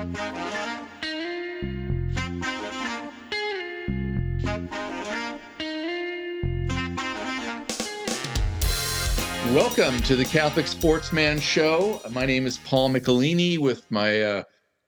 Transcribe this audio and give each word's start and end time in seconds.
Welcome 0.00 0.14
to 10.04 10.16
the 10.16 10.24
Catholic 10.24 10.68
Sportsman 10.68 11.38
Show. 11.38 12.00
My 12.12 12.24
name 12.24 12.46
is 12.46 12.56
Paul 12.56 12.88
Michelini 12.88 13.58
with 13.58 13.90
my 13.90 14.22
uh, 14.22 14.42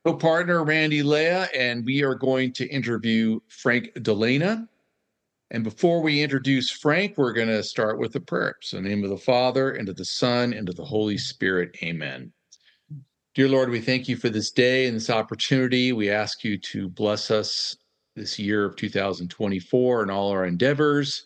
co 0.07 0.17
partner, 0.17 0.65
Randy 0.65 1.03
Lea, 1.03 1.45
and 1.55 1.85
we 1.85 2.03
are 2.03 2.15
going 2.15 2.55
to 2.55 2.67
interview 2.69 3.39
Frank 3.49 3.93
Dalena. 3.97 4.67
And 5.51 5.63
before 5.63 6.01
we 6.01 6.23
introduce 6.23 6.71
Frank, 6.71 7.19
we're 7.19 7.35
going 7.35 7.49
to 7.49 7.63
start 7.63 7.99
with 7.99 8.13
the 8.13 8.21
prayer. 8.21 8.57
So, 8.63 8.79
in 8.79 8.85
the 8.85 8.89
name 8.89 9.05
of 9.05 9.11
the 9.11 9.19
Father, 9.19 9.73
and 9.73 9.91
of 9.91 9.97
the 9.97 10.07
Son, 10.07 10.55
and 10.55 10.71
of 10.71 10.77
the 10.77 10.87
Holy 10.87 11.19
Spirit. 11.19 11.77
Amen. 11.83 12.33
Dear 13.35 13.49
Lord, 13.49 13.71
we 13.71 13.81
thank 13.81 14.09
you 14.09 14.17
for 14.19 14.29
this 14.29 14.51
day 14.51 14.87
and 14.87 14.95
this 14.95 15.09
opportunity. 15.09 15.95
We 15.95 16.11
ask 16.11 16.45
you 16.45 16.59
to 16.59 16.91
bless 16.91 17.31
us 17.31 17.75
this 18.15 18.39
year 18.39 18.67
of 18.67 18.77
2024 18.77 20.03
and 20.03 20.11
all 20.11 20.29
our 20.29 20.45
endeavors 20.45 21.25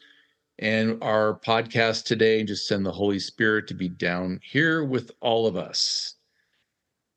and 0.61 1.03
our 1.03 1.41
podcast 1.41 2.05
today 2.05 2.39
and 2.39 2.47
just 2.47 2.69
send 2.69 2.87
the 2.87 2.93
Holy 2.93 3.19
Spirit 3.19 3.67
to 3.67 3.75
be 3.75 3.89
down 3.89 4.39
here 4.41 4.85
with 4.85 5.11
all 5.21 5.49
of 5.49 5.57
us. 5.57 6.15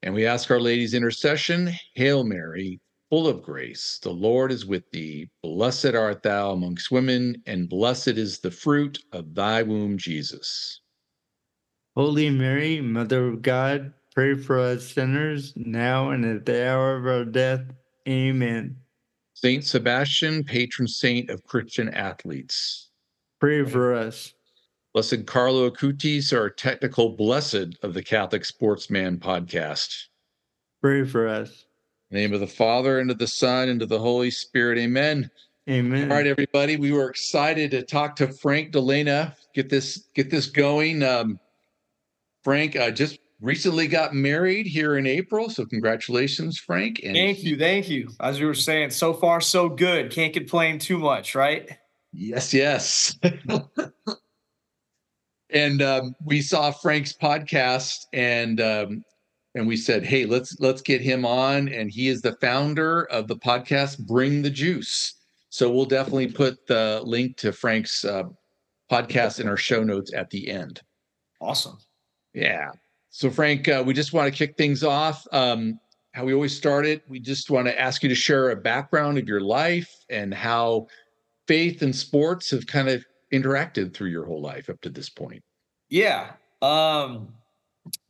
And 0.02 0.16
we 0.16 0.26
ask 0.26 0.50
Our 0.50 0.60
Lady's 0.60 0.96
intercession 0.96 1.72
Hail 1.94 2.24
Mary, 2.24 2.80
full 3.12 3.28
of 3.28 3.44
grace, 3.44 4.00
the 4.02 4.10
Lord 4.10 4.52
is 4.52 4.66
with 4.66 4.90
thee. 4.90 5.30
Blessed 5.44 5.94
art 5.94 6.24
thou 6.24 6.54
amongst 6.54 6.90
women, 6.90 7.44
and 7.46 7.70
blessed 7.70 8.08
is 8.08 8.40
the 8.40 8.50
fruit 8.50 8.98
of 9.12 9.36
thy 9.36 9.62
womb, 9.62 10.00
Jesus. 10.00 10.82
Holy 11.96 12.32
Mary, 12.32 12.82
Mother 12.82 13.28
of 13.28 13.44
God, 13.44 13.94
pray 14.20 14.36
for 14.36 14.60
us 14.60 14.86
sinners, 14.86 15.54
now 15.56 16.10
and 16.10 16.26
at 16.26 16.46
the 16.46 16.70
hour 16.70 16.98
of 16.98 17.08
our 17.08 17.24
death. 17.24 17.62
Amen. 18.06 18.76
Saint 19.34 19.64
Sebastian, 19.64 20.44
patron 20.44 20.90
saint 20.90 21.30
of 21.30 21.46
Christian 21.46 21.88
athletes 21.88 22.90
Pray 23.40 23.64
for 23.64 23.94
us. 23.94 24.34
Blessed 24.94 25.26
Carlo 25.26 25.70
Acutis, 25.70 26.38
our 26.38 26.50
technical 26.50 27.12
blessed 27.16 27.78
of 27.82 27.94
the 27.94 28.04
Catholic 28.04 28.44
Sportsman 28.44 29.20
podcast. 29.20 30.08
Pray 30.82 31.06
for 31.06 31.26
us. 31.26 31.64
name 32.12 32.34
of 32.34 32.42
the 32.42 32.48
Father, 32.48 33.00
and 33.00 33.10
of 33.10 33.20
the 33.20 33.28
Son, 33.28 33.70
and 33.70 33.82
of 33.82 33.88
the 33.88 34.00
Holy 34.00 34.32
Spirit. 34.32 34.80
Amen. 34.80 35.32
Amen. 35.70 36.12
All 36.12 36.18
right, 36.18 36.28
everybody. 36.28 36.76
We 36.76 36.92
were 36.92 37.10
excited 37.10 37.72
to 37.72 37.84
talk 37.84 38.18
to 38.18 38.28
Frank 38.28 38.74
Dalena, 38.74 39.34
get 39.56 39.70
this 39.70 40.10
get 40.14 40.30
this 40.30 40.48
going. 40.48 41.04
Um, 41.04 41.40
Frank 42.44 42.76
uh, 42.76 42.92
just 42.92 43.20
recently 43.42 43.88
got 43.88 44.14
married 44.14 44.66
here 44.66 44.98
in 44.98 45.08
April, 45.08 45.50
so 45.50 45.66
congratulations, 45.66 46.58
Frank. 46.58 47.02
And 47.04 47.16
thank 47.16 47.44
you, 47.44 47.58
thank 47.58 47.90
you. 47.90 48.10
As 48.20 48.40
we 48.40 48.46
were 48.46 48.54
saying, 48.54 48.92
so 48.92 49.14
far 49.14 49.42
so 49.42 49.70
good. 49.70 50.12
Can't 50.12 50.34
complain 50.34 50.80
too 50.80 51.00
much, 51.00 51.36
right? 51.36 51.70
Yes, 52.12 52.54
yes. 52.54 53.18
and 55.50 55.82
um, 55.82 56.16
we 56.26 56.42
saw 56.42 56.72
Frank's 56.72 57.14
podcast, 57.14 58.06
and 58.14 58.60
um, 58.60 59.04
and 59.56 59.68
we 59.68 59.78
said, 59.78 60.04
"Hey, 60.04 60.26
let's 60.26 60.60
let's 60.60 60.82
get 60.82 61.02
him 61.02 61.26
on." 61.26 61.70
And 61.70 61.92
he 61.92 62.08
is 62.08 62.22
the 62.22 62.36
founder 62.42 63.04
of 63.06 63.28
the 63.28 63.38
podcast 63.38 64.00
Bring 64.00 64.42
the 64.42 64.50
Juice. 64.50 65.14
So 65.50 65.72
we'll 65.72 65.86
definitely 65.86 66.28
put 66.28 66.68
the 66.68 67.02
link 67.04 67.38
to 67.38 67.52
Frank's 67.52 68.06
uh, 68.06 68.24
podcast 68.92 69.40
in 69.40 69.48
our 69.48 69.58
show 69.58 69.84
notes 69.84 70.14
at 70.14 70.30
the 70.30 70.50
end. 70.50 70.82
Awesome. 71.42 71.80
Yeah. 72.34 72.72
So 73.10 73.30
Frank, 73.30 73.68
uh, 73.68 73.84
we 73.86 73.94
just 73.94 74.14
want 74.14 74.32
to 74.32 74.38
kick 74.38 74.56
things 74.58 74.84
off. 74.84 75.28
Um, 75.32 75.80
how 76.14 76.26
we 76.26 76.34
always 76.34 76.56
started, 76.56 77.02
we 77.08 77.20
just 77.20 77.50
want 77.50 77.68
to 77.68 77.80
ask 77.80 78.04
you 78.04 78.10
to 78.10 78.16
share 78.16 78.52
a 78.52 78.56
background 78.56 79.18
of 79.18 79.28
your 79.28 79.42
life 79.42 79.94
and 80.10 80.34
how 80.34 80.88
faith 81.48 81.82
and 81.82 81.96
sports 81.96 82.52
have 82.52 82.68
kind 82.68 82.90
of 82.90 83.04
interacted 83.34 83.94
through 83.94 84.10
your 84.10 84.26
whole 84.26 84.42
life 84.42 84.70
up 84.70 84.82
to 84.82 84.90
this 84.90 85.10
point? 85.10 85.44
Yeah. 85.90 86.34
Um, 86.62 87.34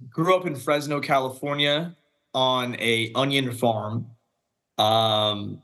grew 0.09 0.35
up 0.35 0.45
in 0.45 0.55
Fresno, 0.55 0.99
California 0.99 1.95
on 2.33 2.75
a 2.79 3.11
onion 3.15 3.51
farm. 3.51 4.07
Um, 4.77 5.61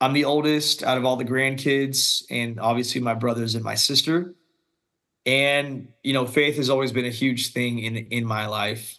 I'm 0.00 0.12
the 0.12 0.24
oldest 0.24 0.82
out 0.82 0.98
of 0.98 1.04
all 1.04 1.16
the 1.16 1.24
grandkids, 1.24 2.24
and 2.30 2.60
obviously 2.60 3.00
my 3.00 3.14
brothers 3.14 3.54
and 3.54 3.64
my 3.64 3.74
sister. 3.74 4.34
And 5.26 5.88
you 6.02 6.12
know, 6.12 6.24
faith 6.24 6.56
has 6.56 6.70
always 6.70 6.92
been 6.92 7.04
a 7.04 7.10
huge 7.10 7.52
thing 7.52 7.80
in 7.80 7.96
in 7.96 8.24
my 8.24 8.46
life. 8.46 8.98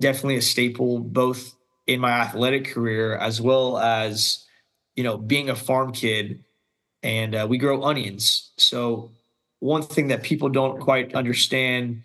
Definitely 0.00 0.36
a 0.36 0.42
staple, 0.42 1.00
both 1.00 1.54
in 1.86 2.00
my 2.00 2.10
athletic 2.10 2.66
career 2.66 3.16
as 3.16 3.40
well 3.40 3.76
as 3.78 4.46
you 4.94 5.02
know 5.02 5.18
being 5.18 5.50
a 5.50 5.56
farm 5.56 5.92
kid 5.92 6.44
and 7.02 7.34
uh, 7.34 7.46
we 7.48 7.58
grow 7.58 7.82
onions. 7.82 8.52
So 8.56 9.10
one 9.58 9.82
thing 9.82 10.08
that 10.08 10.22
people 10.22 10.48
don't 10.48 10.80
quite 10.80 11.14
understand 11.14 12.02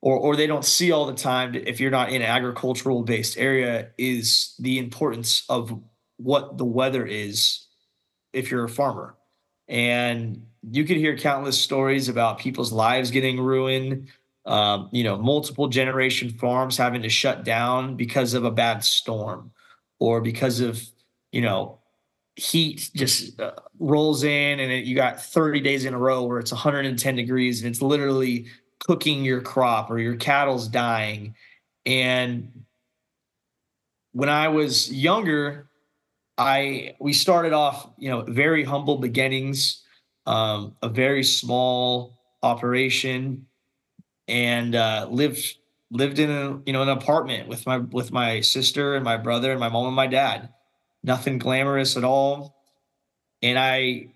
or 0.00 0.16
or 0.16 0.36
they 0.36 0.46
don't 0.46 0.64
see 0.64 0.92
all 0.92 1.06
the 1.06 1.14
time 1.14 1.54
if 1.54 1.80
you're 1.80 1.90
not 1.90 2.10
in 2.10 2.22
an 2.22 2.28
agricultural 2.28 3.02
based 3.02 3.36
area 3.36 3.90
is 3.98 4.54
the 4.58 4.78
importance 4.78 5.44
of 5.48 5.78
what 6.16 6.56
the 6.56 6.64
weather 6.64 7.04
is 7.04 7.66
if 8.32 8.50
you're 8.50 8.64
a 8.64 8.68
farmer. 8.68 9.16
And 9.68 10.46
you 10.70 10.84
could 10.84 10.96
hear 10.96 11.16
countless 11.16 11.58
stories 11.58 12.08
about 12.08 12.38
people's 12.38 12.72
lives 12.72 13.10
getting 13.10 13.40
ruined, 13.40 14.08
um, 14.46 14.88
you 14.92 15.04
know, 15.04 15.16
multiple 15.16 15.68
generation 15.68 16.30
farms 16.30 16.76
having 16.76 17.02
to 17.02 17.08
shut 17.08 17.44
down 17.44 17.96
because 17.96 18.34
of 18.34 18.44
a 18.44 18.50
bad 18.50 18.84
storm 18.84 19.50
or 19.98 20.20
because 20.20 20.60
of, 20.60 20.82
you 21.32 21.40
know, 21.40 21.78
heat 22.36 22.90
just 22.94 23.40
uh, 23.40 23.52
rolls 23.78 24.24
in 24.24 24.60
and 24.60 24.70
it, 24.70 24.84
you 24.84 24.94
got 24.94 25.22
30 25.22 25.60
days 25.60 25.84
in 25.84 25.94
a 25.94 25.98
row 25.98 26.24
where 26.24 26.38
it's 26.38 26.52
110 26.52 27.16
degrees 27.16 27.62
and 27.62 27.70
it's 27.70 27.80
literally 27.80 28.46
cooking 28.80 29.24
your 29.24 29.40
crop 29.40 29.90
or 29.90 29.98
your 29.98 30.16
cattle's 30.16 30.68
dying. 30.68 31.34
And 31.86 32.64
when 34.16 34.30
i 34.30 34.48
was 34.48 34.90
younger 34.90 35.68
i 36.38 36.94
we 36.98 37.12
started 37.12 37.52
off 37.52 37.86
you 37.98 38.08
know 38.08 38.22
very 38.22 38.64
humble 38.64 38.96
beginnings 38.96 39.82
um, 40.26 40.76
a 40.82 40.88
very 40.88 41.24
small 41.24 42.18
operation 42.42 43.46
and 44.28 44.74
uh, 44.74 45.06
lived 45.10 45.58
lived 45.90 46.18
in 46.18 46.30
a 46.30 46.60
you 46.66 46.72
know 46.72 46.82
an 46.82 46.88
apartment 46.88 47.48
with 47.48 47.66
my 47.66 47.78
with 47.78 48.12
my 48.12 48.40
sister 48.40 48.96
and 48.96 49.04
my 49.04 49.16
brother 49.16 49.50
and 49.50 49.60
my 49.60 49.68
mom 49.68 49.86
and 49.86 49.96
my 49.96 50.06
dad 50.06 50.48
nothing 51.06 51.38
glamorous 51.38 51.96
at 51.96 52.04
all. 52.04 52.56
And 53.40 53.58
I, 53.58 54.08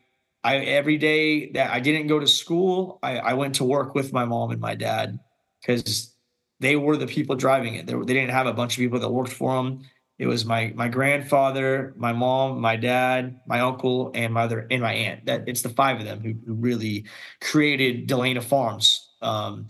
I 0.42 0.56
every 0.56 0.98
day 0.98 1.50
that 1.52 1.70
I 1.70 1.80
didn't 1.80 2.08
go 2.08 2.18
to 2.18 2.26
school, 2.26 2.98
I, 3.02 3.18
I 3.18 3.34
went 3.34 3.54
to 3.56 3.64
work 3.64 3.94
with 3.94 4.12
my 4.12 4.24
mom 4.24 4.50
and 4.50 4.60
my 4.60 4.74
dad 4.74 5.18
because 5.60 6.14
they 6.58 6.76
were 6.76 6.96
the 6.96 7.06
people 7.06 7.36
driving 7.36 7.74
it. 7.74 7.86
They, 7.86 7.94
they 7.94 8.14
didn't 8.14 8.30
have 8.30 8.46
a 8.46 8.52
bunch 8.52 8.76
of 8.76 8.78
people 8.78 8.98
that 8.98 9.08
worked 9.10 9.32
for 9.32 9.54
them. 9.54 9.82
It 10.20 10.26
was 10.26 10.44
my 10.44 10.72
my 10.76 10.88
grandfather, 10.88 11.94
my 11.96 12.12
mom, 12.12 12.60
my 12.60 12.76
dad, 12.76 13.40
my 13.46 13.60
uncle, 13.60 14.12
and 14.14 14.32
my 14.32 14.42
other 14.42 14.68
and 14.70 14.82
my 14.82 14.92
aunt. 14.92 15.26
That 15.26 15.48
it's 15.48 15.62
the 15.62 15.70
five 15.70 15.98
of 15.98 16.04
them 16.04 16.20
who, 16.20 16.34
who 16.46 16.54
really 16.54 17.06
created 17.40 18.08
Dalena 18.08 18.42
Farms. 18.42 19.08
Um, 19.22 19.66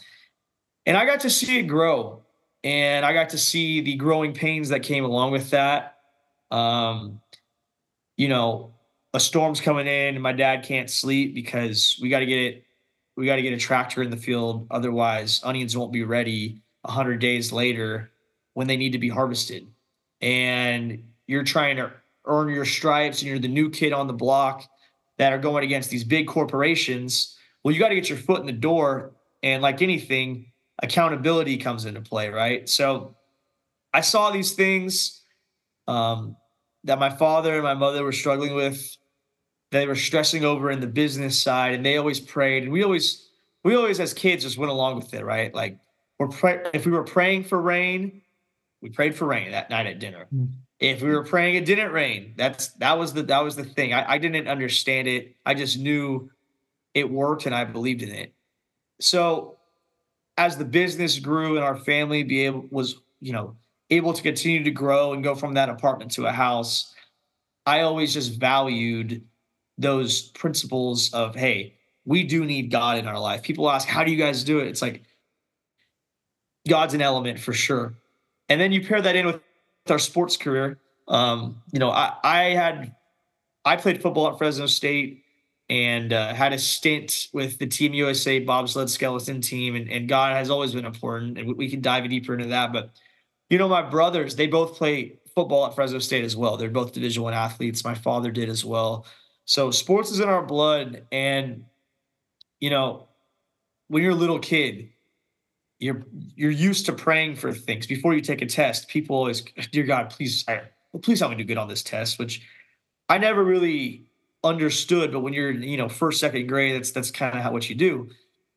and 0.84 0.96
I 0.96 1.06
got 1.06 1.20
to 1.20 1.30
see 1.30 1.60
it 1.60 1.62
grow, 1.62 2.24
and 2.64 3.06
I 3.06 3.14
got 3.14 3.30
to 3.30 3.38
see 3.38 3.80
the 3.80 3.94
growing 3.94 4.34
pains 4.34 4.68
that 4.70 4.82
came 4.82 5.04
along 5.04 5.30
with 5.30 5.50
that 5.50 5.96
um, 6.50 7.20
you 8.16 8.28
know, 8.28 8.74
a 9.14 9.20
storm's 9.20 9.60
coming 9.60 9.86
in 9.86 10.14
and 10.14 10.22
my 10.22 10.32
dad 10.32 10.64
can't 10.64 10.90
sleep 10.90 11.34
because 11.34 11.98
we 12.00 12.08
got 12.08 12.20
to 12.20 12.26
get 12.26 12.38
it, 12.38 12.64
we 13.16 13.26
got 13.26 13.36
to 13.36 13.42
get 13.42 13.52
a 13.52 13.58
tractor 13.58 14.02
in 14.02 14.10
the 14.10 14.16
field. 14.16 14.66
Otherwise, 14.70 15.40
onions 15.44 15.76
won't 15.76 15.92
be 15.92 16.04
ready 16.04 16.62
100 16.82 17.18
days 17.20 17.52
later 17.52 18.10
when 18.54 18.66
they 18.66 18.76
need 18.76 18.92
to 18.92 18.98
be 18.98 19.08
harvested. 19.08 19.66
And 20.20 21.04
you're 21.26 21.44
trying 21.44 21.76
to 21.76 21.92
earn 22.26 22.48
your 22.48 22.64
stripes 22.64 23.20
and 23.20 23.28
you're 23.28 23.38
the 23.38 23.48
new 23.48 23.70
kid 23.70 23.92
on 23.92 24.06
the 24.06 24.12
block 24.12 24.68
that 25.18 25.32
are 25.32 25.38
going 25.38 25.64
against 25.64 25.90
these 25.90 26.04
big 26.04 26.26
corporations. 26.26 27.36
Well, 27.62 27.72
you 27.72 27.80
got 27.80 27.88
to 27.88 27.94
get 27.94 28.08
your 28.08 28.18
foot 28.18 28.40
in 28.40 28.46
the 28.46 28.52
door. 28.52 29.12
And 29.42 29.62
like 29.62 29.80
anything, 29.80 30.52
accountability 30.82 31.56
comes 31.56 31.86
into 31.86 32.00
play, 32.00 32.28
right? 32.28 32.68
So 32.68 33.16
I 33.94 34.02
saw 34.02 34.30
these 34.30 34.52
things. 34.52 35.22
Um, 35.88 36.36
that 36.84 36.98
my 36.98 37.10
father 37.10 37.54
and 37.54 37.62
my 37.62 37.74
mother 37.74 38.04
were 38.04 38.12
struggling 38.12 38.54
with 38.54 38.96
they 39.70 39.86
were 39.86 39.94
stressing 39.94 40.44
over 40.44 40.70
in 40.70 40.80
the 40.80 40.86
business 40.86 41.38
side 41.38 41.74
and 41.74 41.84
they 41.84 41.96
always 41.96 42.20
prayed 42.20 42.64
and 42.64 42.72
we 42.72 42.82
always 42.82 43.28
we 43.62 43.74
always 43.74 44.00
as 44.00 44.14
kids 44.14 44.44
just 44.44 44.58
went 44.58 44.70
along 44.70 44.96
with 44.96 45.12
it 45.14 45.24
right 45.24 45.54
like 45.54 45.78
we're 46.18 46.28
pray- 46.28 46.62
if 46.72 46.86
we 46.86 46.92
were 46.92 47.04
praying 47.04 47.44
for 47.44 47.60
rain 47.60 48.19
we 48.80 48.90
prayed 48.90 49.14
for 49.14 49.26
rain 49.26 49.50
that 49.50 49.70
night 49.70 49.86
at 49.86 49.98
dinner 49.98 50.26
mm. 50.34 50.48
if 50.78 51.02
we 51.02 51.10
were 51.10 51.24
praying 51.24 51.54
it 51.56 51.64
didn't 51.64 51.92
rain 51.92 52.34
that's 52.36 52.68
that 52.74 52.98
was 52.98 53.12
the 53.12 53.22
that 53.22 53.42
was 53.42 53.56
the 53.56 53.64
thing 53.64 53.92
I, 53.92 54.12
I 54.12 54.18
didn't 54.18 54.48
understand 54.48 55.08
it 55.08 55.36
i 55.44 55.54
just 55.54 55.78
knew 55.78 56.30
it 56.94 57.10
worked 57.10 57.46
and 57.46 57.54
i 57.54 57.64
believed 57.64 58.02
in 58.02 58.10
it 58.10 58.32
so 59.00 59.58
as 60.36 60.56
the 60.56 60.64
business 60.64 61.18
grew 61.18 61.56
and 61.56 61.64
our 61.64 61.76
family 61.76 62.22
be 62.22 62.46
able 62.46 62.66
was 62.70 62.96
you 63.20 63.32
know 63.32 63.56
able 63.90 64.12
to 64.12 64.22
continue 64.22 64.62
to 64.64 64.70
grow 64.70 65.12
and 65.12 65.22
go 65.22 65.34
from 65.34 65.54
that 65.54 65.68
apartment 65.68 66.12
to 66.12 66.26
a 66.26 66.32
house, 66.32 66.94
I 67.66 67.80
always 67.80 68.14
just 68.14 68.38
valued 68.38 69.24
those 69.78 70.22
principles 70.30 71.12
of, 71.12 71.34
hey, 71.34 71.74
we 72.04 72.22
do 72.22 72.44
need 72.44 72.70
God 72.70 72.98
in 72.98 73.06
our 73.06 73.18
life. 73.18 73.42
People 73.42 73.70
ask, 73.70 73.86
how 73.86 74.04
do 74.04 74.10
you 74.10 74.16
guys 74.16 74.44
do 74.44 74.60
it? 74.60 74.68
It's 74.68 74.82
like 74.82 75.02
God's 76.68 76.94
an 76.94 77.02
element 77.02 77.38
for 77.38 77.52
sure. 77.52 77.94
And 78.50 78.60
then 78.60 78.72
you 78.72 78.86
pair 78.86 79.00
that 79.00 79.16
in 79.16 79.26
with 79.26 79.40
our 79.88 79.98
sports 79.98 80.36
career. 80.36 80.78
Um, 81.08 81.62
you 81.72 81.78
know, 81.78 81.90
I, 81.90 82.14
I 82.22 82.42
had 82.50 82.94
I 83.64 83.76
played 83.76 84.02
football 84.02 84.28
at 84.28 84.38
Fresno 84.38 84.66
State 84.66 85.24
and 85.68 86.12
uh, 86.12 86.34
had 86.34 86.52
a 86.52 86.58
stint 86.58 87.28
with 87.32 87.58
the 87.58 87.66
Team 87.66 87.94
USA 87.94 88.40
bobsled 88.40 88.90
skeleton 88.90 89.40
team, 89.40 89.76
and, 89.76 89.88
and 89.88 90.08
God 90.08 90.34
has 90.34 90.50
always 90.50 90.72
been 90.72 90.84
important, 90.84 91.38
and 91.38 91.46
we, 91.46 91.54
we 91.54 91.70
can 91.70 91.80
dive 91.80 92.08
deeper 92.10 92.34
into 92.34 92.48
that. 92.48 92.72
But 92.72 92.90
you 93.48 93.58
know, 93.58 93.68
my 93.68 93.82
brothers, 93.82 94.34
they 94.34 94.48
both 94.48 94.76
play 94.76 95.18
football 95.34 95.66
at 95.66 95.74
Fresno 95.76 96.00
State 96.00 96.24
as 96.24 96.36
well. 96.36 96.56
They're 96.56 96.70
both 96.70 96.92
Division 96.92 97.22
One 97.22 97.34
athletes. 97.34 97.84
My 97.84 97.94
father 97.94 98.32
did 98.32 98.48
as 98.48 98.64
well. 98.64 99.06
So 99.44 99.70
sports 99.70 100.10
is 100.10 100.20
in 100.20 100.28
our 100.28 100.44
blood, 100.44 101.06
and 101.12 101.64
you 102.58 102.70
know, 102.70 103.08
when 103.86 104.02
you're 104.02 104.12
a 104.12 104.16
little 104.16 104.40
kid, 104.40 104.90
you're 105.80 106.04
you're 106.36 106.50
used 106.50 106.86
to 106.86 106.92
praying 106.92 107.36
for 107.36 107.52
things 107.52 107.86
before 107.86 108.14
you 108.14 108.20
take 108.20 108.42
a 108.42 108.46
test. 108.46 108.88
People 108.88 109.16
always, 109.16 109.42
dear 109.72 109.84
God, 109.84 110.10
please, 110.10 110.44
I, 110.46 110.62
please 111.02 111.20
help 111.20 111.30
me 111.30 111.36
do 111.36 111.44
good 111.44 111.58
on 111.58 111.68
this 111.68 111.82
test. 111.82 112.18
Which 112.18 112.46
I 113.08 113.18
never 113.18 113.42
really 113.42 114.04
understood, 114.44 115.12
but 115.12 115.20
when 115.20 115.32
you're 115.32 115.50
you 115.50 115.76
know 115.76 115.88
first 115.88 116.20
second 116.20 116.46
grade, 116.46 116.76
that's 116.76 116.92
that's 116.92 117.10
kind 117.10 117.36
of 117.36 117.42
how 117.42 117.52
what 117.52 117.68
you 117.68 117.74
do. 117.74 118.08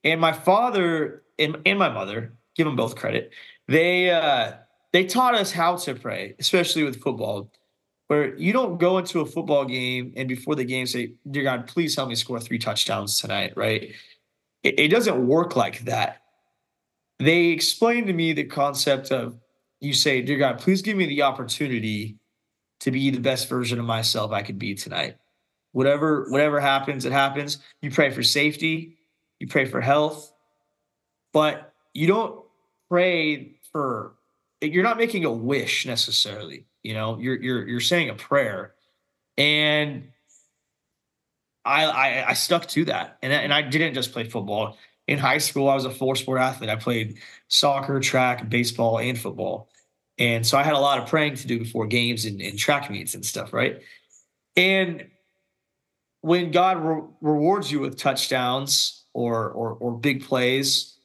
And 0.03 0.19
my 0.19 0.33
father 0.33 1.23
and, 1.39 1.57
and 1.65 1.79
my 1.79 1.89
mother, 1.89 2.33
give 2.55 2.65
them 2.65 2.75
both 2.75 2.95
credit, 2.95 3.31
they 3.67 4.11
uh, 4.11 4.53
they 4.91 5.05
taught 5.05 5.33
us 5.33 5.51
how 5.51 5.77
to 5.77 5.95
pray, 5.95 6.35
especially 6.39 6.83
with 6.83 7.01
football 7.01 7.49
where 8.07 8.35
you 8.37 8.53
don't 8.53 8.79
go 8.79 8.97
into 8.97 9.21
a 9.21 9.25
football 9.25 9.65
game 9.65 10.13
and 10.15 10.27
before 10.27 10.55
the 10.55 10.63
game 10.63 10.85
say, 10.85 11.13
Dear 11.29 11.43
God, 11.43 11.67
please 11.67 11.95
help 11.95 12.09
me 12.09 12.15
score 12.15 12.39
three 12.39 12.59
touchdowns 12.59 13.19
tonight, 13.19 13.53
right? 13.55 13.93
It, 14.61 14.79
it 14.79 14.87
doesn't 14.89 15.27
work 15.27 15.55
like 15.55 15.79
that. 15.85 16.22
They 17.23 17.47
explained 17.47 18.07
to 18.07 18.13
me 18.13 18.33
the 18.33 18.43
concept 18.43 19.11
of 19.11 19.37
you 19.79 19.93
say, 19.93 20.21
Dear 20.21 20.37
God, 20.37 20.59
please 20.59 20.81
give 20.81 20.97
me 20.97 21.05
the 21.05 21.23
opportunity 21.23 22.17
to 22.81 22.91
be 22.91 23.09
the 23.09 23.19
best 23.19 23.49
version 23.49 23.79
of 23.79 23.85
myself 23.85 24.31
I 24.31 24.41
could 24.41 24.59
be 24.59 24.75
tonight. 24.75 25.17
Whatever, 25.71 26.27
whatever 26.29 26.59
happens, 26.59 27.05
it 27.05 27.11
happens. 27.11 27.59
You 27.81 27.91
pray 27.91 28.11
for 28.11 28.23
safety, 28.23 28.97
you 29.39 29.47
pray 29.47 29.65
for 29.65 29.81
health, 29.81 30.31
but 31.31 31.73
you 31.93 32.07
don't 32.07 32.43
pray 32.89 33.55
for 33.71 34.15
you're 34.61 34.83
not 34.83 34.97
making 34.97 35.25
a 35.25 35.31
wish 35.31 35.85
necessarily 35.85 36.65
you 36.83 36.93
know, 36.93 37.17
you're 37.17 37.41
you're 37.41 37.67
you're 37.67 37.79
saying 37.79 38.09
a 38.09 38.13
prayer, 38.13 38.73
and 39.37 40.09
I 41.63 41.85
I, 41.85 42.29
I 42.29 42.33
stuck 42.33 42.67
to 42.67 42.85
that, 42.85 43.17
and 43.23 43.31
and 43.31 43.53
I 43.53 43.61
didn't 43.61 43.93
just 43.93 44.11
play 44.11 44.25
football. 44.25 44.77
In 45.07 45.17
high 45.17 45.37
school, 45.37 45.69
I 45.69 45.75
was 45.75 45.85
a 45.85 45.91
four 45.91 46.15
sport 46.15 46.39
athlete. 46.39 46.69
I 46.69 46.75
played 46.75 47.19
soccer, 47.49 47.99
track, 47.99 48.49
baseball, 48.49 48.99
and 48.99 49.17
football. 49.17 49.69
And 50.17 50.45
so 50.45 50.57
I 50.57 50.63
had 50.63 50.73
a 50.73 50.79
lot 50.79 50.99
of 50.99 51.07
praying 51.07 51.35
to 51.35 51.47
do 51.47 51.59
before 51.59 51.87
games 51.87 52.25
and, 52.25 52.41
and 52.41 52.57
track 52.57 52.89
meets 52.89 53.15
and 53.15 53.25
stuff, 53.25 53.51
right? 53.51 53.81
And 54.55 55.07
when 56.21 56.51
God 56.51 56.77
re- 56.77 57.03
rewards 57.21 57.71
you 57.71 57.79
with 57.79 57.97
touchdowns 57.97 59.03
or, 59.13 59.49
or 59.49 59.71
or 59.71 59.91
big 59.91 60.23
plays, 60.23 60.95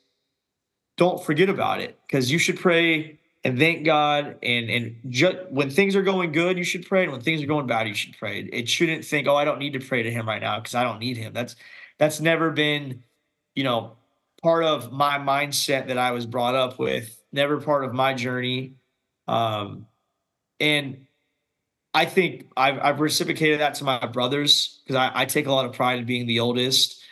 don't 0.96 1.24
forget 1.24 1.48
about 1.48 1.80
it 1.80 1.98
because 2.06 2.30
you 2.30 2.38
should 2.38 2.58
pray 2.58 3.18
and 3.44 3.58
thank 3.58 3.84
God. 3.84 4.36
And 4.42 4.70
and 4.70 4.96
ju- 5.08 5.46
when 5.50 5.70
things 5.70 5.96
are 5.96 6.02
going 6.02 6.32
good, 6.32 6.58
you 6.58 6.64
should 6.64 6.86
pray. 6.86 7.04
And 7.04 7.12
when 7.12 7.20
things 7.20 7.42
are 7.42 7.46
going 7.46 7.66
bad, 7.66 7.88
you 7.88 7.94
should 7.94 8.16
pray. 8.18 8.40
It 8.52 8.68
shouldn't 8.68 9.04
think, 9.04 9.26
oh, 9.26 9.36
I 9.36 9.44
don't 9.44 9.58
need 9.58 9.72
to 9.72 9.80
pray 9.80 10.02
to 10.02 10.10
Him 10.10 10.28
right 10.28 10.42
now 10.42 10.60
because 10.60 10.74
I 10.74 10.84
don't 10.84 10.98
need 10.98 11.16
Him. 11.16 11.32
That's 11.32 11.56
that's 11.98 12.20
never 12.20 12.50
been, 12.50 13.02
you 13.58 13.64
know, 13.64 13.96
part 14.40 14.62
of 14.62 14.92
my 14.92 15.18
mindset 15.18 15.88
that 15.88 15.98
I 15.98 16.12
was 16.12 16.26
brought 16.26 16.54
up 16.54 16.78
with. 16.78 17.20
Never 17.32 17.60
part 17.60 17.84
of 17.84 17.92
my 17.92 18.14
journey. 18.14 18.76
Um, 19.26 19.88
and 20.60 21.08
I 21.92 22.04
think 22.04 22.46
I've, 22.56 22.78
I've 22.78 23.00
reciprocated 23.00 23.58
that 23.58 23.74
to 23.74 23.84
my 23.84 24.06
brothers 24.06 24.80
because 24.84 24.94
I, 24.94 25.10
I, 25.12 25.24
take 25.24 25.48
a 25.48 25.52
lot 25.52 25.66
of 25.66 25.72
pride 25.72 25.98
in 25.98 26.04
being 26.04 26.28
the 26.28 26.38
oldest. 26.38 27.02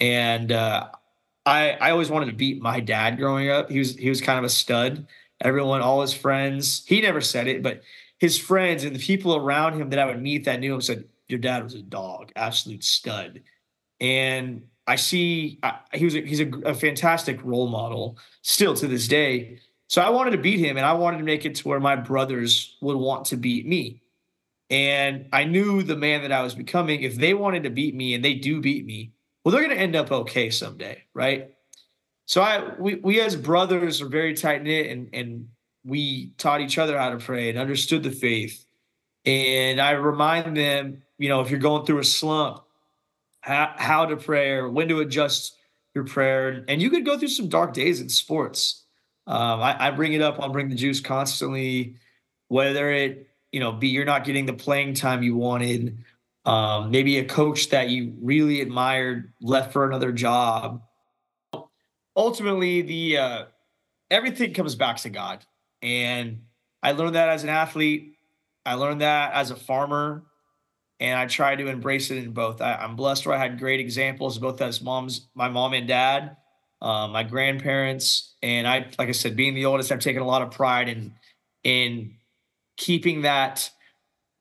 And 0.00 0.50
uh, 0.50 0.88
I 1.46 1.70
I 1.80 1.92
always 1.92 2.10
wanted 2.10 2.26
to 2.26 2.32
beat 2.32 2.60
my 2.60 2.80
dad 2.80 3.16
growing 3.16 3.48
up. 3.48 3.70
He 3.70 3.78
was 3.78 3.94
he 3.94 4.08
was 4.08 4.20
kind 4.20 4.40
of 4.40 4.44
a 4.44 4.48
stud 4.48 5.06
everyone, 5.40 5.82
all 5.82 6.00
his 6.00 6.12
friends. 6.12 6.82
He 6.84 7.00
never 7.00 7.20
said 7.20 7.46
it, 7.46 7.62
but 7.62 7.82
his 8.18 8.38
friends 8.40 8.82
and 8.82 8.94
the 8.94 9.00
people 9.00 9.36
around 9.36 9.74
him 9.74 9.90
that 9.90 10.00
I 10.00 10.06
would 10.06 10.20
meet 10.20 10.46
that 10.46 10.58
knew 10.58 10.74
him 10.74 10.80
said, 10.80 11.04
"Your 11.28 11.38
dad 11.38 11.62
was 11.62 11.74
a 11.74 11.82
dog, 11.82 12.32
absolute 12.34 12.82
stud." 12.82 13.42
And 14.00 14.64
I 14.86 14.96
see 14.96 15.58
I, 15.62 15.78
he 15.94 16.04
was 16.04 16.16
a, 16.16 16.20
he's 16.20 16.40
a, 16.40 16.50
a 16.64 16.74
fantastic 16.74 17.42
role 17.44 17.68
model 17.68 18.18
still 18.42 18.74
to 18.74 18.86
this 18.86 19.08
day. 19.08 19.58
So 19.88 20.00
I 20.00 20.08
wanted 20.10 20.30
to 20.30 20.38
beat 20.38 20.58
him, 20.58 20.76
and 20.78 20.86
I 20.86 20.94
wanted 20.94 21.18
to 21.18 21.24
make 21.24 21.44
it 21.44 21.56
to 21.56 21.68
where 21.68 21.80
my 21.80 21.96
brothers 21.96 22.76
would 22.80 22.96
want 22.96 23.26
to 23.26 23.36
beat 23.36 23.66
me. 23.66 24.00
And 24.70 25.28
I 25.32 25.44
knew 25.44 25.82
the 25.82 25.96
man 25.96 26.22
that 26.22 26.32
I 26.32 26.42
was 26.42 26.54
becoming. 26.54 27.02
If 27.02 27.16
they 27.16 27.34
wanted 27.34 27.64
to 27.64 27.70
beat 27.70 27.94
me, 27.94 28.14
and 28.14 28.24
they 28.24 28.34
do 28.34 28.60
beat 28.60 28.86
me, 28.86 29.12
well, 29.44 29.52
they're 29.52 29.62
going 29.62 29.76
to 29.76 29.82
end 29.82 29.94
up 29.94 30.10
okay 30.10 30.48
someday, 30.48 31.02
right? 31.12 31.52
So 32.26 32.40
I 32.40 32.74
we 32.78 32.94
we 32.96 33.20
as 33.20 33.36
brothers 33.36 34.00
are 34.00 34.08
very 34.08 34.34
tight 34.34 34.62
knit 34.62 34.90
and 34.90 35.08
and 35.12 35.48
we 35.84 36.32
taught 36.38 36.60
each 36.60 36.78
other 36.78 36.96
how 36.96 37.10
to 37.10 37.18
pray 37.18 37.50
and 37.50 37.58
understood 37.58 38.02
the 38.02 38.10
faith. 38.10 38.64
And 39.24 39.80
I 39.80 39.92
remind 39.92 40.56
them, 40.56 41.02
you 41.18 41.28
know, 41.28 41.40
if 41.40 41.50
you're 41.50 41.60
going 41.60 41.84
through 41.84 41.98
a 41.98 42.04
slump, 42.04 42.62
how, 43.42 43.74
how 43.76 44.06
to 44.06 44.16
pray 44.16 44.50
or 44.52 44.68
when 44.68 44.88
to 44.88 45.00
adjust 45.00 45.56
your 45.94 46.04
prayer. 46.04 46.64
And 46.68 46.80
you 46.80 46.90
could 46.90 47.04
go 47.04 47.18
through 47.18 47.28
some 47.28 47.48
dark 47.48 47.74
days 47.74 48.00
in 48.00 48.08
sports. 48.08 48.84
Um, 49.26 49.60
I, 49.60 49.88
I 49.88 49.90
bring 49.90 50.14
it 50.14 50.22
up 50.22 50.40
on 50.40 50.50
Bring 50.50 50.68
the 50.68 50.74
Juice 50.74 51.00
constantly, 51.00 51.96
whether 52.48 52.90
it, 52.90 53.28
you 53.52 53.60
know, 53.60 53.70
be 53.70 53.88
you're 53.88 54.04
not 54.04 54.24
getting 54.24 54.46
the 54.46 54.52
playing 54.52 54.94
time 54.94 55.22
you 55.22 55.36
wanted, 55.36 55.98
um, 56.44 56.90
maybe 56.90 57.18
a 57.18 57.24
coach 57.24 57.68
that 57.68 57.90
you 57.90 58.14
really 58.20 58.62
admired 58.62 59.32
left 59.40 59.72
for 59.72 59.86
another 59.86 60.10
job 60.10 60.82
ultimately 62.16 62.82
the 62.82 63.16
uh, 63.18 63.44
everything 64.10 64.52
comes 64.54 64.74
back 64.74 64.98
to 64.98 65.10
God. 65.10 65.44
And 65.80 66.42
I 66.82 66.92
learned 66.92 67.14
that 67.14 67.28
as 67.28 67.42
an 67.42 67.48
athlete. 67.48 68.16
I 68.64 68.74
learned 68.74 69.00
that 69.00 69.32
as 69.32 69.50
a 69.50 69.56
farmer, 69.56 70.24
and 71.02 71.18
I 71.18 71.26
try 71.26 71.54
to 71.54 71.66
embrace 71.66 72.10
it 72.10 72.18
in 72.18 72.30
both. 72.30 72.62
I, 72.62 72.82
am 72.82 72.96
blessed 72.96 73.26
where 73.26 73.36
I 73.36 73.38
had 73.38 73.58
great 73.58 73.80
examples, 73.80 74.38
both 74.38 74.62
as 74.62 74.80
moms, 74.80 75.28
my 75.34 75.48
mom 75.48 75.74
and 75.74 75.86
dad, 75.86 76.36
uh, 76.80 77.08
my 77.08 77.22
grandparents, 77.24 78.34
and 78.42 78.66
I, 78.66 78.86
like 78.98 79.08
I 79.08 79.12
said, 79.12 79.36
being 79.36 79.54
the 79.54 79.66
oldest, 79.66 79.92
I've 79.92 80.00
taken 80.00 80.22
a 80.22 80.26
lot 80.26 80.42
of 80.42 80.50
pride 80.50 80.88
in 80.88 81.14
in 81.64 82.14
keeping 82.76 83.22
that 83.22 83.70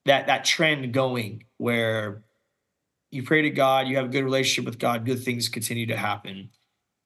that 0.05 0.27
that 0.27 0.45
trend 0.45 0.93
going 0.93 1.43
where 1.57 2.23
you 3.11 3.23
pray 3.23 3.41
to 3.41 3.49
God, 3.49 3.87
you 3.87 3.97
have 3.97 4.05
a 4.05 4.09
good 4.09 4.23
relationship 4.23 4.65
with 4.65 4.79
God, 4.79 5.05
good 5.05 5.21
things 5.21 5.49
continue 5.49 5.87
to 5.87 5.97
happen 5.97 6.49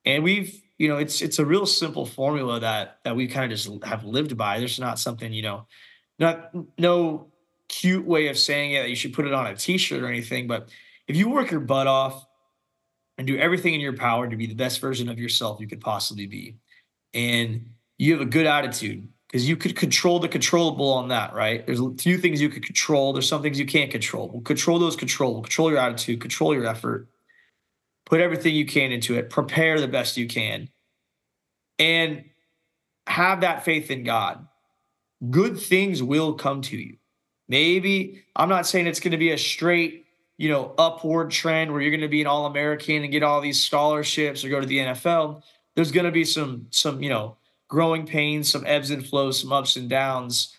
and 0.06 0.24
we've 0.24 0.62
you 0.78 0.88
know 0.88 0.98
it's 0.98 1.22
it's 1.22 1.40
a 1.40 1.46
real 1.46 1.66
simple 1.66 2.06
formula 2.06 2.60
that 2.60 3.00
that 3.04 3.16
we 3.16 3.28
kind 3.28 3.52
of 3.52 3.58
just 3.58 3.84
have 3.84 4.04
lived 4.04 4.38
by 4.38 4.60
there's 4.60 4.80
not 4.80 5.00
something 5.00 5.34
you 5.34 5.42
know 5.42 5.66
not 6.20 6.52
no 6.78 7.28
cute 7.68 8.06
way 8.06 8.28
of 8.28 8.38
saying 8.38 8.74
it 8.74 8.82
that 8.82 8.90
you 8.90 8.96
should 8.96 9.14
put 9.14 9.26
it 9.26 9.34
on 9.34 9.48
a 9.48 9.56
t-shirt 9.56 10.04
or 10.04 10.08
anything 10.08 10.48
but 10.48 10.70
if 11.08 11.16
you 11.16 11.30
work 11.30 11.52
your 11.52 11.60
butt 11.60 11.88
off 11.88 12.26
and 13.18 13.28
do 13.28 13.38
everything 13.38 13.74
in 13.74 13.80
your 13.80 13.96
power 13.96 14.28
to 14.28 14.36
be 14.36 14.46
the 14.46 14.56
best 14.56 14.80
version 14.80 15.10
of 15.10 15.18
yourself 15.20 15.60
you 15.60 15.68
could 15.68 15.82
possibly 15.82 16.28
be 16.28 16.58
and 17.14 17.66
you 17.98 18.12
have 18.14 18.22
a 18.22 18.26
good 18.26 18.46
attitude 18.46 19.08
because 19.28 19.50
you 19.50 19.58
could 19.58 19.76
control 19.76 20.20
the 20.20 20.28
controllable 20.28 20.92
on 20.92 21.10
that 21.10 21.34
right? 21.34 21.66
There's 21.66 21.80
a 21.80 21.94
few 21.96 22.18
things 22.18 22.42
you 22.42 22.50
could 22.50 22.64
control. 22.64 23.14
There's 23.14 23.28
some 23.28 23.42
things 23.42 23.60
you 23.60 23.66
can't 23.66 23.92
control. 23.92 24.30
Well, 24.30 24.42
control 24.42 24.80
those 24.80 24.96
control 24.96 25.42
control 25.42 25.72
your 25.72 25.80
attitude 25.80 26.22
control 26.22 26.54
your 26.54 26.66
effort. 26.66 27.10
Put 28.06 28.22
everything 28.22 28.54
you 28.54 28.66
can 28.66 28.92
into 28.92 29.16
it, 29.16 29.30
prepare 29.30 29.82
the 29.82 29.88
best 29.88 30.16
you 30.16 30.28
can, 30.28 30.70
and 31.80 32.26
have 33.08 33.42
that 33.42 33.66
faith 33.66 33.90
in 33.90 34.04
God. 34.04 34.48
Good 35.32 35.60
things 35.60 36.04
will 36.04 36.34
come 36.34 36.62
to 36.62 36.78
you. 36.78 36.98
Maybe 37.48 38.24
I'm 38.36 38.50
not 38.50 38.68
saying 38.68 38.88
it's 38.88 39.00
going 39.00 39.12
to 39.12 39.18
be 39.18 39.32
a 39.32 39.38
straight, 39.38 40.06
you 40.38 40.50
know, 40.50 40.74
upward 40.78 41.32
trend 41.32 41.72
where 41.72 41.82
you're 41.82 41.92
going 41.92 42.02
to 42.02 42.08
be 42.08 42.22
an 42.22 42.28
all-American 42.28 43.04
and 43.04 43.12
get 43.12 43.24
all 43.24 43.42
these 43.42 43.64
scholarships 43.64 44.44
or 44.44 44.50
go 44.50 44.60
to 44.60 44.66
the 44.66 44.80
NFL. 44.80 45.44
There's 45.76 45.92
going 45.92 46.06
to 46.06 46.12
be 46.12 46.26
some 46.26 46.68
some, 46.72 47.04
you 47.04 47.10
know, 47.10 47.38
growing 47.68 48.06
pains, 48.06 48.52
some 48.52 48.64
ebbs 48.66 48.90
and 48.90 49.06
flows, 49.06 49.42
some 49.42 49.52
ups 49.52 49.76
and 49.76 49.90
downs. 49.90 50.56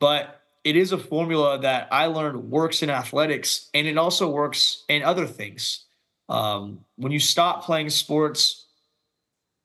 But 0.00 0.42
it 0.64 0.76
is 0.76 0.92
a 0.92 0.98
formula 0.98 1.58
that 1.60 1.88
I 1.90 2.06
learned 2.06 2.50
works 2.50 2.82
in 2.82 2.90
athletics 2.90 3.70
and 3.72 3.86
it 3.86 3.96
also 3.96 4.28
works 4.28 4.84
in 4.88 5.02
other 5.02 5.26
things. 5.26 5.84
Um, 6.28 6.84
when 6.96 7.10
you 7.10 7.20
stop 7.20 7.64
playing 7.64 7.88
sports, 7.88 8.66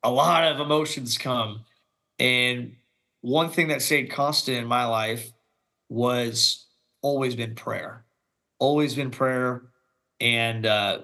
a 0.02 0.10
lot 0.10 0.46
of 0.46 0.62
emotions 0.62 1.18
come. 1.18 1.66
And 2.20 2.78
one 3.20 3.50
thing 3.50 3.68
that 3.68 3.82
stayed 3.82 4.12
constant 4.12 4.58
in 4.58 4.66
my 4.66 4.86
life 4.86 5.33
was 5.94 6.66
always 7.02 7.36
been 7.36 7.54
prayer, 7.54 8.04
always 8.58 8.96
been 8.96 9.12
prayer. 9.12 9.62
And 10.20 10.66
uh, 10.66 11.02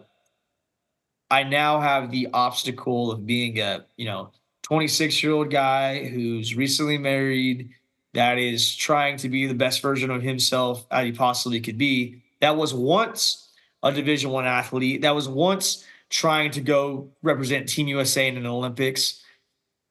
I 1.29 1.43
now 1.43 1.79
have 1.79 2.09
the 2.09 2.29
obstacle 2.33 3.11
of 3.11 3.25
being 3.25 3.59
a, 3.59 3.85
you 3.97 4.05
know, 4.05 4.31
26 4.63 5.21
year 5.23 5.33
old 5.33 5.51
guy 5.51 6.05
who's 6.05 6.55
recently 6.55 6.97
married 6.97 7.69
that 8.13 8.39
is 8.39 8.75
trying 8.75 9.17
to 9.17 9.29
be 9.29 9.45
the 9.45 9.53
best 9.53 9.81
version 9.81 10.09
of 10.09 10.23
himself 10.23 10.89
that 10.89 11.05
he 11.05 11.11
possibly 11.11 11.59
could 11.59 11.77
be. 11.77 12.23
That 12.41 12.57
was 12.57 12.73
once 12.73 13.49
a 13.83 13.91
Division 13.91 14.31
One 14.31 14.45
athlete. 14.45 15.03
That 15.03 15.13
was 15.13 15.29
once 15.29 15.85
trying 16.09 16.49
to 16.51 16.61
go 16.61 17.09
represent 17.21 17.69
Team 17.69 17.87
USA 17.87 18.27
in 18.27 18.37
an 18.37 18.47
Olympics. 18.47 19.23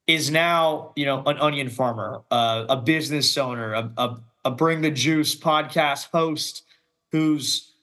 Is 0.09 0.31
now, 0.31 0.93
you 0.97 1.05
know, 1.05 1.23
an 1.27 1.37
onion 1.39 1.69
farmer, 1.69 2.23
uh, 2.31 2.65
a 2.71 2.79
business 2.79 3.37
owner, 3.37 3.75
a, 3.75 3.93
a, 3.99 4.19
a 4.49 4.51
Bring 4.51 4.81
the 4.81 4.91
Juice 4.91 5.37
podcast 5.37 6.09
host 6.11 6.63
who's 7.13 7.75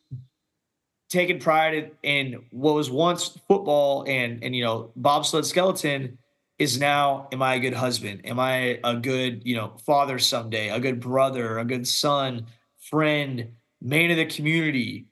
taken 1.09 1.37
pride 1.37 1.75
in, 1.75 1.91
in 2.01 2.41
what 2.49 2.73
was 2.73 2.89
once 2.89 3.37
football 3.47 4.03
and 4.07 4.43
and 4.43 4.55
you 4.55 4.63
know 4.63 4.91
bobsled 4.95 5.45
skeleton 5.45 6.17
is 6.57 6.79
now 6.79 7.27
am 7.31 7.43
I 7.43 7.55
a 7.55 7.59
good 7.59 7.73
husband? 7.73 8.21
Am 8.25 8.39
I 8.39 8.79
a 8.83 8.95
good, 8.95 9.45
you 9.45 9.55
know, 9.55 9.73
father 9.85 10.17
someday, 10.17 10.69
a 10.69 10.79
good 10.79 10.99
brother, 10.99 11.59
a 11.59 11.65
good 11.65 11.87
son, 11.87 12.47
friend, 12.79 13.49
man 13.79 14.09
of 14.09 14.17
the 14.17 14.25
community? 14.25 15.05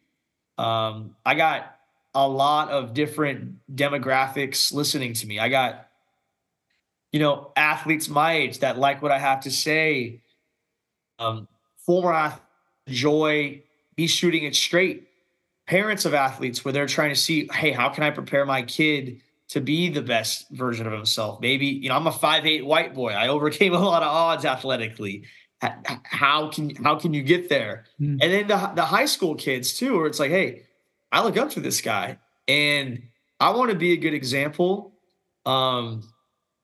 Um, 0.58 1.16
I 1.24 1.36
got 1.36 1.76
a 2.16 2.28
lot 2.28 2.72
of 2.72 2.96
different 2.96 3.58
demographics 3.76 4.74
listening 4.74 5.14
to 5.16 5.28
me. 5.28 5.38
I 5.38 5.50
got, 5.50 5.88
you 7.12 7.20
know, 7.20 7.52
athletes 7.56 8.10
my 8.10 8.34
age 8.34 8.60
that 8.60 8.80
like 8.80 9.04
what 9.04 9.12
I 9.12 9.20
have 9.20 9.42
to 9.42 9.52
say. 9.52 10.23
Um, 11.24 11.48
former 11.78 12.14
athlete 12.14 12.42
enjoy 12.88 13.62
be 13.96 14.08
shooting 14.08 14.44
it 14.44 14.56
straight. 14.56 15.08
Parents 15.68 16.04
of 16.06 16.14
athletes 16.14 16.66
where 16.66 16.74
they're 16.74 16.88
trying 16.88 17.10
to 17.10 17.16
see, 17.16 17.48
hey, 17.54 17.72
how 17.72 17.90
can 17.90 18.04
I 18.04 18.10
prepare 18.10 18.46
my 18.46 18.64
kid 18.64 19.22
to 19.54 19.62
be 19.62 19.88
the 19.88 20.02
best 20.02 20.50
version 20.50 20.88
of 20.88 20.94
himself. 20.94 21.40
Maybe, 21.40 21.68
you 21.68 21.90
know, 21.90 21.96
I'm 21.96 22.08
a 22.08 22.12
five 22.12 22.46
eight 22.46 22.66
white 22.66 22.96
boy. 22.96 23.12
I 23.12 23.28
overcame 23.28 23.74
a 23.74 23.80
lot 23.80 24.02
of 24.02 24.10
odds 24.10 24.46
athletically. 24.46 25.26
How 26.04 26.50
can 26.50 26.76
how 26.84 26.96
can 26.96 27.14
you 27.14 27.22
get 27.22 27.50
there? 27.50 27.86
Mm. 28.02 28.18
And 28.22 28.34
then 28.34 28.48
the, 28.48 28.72
the 28.76 28.82
high 28.82 29.06
school 29.06 29.36
kids 29.36 29.74
too, 29.74 29.98
where 29.98 30.08
it's 30.08 30.20
like, 30.20 30.32
hey, 30.32 30.64
I 31.12 31.24
look 31.24 31.38
up 31.38 31.52
to 31.52 31.60
this 31.60 31.82
guy 31.82 32.18
and 32.48 33.04
I 33.40 33.52
want 33.52 33.70
to 33.70 33.78
be 33.78 33.94
a 33.94 33.98
good 33.98 34.16
example 34.16 34.96
um 35.46 36.02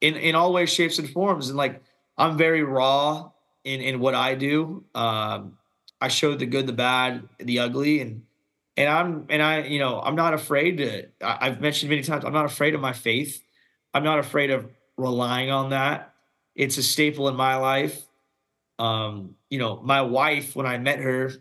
in 0.02 0.16
in 0.16 0.34
all 0.34 0.52
ways, 0.52 0.74
shapes, 0.74 0.98
and 0.98 1.10
forms. 1.10 1.50
And 1.50 1.58
like 1.58 1.84
I'm 2.18 2.38
very 2.38 2.64
raw 2.64 3.30
in 3.70 3.82
in 3.82 4.00
what 4.00 4.16
I 4.16 4.36
do. 4.36 4.84
Um 4.96 5.58
I 6.02 6.08
show 6.08 6.34
the 6.36 6.46
good, 6.46 6.66
the 6.66 6.74
bad, 6.74 7.28
the 7.40 7.60
ugly, 7.60 8.00
and 8.02 8.24
and 8.78 8.90
I'm 8.90 9.26
and 9.30 9.42
I 9.42 9.64
you 9.64 9.80
know 9.80 10.02
I'm 10.02 10.16
not 10.16 10.34
afraid 10.34 10.78
to 10.78 11.08
I've 11.22 11.62
mentioned 11.62 11.90
many 11.90 12.04
times 12.04 12.26
I'm 12.26 12.34
not 12.34 12.46
afraid 12.46 12.76
of 12.76 12.82
my 12.82 12.94
faith. 12.94 13.44
I'm 13.94 14.04
not 14.04 14.20
afraid 14.20 14.52
of 14.52 14.70
relying 14.98 15.52
on 15.52 15.72
that. 15.72 16.14
It's 16.56 16.78
a 16.78 16.84
staple 16.84 17.28
in 17.28 17.36
my 17.36 17.56
life. 17.56 18.02
Um, 18.78 19.36
you 19.50 19.60
know, 19.60 19.82
my 19.82 20.02
wife 20.02 20.56
when 20.56 20.66
I 20.66 20.78
met 20.78 21.00
her 21.00 21.32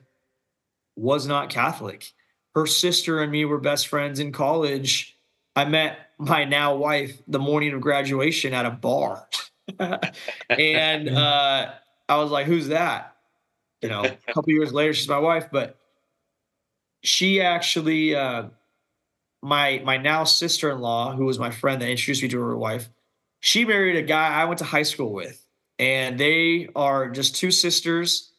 was 0.97 1.27
not 1.27 1.51
Catholic. 1.51 2.13
Her 2.55 2.67
sister 2.67 3.23
and 3.23 3.31
me 3.31 3.45
were 3.45 3.61
best 3.61 3.87
friends 3.87 4.19
in 4.19 4.33
college. 4.33 5.17
I 5.55 5.65
met 5.65 5.99
my 6.19 6.45
now 6.45 6.75
wife 6.77 7.21
the 7.29 7.39
morning 7.39 7.73
of 7.73 7.81
graduation 7.81 8.53
at 8.53 8.67
a 8.67 8.71
bar. 8.71 9.29
and 10.51 11.09
uh, 11.17 11.71
I 12.09 12.17
was 12.17 12.31
like, 12.31 12.47
who's 12.47 12.69
that? 12.69 13.17
You 13.83 13.89
know, 13.89 14.03
a 14.03 14.33
couple 14.33 14.53
years 14.53 14.73
later, 14.73 14.93
she's 14.93 15.09
my 15.09 15.19
wife, 15.19 15.49
but 15.53 15.79
she 17.03 17.41
actually 17.41 18.15
uh, 18.15 18.45
my 19.43 19.81
my 19.85 19.97
now 19.97 20.25
sister-in-law 20.25 21.15
who 21.15 21.25
was 21.25 21.39
my 21.39 21.51
friend 21.51 21.81
that 21.81 21.89
introduced 21.89 22.23
me 22.23 22.29
to 22.29 22.41
her 22.41 22.57
wife 22.57 22.89
she 23.41 23.65
married 23.65 23.97
a 23.97 24.03
guy 24.03 24.29
i 24.29 24.45
went 24.45 24.59
to 24.59 24.65
high 24.65 24.83
school 24.83 25.13
with 25.13 25.45
and 25.79 26.19
they 26.19 26.69
are 26.75 27.09
just 27.09 27.37
two 27.37 27.51
sisters 27.51 28.33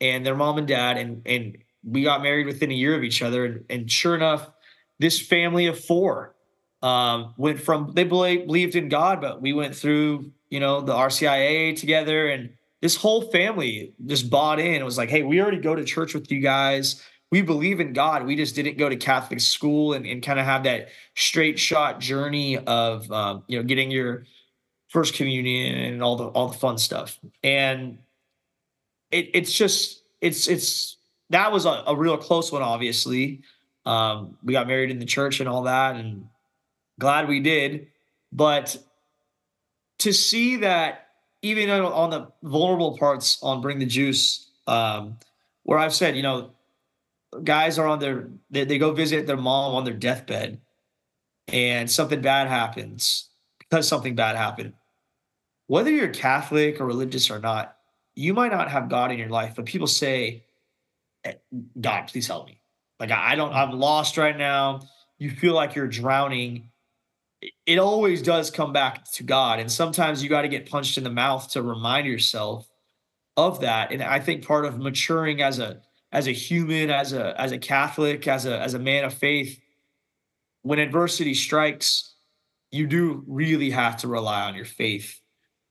and 0.00 0.26
their 0.26 0.34
mom 0.34 0.58
and 0.58 0.66
dad 0.66 0.96
and 0.96 1.22
and 1.26 1.58
we 1.84 2.02
got 2.02 2.22
married 2.22 2.46
within 2.46 2.70
a 2.70 2.74
year 2.74 2.94
of 2.94 3.04
each 3.04 3.22
other 3.22 3.44
and, 3.44 3.64
and 3.70 3.90
sure 3.90 4.14
enough 4.14 4.50
this 4.98 5.20
family 5.20 5.66
of 5.66 5.78
four 5.78 6.34
um, 6.82 7.34
went 7.36 7.60
from 7.60 7.92
they 7.92 8.04
believed 8.04 8.74
in 8.74 8.88
god 8.88 9.20
but 9.20 9.40
we 9.40 9.52
went 9.52 9.74
through 9.74 10.32
you 10.50 10.58
know 10.58 10.80
the 10.80 10.92
rcia 10.92 11.76
together 11.76 12.28
and 12.28 12.50
this 12.82 12.96
whole 12.96 13.22
family 13.30 13.94
just 14.04 14.28
bought 14.28 14.60
in 14.60 14.74
it 14.74 14.84
was 14.84 14.98
like 14.98 15.08
hey 15.08 15.22
we 15.22 15.40
already 15.40 15.58
go 15.58 15.74
to 15.74 15.84
church 15.84 16.12
with 16.12 16.30
you 16.30 16.40
guys 16.40 17.02
we 17.32 17.40
believe 17.40 17.80
in 17.80 17.94
God. 17.94 18.26
We 18.26 18.36
just 18.36 18.54
didn't 18.54 18.76
go 18.76 18.90
to 18.90 18.96
Catholic 18.96 19.40
school 19.40 19.94
and, 19.94 20.04
and 20.04 20.22
kind 20.22 20.38
of 20.38 20.44
have 20.44 20.64
that 20.64 20.90
straight 21.16 21.58
shot 21.58 21.98
journey 21.98 22.58
of 22.58 23.10
um, 23.10 23.42
you 23.48 23.56
know 23.56 23.64
getting 23.64 23.90
your 23.90 24.26
first 24.88 25.14
communion 25.14 25.74
and 25.74 26.02
all 26.02 26.16
the 26.16 26.26
all 26.26 26.48
the 26.48 26.58
fun 26.58 26.76
stuff. 26.76 27.18
And 27.42 27.98
it, 29.10 29.30
it's 29.32 29.50
just 29.50 30.02
it's 30.20 30.46
it's 30.46 30.98
that 31.30 31.50
was 31.50 31.64
a, 31.64 31.82
a 31.86 31.96
real 31.96 32.18
close 32.18 32.52
one. 32.52 32.60
Obviously, 32.60 33.40
um, 33.86 34.36
we 34.44 34.52
got 34.52 34.68
married 34.68 34.90
in 34.90 34.98
the 34.98 35.06
church 35.06 35.40
and 35.40 35.48
all 35.48 35.62
that, 35.62 35.96
and 35.96 36.26
glad 37.00 37.28
we 37.28 37.40
did. 37.40 37.86
But 38.30 38.76
to 40.00 40.12
see 40.12 40.56
that 40.56 41.08
even 41.42 41.68
on 41.70 42.10
the 42.10 42.28
vulnerable 42.42 42.96
parts 42.96 43.38
on 43.42 43.60
Bring 43.60 43.78
the 43.78 43.86
Juice, 43.86 44.48
um, 44.66 45.18
where 45.64 45.78
I've 45.78 45.94
said, 45.94 46.16
you 46.16 46.22
know, 46.22 46.52
guys 47.44 47.78
are 47.78 47.86
on 47.86 47.98
their 47.98 48.28
they, 48.50 48.64
they 48.64 48.78
go 48.78 48.92
visit 48.92 49.26
their 49.26 49.36
mom 49.36 49.74
on 49.74 49.84
their 49.84 49.94
deathbed 49.94 50.60
and 51.48 51.90
something 51.90 52.20
bad 52.20 52.48
happens 52.48 53.30
because 53.58 53.88
something 53.88 54.14
bad 54.14 54.36
happened. 54.36 54.74
Whether 55.66 55.90
you're 55.90 56.08
catholic 56.08 56.80
or 56.80 56.86
religious 56.86 57.30
or 57.30 57.38
not 57.38 57.76
you 58.14 58.34
might 58.34 58.52
not 58.52 58.70
have 58.70 58.90
god 58.90 59.10
in 59.10 59.18
your 59.18 59.30
life 59.30 59.54
but 59.56 59.64
people 59.64 59.86
say 59.86 60.44
eh, 61.24 61.34
god 61.80 62.08
please 62.08 62.26
help 62.26 62.46
me. 62.46 62.60
Like 63.00 63.10
i 63.10 63.34
don't 63.34 63.54
i'm 63.54 63.72
lost 63.72 64.18
right 64.18 64.36
now. 64.36 64.80
You 65.18 65.30
feel 65.30 65.54
like 65.54 65.74
you're 65.74 65.86
drowning 65.86 66.68
it 67.66 67.78
always 67.78 68.22
does 68.22 68.50
come 68.50 68.72
back 68.72 69.10
to 69.10 69.22
god 69.22 69.58
and 69.58 69.70
sometimes 69.70 70.22
you 70.22 70.28
got 70.28 70.42
to 70.42 70.48
get 70.48 70.68
punched 70.68 70.98
in 70.98 71.04
the 71.04 71.10
mouth 71.10 71.50
to 71.50 71.62
remind 71.62 72.06
yourself 72.06 72.68
of 73.36 73.60
that 73.60 73.92
and 73.92 74.02
i 74.02 74.18
think 74.18 74.46
part 74.46 74.64
of 74.64 74.78
maturing 74.78 75.42
as 75.42 75.58
a 75.58 75.80
as 76.12 76.28
a 76.28 76.32
human, 76.32 76.90
as 76.90 77.12
a 77.12 77.38
as 77.40 77.52
a 77.52 77.58
Catholic, 77.58 78.28
as 78.28 78.46
a 78.46 78.60
as 78.60 78.74
a 78.74 78.78
man 78.78 79.04
of 79.04 79.14
faith, 79.14 79.58
when 80.60 80.78
adversity 80.78 81.34
strikes, 81.34 82.14
you 82.70 82.86
do 82.86 83.24
really 83.26 83.70
have 83.70 83.96
to 83.98 84.08
rely 84.08 84.42
on 84.42 84.54
your 84.54 84.66
faith, 84.66 85.20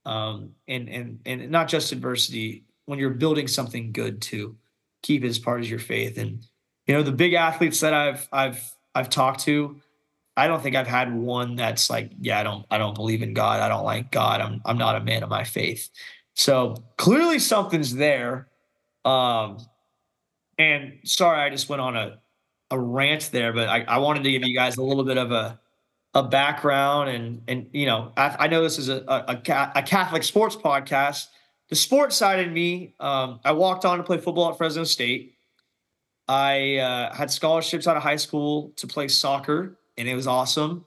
um, 0.04 0.50
and 0.66 0.88
and 0.88 1.20
and 1.24 1.50
not 1.50 1.68
just 1.68 1.92
adversity. 1.92 2.64
When 2.86 2.98
you're 2.98 3.10
building 3.10 3.46
something 3.46 3.92
good, 3.92 4.20
to 4.22 4.56
keep 5.02 5.24
it 5.24 5.28
as 5.28 5.38
part 5.38 5.60
of 5.60 5.70
your 5.70 5.78
faith. 5.78 6.18
And 6.18 6.44
you 6.86 6.94
know, 6.94 7.04
the 7.04 7.12
big 7.12 7.34
athletes 7.34 7.80
that 7.80 7.94
I've 7.94 8.28
I've 8.32 8.72
I've 8.94 9.08
talked 9.08 9.40
to, 9.42 9.80
I 10.36 10.46
don't 10.46 10.62
think 10.62 10.76
I've 10.76 10.86
had 10.86 11.14
one 11.14 11.56
that's 11.56 11.90
like, 11.90 12.10
yeah, 12.20 12.38
I 12.38 12.42
don't 12.42 12.64
I 12.70 12.78
don't 12.78 12.94
believe 12.94 13.22
in 13.22 13.34
God. 13.34 13.60
I 13.60 13.68
don't 13.68 13.84
like 13.84 14.10
God. 14.10 14.40
I'm 14.40 14.62
I'm 14.64 14.78
not 14.78 14.96
a 14.96 15.00
man 15.04 15.22
of 15.22 15.28
my 15.28 15.44
faith. 15.44 15.90
So 16.34 16.76
clearly 16.96 17.38
something's 17.38 17.94
there. 17.94 18.48
Um, 19.04 19.58
and 20.58 20.98
sorry, 21.04 21.40
I 21.40 21.50
just 21.50 21.68
went 21.68 21.82
on 21.82 21.96
a, 21.96 22.18
a 22.70 22.78
rant 22.78 23.30
there, 23.32 23.52
but 23.52 23.68
I, 23.68 23.82
I 23.82 23.98
wanted 23.98 24.22
to 24.24 24.30
give 24.30 24.44
you 24.44 24.54
guys 24.54 24.76
a 24.76 24.82
little 24.82 25.04
bit 25.04 25.18
of 25.18 25.32
a 25.32 25.58
a 26.14 26.22
background 26.22 27.08
and 27.08 27.40
and 27.48 27.66
you 27.72 27.86
know 27.86 28.12
I, 28.18 28.36
I 28.40 28.46
know 28.48 28.62
this 28.62 28.78
is 28.78 28.90
a, 28.90 29.02
a, 29.08 29.40
a 29.76 29.82
Catholic 29.82 30.22
sports 30.22 30.56
podcast. 30.56 31.26
The 31.70 31.76
sports 31.76 32.16
side 32.16 32.46
of 32.46 32.52
me, 32.52 32.94
um, 33.00 33.40
I 33.44 33.52
walked 33.52 33.86
on 33.86 33.96
to 33.96 34.04
play 34.04 34.18
football 34.18 34.50
at 34.50 34.58
Fresno 34.58 34.84
State. 34.84 35.36
I 36.28 36.76
uh, 36.76 37.14
had 37.14 37.30
scholarships 37.30 37.86
out 37.86 37.96
of 37.96 38.02
high 38.02 38.16
school 38.16 38.72
to 38.76 38.86
play 38.86 39.08
soccer, 39.08 39.78
and 39.96 40.08
it 40.08 40.14
was 40.14 40.26
awesome. 40.26 40.84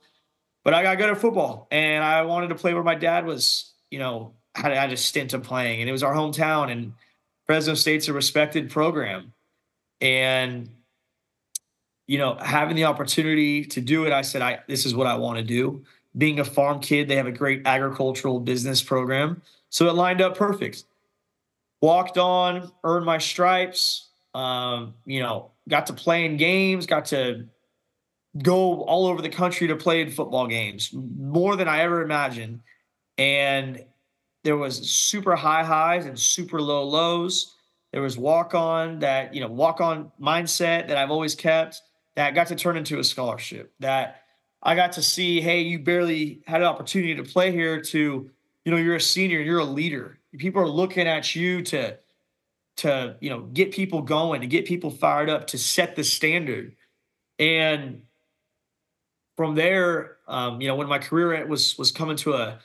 But 0.64 0.74
I 0.74 0.82
got 0.82 0.98
good 0.98 1.10
at 1.10 1.18
football, 1.18 1.68
and 1.70 2.02
I 2.02 2.22
wanted 2.22 2.48
to 2.48 2.56
play 2.56 2.74
where 2.74 2.82
my 2.82 2.94
dad 2.94 3.26
was. 3.26 3.72
You 3.90 4.00
know, 4.00 4.32
had, 4.54 4.72
had 4.72 4.92
a 4.92 4.96
stint 4.96 5.32
of 5.32 5.42
playing, 5.42 5.80
and 5.80 5.88
it 5.88 5.92
was 5.92 6.02
our 6.02 6.12
hometown. 6.12 6.70
And 6.72 6.92
Fresno 7.46 7.74
State's 7.74 8.08
a 8.08 8.12
respected 8.12 8.70
program. 8.70 9.32
And 10.00 10.68
you 12.06 12.18
know, 12.18 12.36
having 12.36 12.76
the 12.76 12.84
opportunity 12.84 13.64
to 13.64 13.80
do 13.80 14.06
it, 14.06 14.12
I 14.12 14.22
said, 14.22 14.42
I 14.42 14.60
this 14.68 14.86
is 14.86 14.94
what 14.94 15.06
I 15.06 15.16
want 15.16 15.38
to 15.38 15.44
do. 15.44 15.84
Being 16.16 16.40
a 16.40 16.44
farm 16.44 16.80
kid, 16.80 17.08
they 17.08 17.16
have 17.16 17.26
a 17.26 17.32
great 17.32 17.62
agricultural 17.66 18.40
business 18.40 18.82
program. 18.82 19.42
So 19.70 19.88
it 19.88 19.94
lined 19.94 20.20
up 20.20 20.36
perfect. 20.36 20.84
Walked 21.82 22.16
on, 22.16 22.72
earned 22.84 23.04
my 23.04 23.18
stripes, 23.18 24.08
um, 24.34 24.94
you 25.04 25.20
know, 25.20 25.50
got 25.68 25.86
to 25.86 25.92
play 25.92 26.24
in 26.24 26.36
games, 26.36 26.86
got 26.86 27.06
to 27.06 27.46
go 28.42 28.82
all 28.82 29.06
over 29.06 29.22
the 29.22 29.28
country 29.28 29.68
to 29.68 29.76
play 29.76 30.00
in 30.00 30.10
football 30.10 30.46
games, 30.46 30.90
more 30.92 31.56
than 31.56 31.68
I 31.68 31.80
ever 31.80 32.02
imagined. 32.02 32.60
And 33.18 33.84
there 34.44 34.56
was 34.56 34.90
super 34.90 35.36
high 35.36 35.64
highs 35.64 36.06
and 36.06 36.18
super 36.18 36.60
low 36.60 36.84
lows. 36.84 37.54
There 37.92 38.02
was 38.02 38.18
walk 38.18 38.54
on 38.54 39.00
that, 39.00 39.34
you 39.34 39.40
know, 39.40 39.48
walk 39.48 39.80
on 39.80 40.12
mindset 40.20 40.88
that 40.88 40.96
I've 40.96 41.10
always 41.10 41.34
kept 41.34 41.82
that 42.14 42.34
got 42.34 42.48
to 42.48 42.56
turn 42.56 42.76
into 42.76 42.98
a 42.98 43.04
scholarship. 43.04 43.72
That 43.80 44.22
I 44.62 44.74
got 44.74 44.92
to 44.92 45.02
see, 45.02 45.40
hey, 45.40 45.60
you 45.60 45.78
barely 45.78 46.42
had 46.46 46.62
an 46.62 46.66
opportunity 46.66 47.14
to 47.14 47.22
play 47.22 47.52
here 47.52 47.80
to, 47.80 48.30
you 48.64 48.72
know, 48.72 48.78
you're 48.78 48.96
a 48.96 49.00
senior, 49.00 49.40
you're 49.40 49.60
a 49.60 49.64
leader. 49.64 50.18
People 50.36 50.62
are 50.62 50.68
looking 50.68 51.06
at 51.06 51.34
you 51.34 51.62
to 51.62 51.98
to, 52.78 53.16
you 53.20 53.30
know, 53.30 53.40
get 53.40 53.72
people 53.72 54.02
going, 54.02 54.42
to 54.42 54.46
get 54.46 54.66
people 54.66 54.90
fired 54.90 55.30
up, 55.30 55.46
to 55.46 55.58
set 55.58 55.96
the 55.96 56.04
standard. 56.04 56.76
And 57.38 58.02
from 59.36 59.54
there, 59.54 60.16
um, 60.26 60.60
you 60.60 60.68
know, 60.68 60.76
when 60.76 60.88
my 60.88 60.98
career 60.98 61.46
was 61.46 61.78
was 61.78 61.90
coming 61.92 62.16
to 62.18 62.34
a 62.34 62.58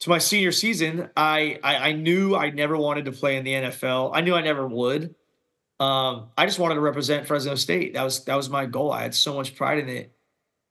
to 0.00 0.10
my 0.10 0.18
senior 0.18 0.50
season, 0.50 1.10
I, 1.16 1.60
I, 1.62 1.76
I 1.76 1.92
knew 1.92 2.34
I 2.34 2.50
never 2.50 2.76
wanted 2.76 3.04
to 3.04 3.12
play 3.12 3.36
in 3.36 3.44
the 3.44 3.52
NFL. 3.52 4.10
I 4.12 4.20
knew 4.20 4.34
I 4.34 4.42
never 4.42 4.66
would. 4.66 5.14
Um, 5.78 6.30
I 6.36 6.44
just 6.44 6.58
wanted 6.58 6.74
to 6.74 6.80
represent 6.80 7.28
Fresno 7.28 7.54
State. 7.54 7.94
That 7.94 8.02
was 8.02 8.24
that 8.24 8.34
was 8.34 8.50
my 8.50 8.66
goal. 8.66 8.92
I 8.92 9.02
had 9.02 9.14
so 9.14 9.34
much 9.34 9.56
pride 9.56 9.78
in 9.78 9.88
it, 9.88 10.12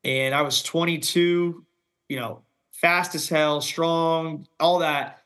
and 0.03 0.35
I 0.35 0.41
was 0.41 0.61
22. 0.63 1.65
You 2.09 2.19
know, 2.19 2.41
fast 2.71 3.15
as 3.15 3.29
hell, 3.29 3.61
strong, 3.61 4.47
all 4.59 4.79
that. 4.79 5.19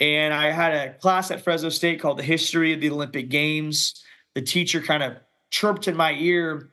And 0.00 0.34
I 0.34 0.50
had 0.50 0.74
a 0.74 0.94
class 0.94 1.30
at 1.30 1.42
Fresno 1.42 1.68
State 1.68 2.00
called 2.00 2.18
the 2.18 2.24
History 2.24 2.72
of 2.72 2.80
the 2.80 2.90
Olympic 2.90 3.28
Games. 3.28 4.02
The 4.34 4.42
teacher 4.42 4.80
kind 4.80 5.02
of 5.02 5.16
chirped 5.50 5.86
in 5.86 5.96
my 5.96 6.12
ear 6.14 6.70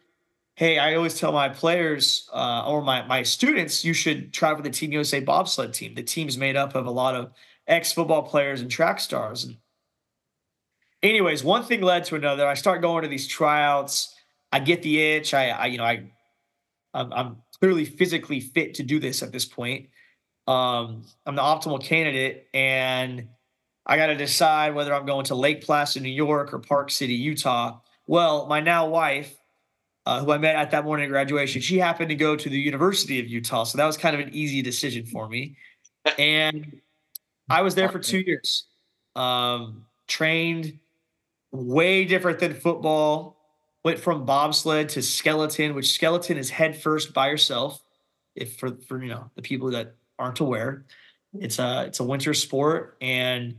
hey, 0.61 0.77
I 0.77 0.93
always 0.93 1.17
tell 1.17 1.31
my 1.31 1.49
players 1.49 2.29
uh, 2.31 2.63
or 2.67 2.83
my 2.83 3.01
my 3.07 3.23
students, 3.23 3.83
you 3.83 3.95
should 3.95 4.31
try 4.31 4.55
for 4.55 4.61
the 4.61 4.69
Team 4.69 4.91
USA 4.91 5.19
bobsled 5.19 5.73
team. 5.73 5.95
The 5.95 6.03
team's 6.03 6.37
made 6.37 6.55
up 6.55 6.75
of 6.75 6.85
a 6.85 6.91
lot 6.91 7.15
of 7.15 7.31
ex 7.65 7.91
football 7.91 8.21
players 8.21 8.61
and 8.61 8.69
track 8.69 8.99
stars. 8.99 9.43
And 9.43 9.57
anyways, 11.01 11.43
one 11.43 11.63
thing 11.63 11.81
led 11.81 12.05
to 12.05 12.15
another. 12.15 12.47
I 12.47 12.53
start 12.53 12.83
going 12.83 13.01
to 13.01 13.09
these 13.09 13.27
tryouts. 13.27 14.15
I 14.51 14.59
get 14.59 14.83
the 14.83 15.01
itch. 15.01 15.33
I, 15.33 15.49
I 15.49 15.65
you 15.65 15.79
know, 15.79 15.83
I 15.83 16.03
I'm, 16.93 17.11
I'm, 17.11 17.37
clearly 17.59 17.85
physically 17.85 18.39
fit 18.39 18.73
to 18.75 18.83
do 18.83 18.99
this 18.99 19.21
at 19.21 19.31
this 19.31 19.45
point. 19.45 19.89
Um, 20.47 21.05
I'm 21.27 21.35
the 21.35 21.41
optimal 21.41 21.83
candidate, 21.83 22.47
and 22.55 23.29
I 23.85 23.97
got 23.97 24.07
to 24.07 24.15
decide 24.15 24.73
whether 24.73 24.93
I'm 24.93 25.05
going 25.05 25.25
to 25.25 25.35
Lake 25.35 25.63
Placid, 25.63 26.03
New 26.03 26.09
York, 26.09 26.53
or 26.53 26.59
Park 26.59 26.89
City, 26.89 27.13
Utah. 27.13 27.79
Well, 28.07 28.47
my 28.47 28.61
now 28.61 28.87
wife 28.87 29.35
uh, 30.05 30.23
who 30.23 30.31
I 30.31 30.37
met 30.37 30.55
at 30.55 30.71
that 30.71 30.83
morning 30.83 31.09
graduation, 31.09 31.61
she 31.61 31.77
happened 31.77 32.09
to 32.09 32.15
go 32.15 32.35
to 32.35 32.49
the 32.49 32.59
University 32.59 33.19
of 33.19 33.27
Utah. 33.27 33.63
So 33.63 33.77
that 33.77 33.85
was 33.85 33.97
kind 33.97 34.15
of 34.15 34.25
an 34.25 34.33
easy 34.33 34.61
decision 34.61 35.05
for 35.05 35.27
me. 35.27 35.55
And 36.17 36.81
I 37.49 37.61
was 37.61 37.75
there 37.75 37.89
for 37.89 37.99
two 37.99 38.19
years. 38.19 38.65
Um, 39.15 39.85
trained 40.07 40.79
way 41.51 42.05
different 42.05 42.39
than 42.39 42.53
football. 42.53 43.37
Went 43.83 43.99
from 43.99 44.25
bobsled 44.25 44.89
to 44.89 45.01
skeleton, 45.01 45.73
which 45.73 45.93
skeleton 45.93 46.37
is 46.37 46.49
head 46.49 46.79
first 46.79 47.13
by 47.13 47.29
yourself. 47.29 47.83
If 48.35 48.57
for 48.57 48.77
for 48.87 49.01
you 49.01 49.09
know 49.09 49.29
the 49.35 49.41
people 49.41 49.71
that 49.71 49.95
aren't 50.19 50.39
aware, 50.39 50.85
it's 51.33 51.59
a 51.59 51.85
it's 51.87 51.99
a 51.99 52.03
winter 52.03 52.33
sport 52.33 52.97
and 53.01 53.55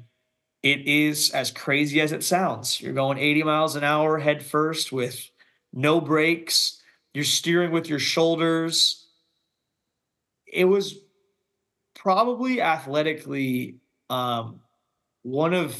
it 0.63 0.87
is 0.87 1.31
as 1.31 1.51
crazy 1.51 2.01
as 2.01 2.13
it 2.13 2.23
sounds. 2.23 2.81
You're 2.81 2.93
going 2.93 3.19
80 3.19 3.43
miles 3.43 3.75
an 3.75 3.83
hour 3.83 4.19
head 4.19 4.45
first 4.45 4.93
with 4.93 5.29
no 5.73 6.00
brakes. 6.00 6.81
You're 7.14 7.25
steering 7.25 7.73
with 7.73 7.88
your 7.88 7.99
shoulders. 7.99 9.07
It 10.47 10.64
was 10.64 10.97
probably 11.95 12.61
athletically 12.61 13.76
um, 14.11 14.61
one 15.23 15.55
of 15.55 15.76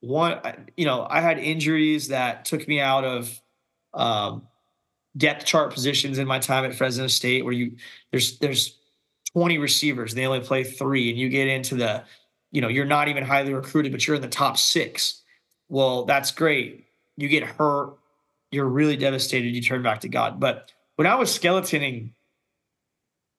one. 0.00 0.40
You 0.76 0.86
know, 0.86 1.06
I 1.08 1.20
had 1.20 1.38
injuries 1.38 2.08
that 2.08 2.44
took 2.44 2.66
me 2.66 2.80
out 2.80 3.04
of 3.04 3.40
um, 3.94 4.46
depth 5.16 5.44
chart 5.44 5.72
positions 5.72 6.18
in 6.18 6.26
my 6.26 6.38
time 6.38 6.64
at 6.64 6.74
Fresno 6.74 7.06
State, 7.06 7.44
where 7.44 7.54
you 7.54 7.76
there's 8.10 8.38
there's 8.38 8.78
20 9.32 9.58
receivers, 9.58 10.14
they 10.14 10.26
only 10.26 10.40
play 10.40 10.64
three, 10.64 11.10
and 11.10 11.18
you 11.18 11.28
get 11.28 11.46
into 11.48 11.76
the, 11.76 12.04
you 12.50 12.60
know, 12.60 12.68
you're 12.68 12.84
not 12.84 13.08
even 13.08 13.24
highly 13.24 13.54
recruited, 13.54 13.92
but 13.92 14.06
you're 14.06 14.16
in 14.16 14.22
the 14.22 14.28
top 14.28 14.58
six. 14.58 15.22
Well, 15.68 16.04
that's 16.04 16.32
great. 16.32 16.86
You 17.16 17.28
get 17.28 17.44
hurt 17.44 17.99
you're 18.50 18.68
really 18.68 18.96
devastated. 18.96 19.48
You 19.48 19.62
turn 19.62 19.82
back 19.82 20.00
to 20.00 20.08
God. 20.08 20.40
But 20.40 20.72
when 20.96 21.06
I 21.06 21.14
was 21.14 21.36
skeletoning, 21.36 22.12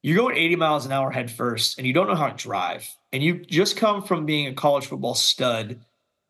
you're 0.03 0.17
going 0.17 0.35
80 0.35 0.55
miles 0.55 0.85
an 0.85 0.91
hour 0.91 1.11
head 1.11 1.29
first 1.29 1.77
and 1.77 1.85
you 1.85 1.93
don't 1.93 2.07
know 2.07 2.15
how 2.15 2.29
to 2.29 2.35
drive. 2.35 2.89
And 3.13 3.21
you 3.21 3.39
just 3.45 3.77
come 3.77 4.01
from 4.01 4.25
being 4.25 4.47
a 4.47 4.53
college 4.53 4.87
football 4.87 5.15
stud 5.15 5.81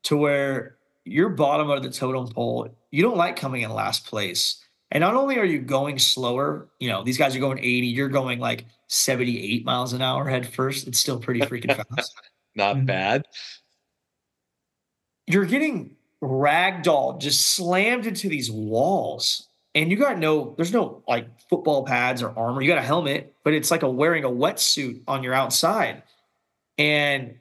to 0.04 0.18
where 0.18 0.78
you're 1.06 1.30
bottom 1.30 1.70
of 1.70 1.84
the 1.84 1.90
totem 1.90 2.28
pole. 2.28 2.76
You 2.92 3.04
don't 3.04 3.18
like 3.18 3.36
coming 3.36 3.62
in 3.62 3.72
last 3.72 4.06
place. 4.06 4.64
And 4.92 5.02
not 5.02 5.16
only 5.16 5.38
are 5.38 5.46
you 5.46 5.60
going 5.60 6.00
slower, 6.00 6.68
you 6.80 6.90
know, 6.90 7.04
these 7.04 7.18
guys 7.18 7.36
are 7.36 7.40
going 7.40 7.60
80, 7.60 7.88
you're 7.88 8.10
going 8.10 8.40
like 8.40 8.66
78 8.88 9.64
miles 9.64 9.94
an 9.94 10.02
hour 10.02 10.28
head 10.28 10.46
first. 10.46 10.88
It's 10.88 11.00
still 11.00 11.18
pretty 11.18 11.40
freaking 11.42 11.76
fast. 11.96 12.14
Not 12.56 12.76
mm-hmm. 12.76 12.86
bad. 12.86 13.26
You're 15.28 15.46
getting 15.46 15.96
ragdoll 16.22 17.20
just 17.20 17.56
slammed 17.56 18.06
into 18.06 18.30
these 18.30 18.52
walls. 18.52 19.48
And 19.74 19.90
you 19.90 19.98
got 19.98 20.20
no 20.20 20.54
there's 20.58 20.74
no 20.74 21.02
like 21.08 21.28
football 21.50 21.86
pads 21.86 22.22
or 22.22 22.38
armor. 22.38 22.62
You 22.62 22.68
got 22.68 22.78
a 22.78 22.84
helmet 22.84 23.36
but 23.44 23.54
it's 23.54 23.72
like 23.72 23.84
a 23.84 23.90
wearing 23.90 24.24
a 24.24 24.30
wetsuit 24.30 25.02
on 25.08 25.24
your 25.24 25.34
outside. 25.34 26.04
And 26.78 27.36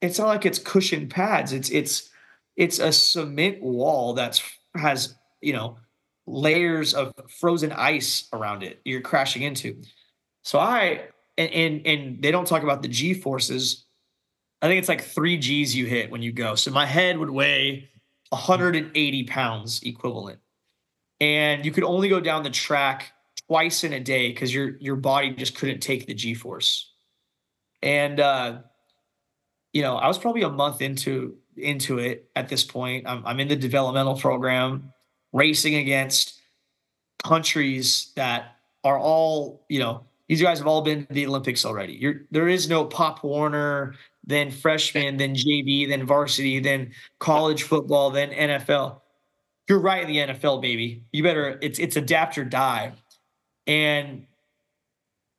it's 0.00 0.18
not 0.18 0.28
like 0.28 0.46
it's 0.46 0.58
cushioned 0.58 1.10
pads. 1.10 1.52
It's 1.52 1.70
it's 1.70 2.10
it's 2.56 2.78
a 2.78 2.92
cement 2.92 3.62
wall 3.62 4.14
that's 4.14 4.42
has 4.74 5.14
you 5.40 5.52
know 5.52 5.78
layers 6.26 6.94
of 6.94 7.12
frozen 7.40 7.72
ice 7.72 8.28
around 8.32 8.62
it 8.62 8.80
you're 8.84 9.00
crashing 9.00 9.42
into. 9.42 9.76
So 10.42 10.58
i 10.58 11.08
and 11.36 11.52
and, 11.52 11.86
and 11.86 12.22
they 12.22 12.30
don't 12.30 12.46
talk 12.46 12.62
about 12.62 12.82
the 12.82 12.88
g 12.88 13.14
forces 13.14 13.84
I 14.62 14.68
think 14.68 14.78
it's 14.78 14.88
like 14.88 15.02
three 15.02 15.38
G's 15.38 15.74
you 15.74 15.86
hit 15.86 16.10
when 16.10 16.22
you 16.22 16.32
go. 16.32 16.54
So 16.54 16.70
my 16.70 16.86
head 16.86 17.18
would 17.18 17.30
weigh 17.30 17.88
180 18.30 19.24
pounds 19.24 19.82
equivalent. 19.82 20.38
And 21.20 21.64
you 21.64 21.72
could 21.72 21.84
only 21.84 22.08
go 22.08 22.20
down 22.20 22.42
the 22.42 22.50
track 22.50 23.12
twice 23.46 23.84
in 23.84 23.92
a 23.92 24.00
day 24.00 24.28
because 24.28 24.54
your 24.54 24.76
your 24.78 24.96
body 24.96 25.30
just 25.30 25.56
couldn't 25.56 25.80
take 25.80 26.06
the 26.06 26.14
G 26.14 26.34
force. 26.34 26.92
And 27.82 28.20
uh, 28.20 28.58
you 29.72 29.82
know, 29.82 29.96
I 29.96 30.08
was 30.08 30.18
probably 30.18 30.42
a 30.42 30.50
month 30.50 30.80
into 30.82 31.36
into 31.56 31.98
it 31.98 32.30
at 32.36 32.48
this 32.48 32.64
point. 32.64 33.06
I'm, 33.06 33.24
I'm 33.26 33.40
in 33.40 33.48
the 33.48 33.56
developmental 33.56 34.16
program, 34.16 34.92
racing 35.32 35.74
against 35.74 36.40
countries 37.22 38.12
that 38.16 38.56
are 38.84 38.98
all, 38.98 39.64
you 39.68 39.78
know, 39.78 40.04
these 40.28 40.40
guys 40.40 40.58
have 40.58 40.66
all 40.66 40.82
been 40.82 41.06
to 41.06 41.12
the 41.12 41.26
Olympics 41.26 41.64
already. 41.64 41.94
You're, 41.94 42.22
there 42.30 42.48
is 42.48 42.68
no 42.68 42.84
Pop 42.84 43.24
Warner, 43.24 43.94
then 44.30 44.50
freshman, 44.50 45.16
then 45.16 45.34
JV, 45.34 45.88
then 45.88 46.06
varsity, 46.06 46.60
then 46.60 46.92
college 47.18 47.64
football, 47.64 48.10
then 48.10 48.30
NFL. 48.30 49.00
You're 49.68 49.80
right 49.80 50.02
in 50.02 50.08
the 50.08 50.34
NFL, 50.34 50.62
baby. 50.62 51.04
You 51.12 51.22
better 51.22 51.58
it's 51.60 51.78
it's 51.78 51.96
adapt 51.96 52.38
or 52.38 52.44
die. 52.44 52.92
And 53.66 54.26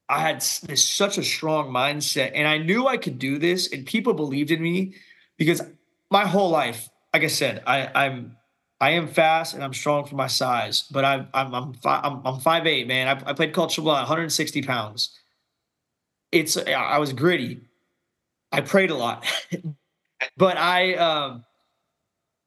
I 0.07 0.19
had 0.19 0.41
this 0.41 0.83
such 0.83 1.17
a 1.17 1.23
strong 1.23 1.71
mindset, 1.71 2.31
and 2.35 2.47
I 2.47 2.57
knew 2.57 2.87
I 2.87 2.97
could 2.97 3.17
do 3.17 3.37
this, 3.37 3.71
and 3.71 3.85
people 3.85 4.13
believed 4.13 4.51
in 4.51 4.61
me 4.61 4.95
because 5.37 5.61
my 6.09 6.25
whole 6.27 6.49
life, 6.49 6.89
like 7.13 7.23
I 7.23 7.27
said, 7.27 7.63
I, 7.65 7.89
I'm 7.95 8.35
I 8.81 8.91
am 8.91 9.07
fast 9.07 9.53
and 9.53 9.63
I'm 9.63 9.73
strong 9.73 10.05
for 10.05 10.15
my 10.15 10.27
size, 10.27 10.85
but 10.91 11.05
I'm 11.05 11.27
I'm 11.33 11.53
I'm 11.53 11.73
I'm, 11.85 12.21
I'm 12.25 12.39
five 12.39 12.67
eight, 12.67 12.87
man. 12.87 13.07
I, 13.07 13.29
I 13.29 13.33
played 13.33 13.53
college 13.53 13.75
football 13.75 13.95
at 13.95 14.01
160 14.01 14.63
pounds. 14.63 15.17
It's 16.31 16.57
I 16.57 16.97
was 16.97 17.13
gritty. 17.13 17.61
I 18.51 18.61
prayed 18.61 18.89
a 18.91 18.95
lot, 18.95 19.25
but 20.37 20.57
I 20.57 20.95
um 20.95 21.45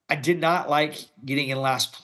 I 0.08 0.16
did 0.16 0.40
not 0.40 0.68
like 0.68 0.96
getting 1.24 1.48
in 1.48 1.60
last 1.60 2.00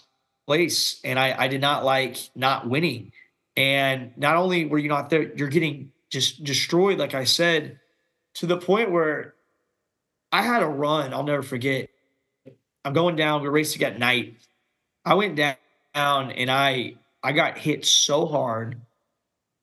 place, 0.47 1.01
and 1.05 1.19
I 1.19 1.35
I 1.39 1.49
did 1.49 1.61
not 1.61 1.85
like 1.85 2.17
not 2.35 2.69
winning. 2.69 3.13
And 3.57 4.17
not 4.17 4.37
only 4.37 4.65
were 4.65 4.79
you 4.79 4.89
not 4.89 5.11
there, 5.11 5.33
you're 5.35 5.49
getting 5.49 5.93
just 6.09 6.45
destroyed, 6.45 6.99
like 6.99 7.15
I 7.15 7.25
said, 7.25 7.79
to 8.35 8.47
the 8.47 8.57
point 8.57 8.91
where 8.91 9.35
I 10.33 10.43
had 10.43 10.63
a 10.63 10.67
run. 10.67 11.13
I'll 11.13 11.25
never 11.25 11.43
forget 11.43 11.91
I'm 12.85 12.93
going 12.93 13.17
down. 13.17 13.43
We're 13.43 13.51
racing 13.51 13.83
at 13.83 13.99
night. 13.99 14.37
I 15.05 15.15
went 15.15 15.37
down 15.37 15.57
and 15.95 16.51
I 16.51 16.95
I 17.23 17.33
got 17.33 17.59
hit 17.59 17.85
so 17.85 18.27
hard. 18.27 18.81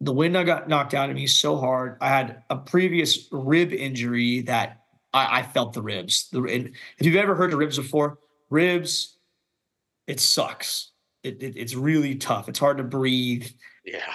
The 0.01 0.13
wind 0.13 0.37
I 0.37 0.43
got 0.43 0.69
knocked 0.69 0.93
out 0.93 1.09
of 1.09 1.15
me 1.15 1.27
so 1.27 1.57
hard. 1.57 1.97
I 2.01 2.09
had 2.09 2.43
a 2.49 2.55
previous 2.55 3.27
rib 3.31 3.73
injury 3.73 4.41
that 4.41 4.83
I, 5.13 5.39
I 5.39 5.43
felt 5.43 5.73
the 5.73 5.81
ribs. 5.81 6.29
The, 6.31 6.43
if 6.43 7.05
you've 7.05 7.15
ever 7.15 7.35
heard 7.35 7.51
of 7.51 7.59
ribs 7.59 7.77
before, 7.77 8.19
ribs, 8.49 9.17
it 10.05 10.19
sucks. 10.19 10.91
It, 11.23 11.41
it, 11.41 11.57
it's 11.57 11.73
really 11.73 12.15
tough. 12.15 12.47
It's 12.47 12.59
hard 12.59 12.77
to 12.77 12.83
breathe. 12.83 13.47
Yeah. 13.83 14.13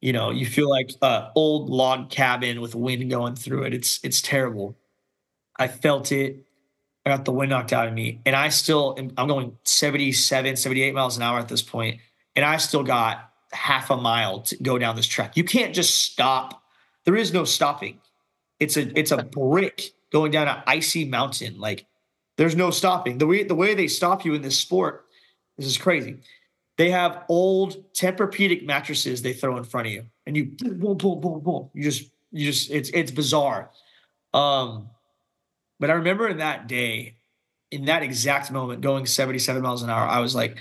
You 0.00 0.12
know, 0.12 0.30
you 0.30 0.46
feel 0.46 0.68
like 0.68 0.90
an 1.02 1.30
old 1.34 1.68
log 1.68 2.10
cabin 2.10 2.60
with 2.60 2.74
wind 2.74 3.08
going 3.10 3.36
through 3.36 3.64
it. 3.64 3.74
It's 3.74 4.00
it's 4.02 4.20
terrible. 4.20 4.76
I 5.56 5.68
felt 5.68 6.10
it. 6.12 6.44
I 7.04 7.10
got 7.10 7.24
the 7.24 7.32
wind 7.32 7.50
knocked 7.50 7.72
out 7.72 7.88
of 7.88 7.94
me. 7.94 8.20
And 8.24 8.36
I 8.36 8.48
still, 8.48 8.96
I'm 9.16 9.28
going 9.28 9.56
77, 9.64 10.56
78 10.56 10.94
miles 10.94 11.16
an 11.16 11.22
hour 11.22 11.38
at 11.38 11.48
this 11.48 11.62
point, 11.62 12.00
And 12.36 12.44
I 12.44 12.58
still 12.58 12.84
got 12.84 13.31
half 13.52 13.90
a 13.90 13.96
mile 13.96 14.40
to 14.40 14.56
go 14.62 14.78
down 14.78 14.96
this 14.96 15.06
track. 15.06 15.36
You 15.36 15.44
can't 15.44 15.74
just 15.74 16.02
stop. 16.02 16.62
There 17.04 17.16
is 17.16 17.32
no 17.32 17.44
stopping. 17.44 17.98
It's 18.60 18.76
a 18.76 18.98
it's 18.98 19.10
a 19.10 19.22
brick 19.22 19.92
going 20.10 20.30
down 20.30 20.48
an 20.48 20.62
icy 20.66 21.04
mountain. 21.04 21.58
Like 21.58 21.86
there's 22.36 22.56
no 22.56 22.70
stopping. 22.70 23.18
The 23.18 23.26
way 23.26 23.42
the 23.42 23.54
way 23.54 23.74
they 23.74 23.88
stop 23.88 24.24
you 24.24 24.34
in 24.34 24.42
this 24.42 24.58
sport, 24.58 25.06
this 25.56 25.66
is 25.66 25.78
crazy. 25.78 26.18
They 26.78 26.90
have 26.90 27.24
old 27.28 27.92
Tempur-Pedic 27.92 28.64
mattresses 28.64 29.20
they 29.20 29.34
throw 29.34 29.56
in 29.58 29.64
front 29.64 29.88
of 29.88 29.92
you, 29.92 30.06
and 30.26 30.36
you 30.36 30.46
boom, 30.46 30.96
boom, 30.96 31.20
boom, 31.20 31.40
boom. 31.40 31.70
You 31.74 31.82
just 31.82 32.10
you 32.30 32.46
just 32.46 32.70
it's 32.70 32.90
it's 32.90 33.10
bizarre. 33.10 33.70
Um, 34.32 34.88
but 35.78 35.90
I 35.90 35.94
remember 35.94 36.28
in 36.28 36.38
that 36.38 36.68
day, 36.68 37.16
in 37.70 37.84
that 37.86 38.02
exact 38.02 38.50
moment, 38.50 38.80
going 38.80 39.04
77 39.04 39.62
miles 39.62 39.82
an 39.82 39.90
hour, 39.90 40.06
I 40.06 40.20
was 40.20 40.34
like, 40.34 40.56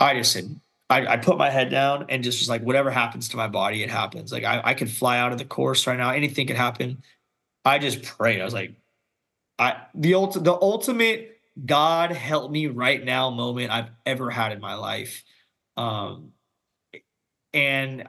I 0.00 0.14
just 0.14 0.32
said, 0.32 0.60
I, 0.90 1.06
I, 1.06 1.16
put 1.18 1.36
my 1.36 1.50
head 1.50 1.70
down 1.70 2.06
and 2.08 2.24
just 2.24 2.40
was 2.40 2.48
like, 2.48 2.62
whatever 2.62 2.90
happens 2.90 3.28
to 3.30 3.36
my 3.36 3.46
body, 3.46 3.82
it 3.82 3.90
happens. 3.90 4.32
Like 4.32 4.44
I, 4.44 4.60
I 4.64 4.74
could 4.74 4.90
fly 4.90 5.18
out 5.18 5.32
of 5.32 5.38
the 5.38 5.44
course 5.44 5.86
right 5.86 5.98
now. 5.98 6.10
Anything 6.10 6.46
could 6.46 6.56
happen. 6.56 7.02
I 7.64 7.78
just 7.78 8.02
prayed. 8.02 8.40
I 8.40 8.44
was 8.44 8.54
like, 8.54 8.72
I 9.58 9.82
the 9.94 10.14
ult- 10.14 10.42
the 10.42 10.54
ultimate 10.54 11.38
God 11.66 12.12
help 12.12 12.50
me 12.50 12.68
right 12.68 13.04
now 13.04 13.30
moment 13.30 13.70
I've 13.70 13.90
ever 14.06 14.30
had 14.30 14.52
in 14.52 14.60
my 14.60 14.74
life. 14.74 15.24
Um, 15.76 16.32
and 17.52 18.08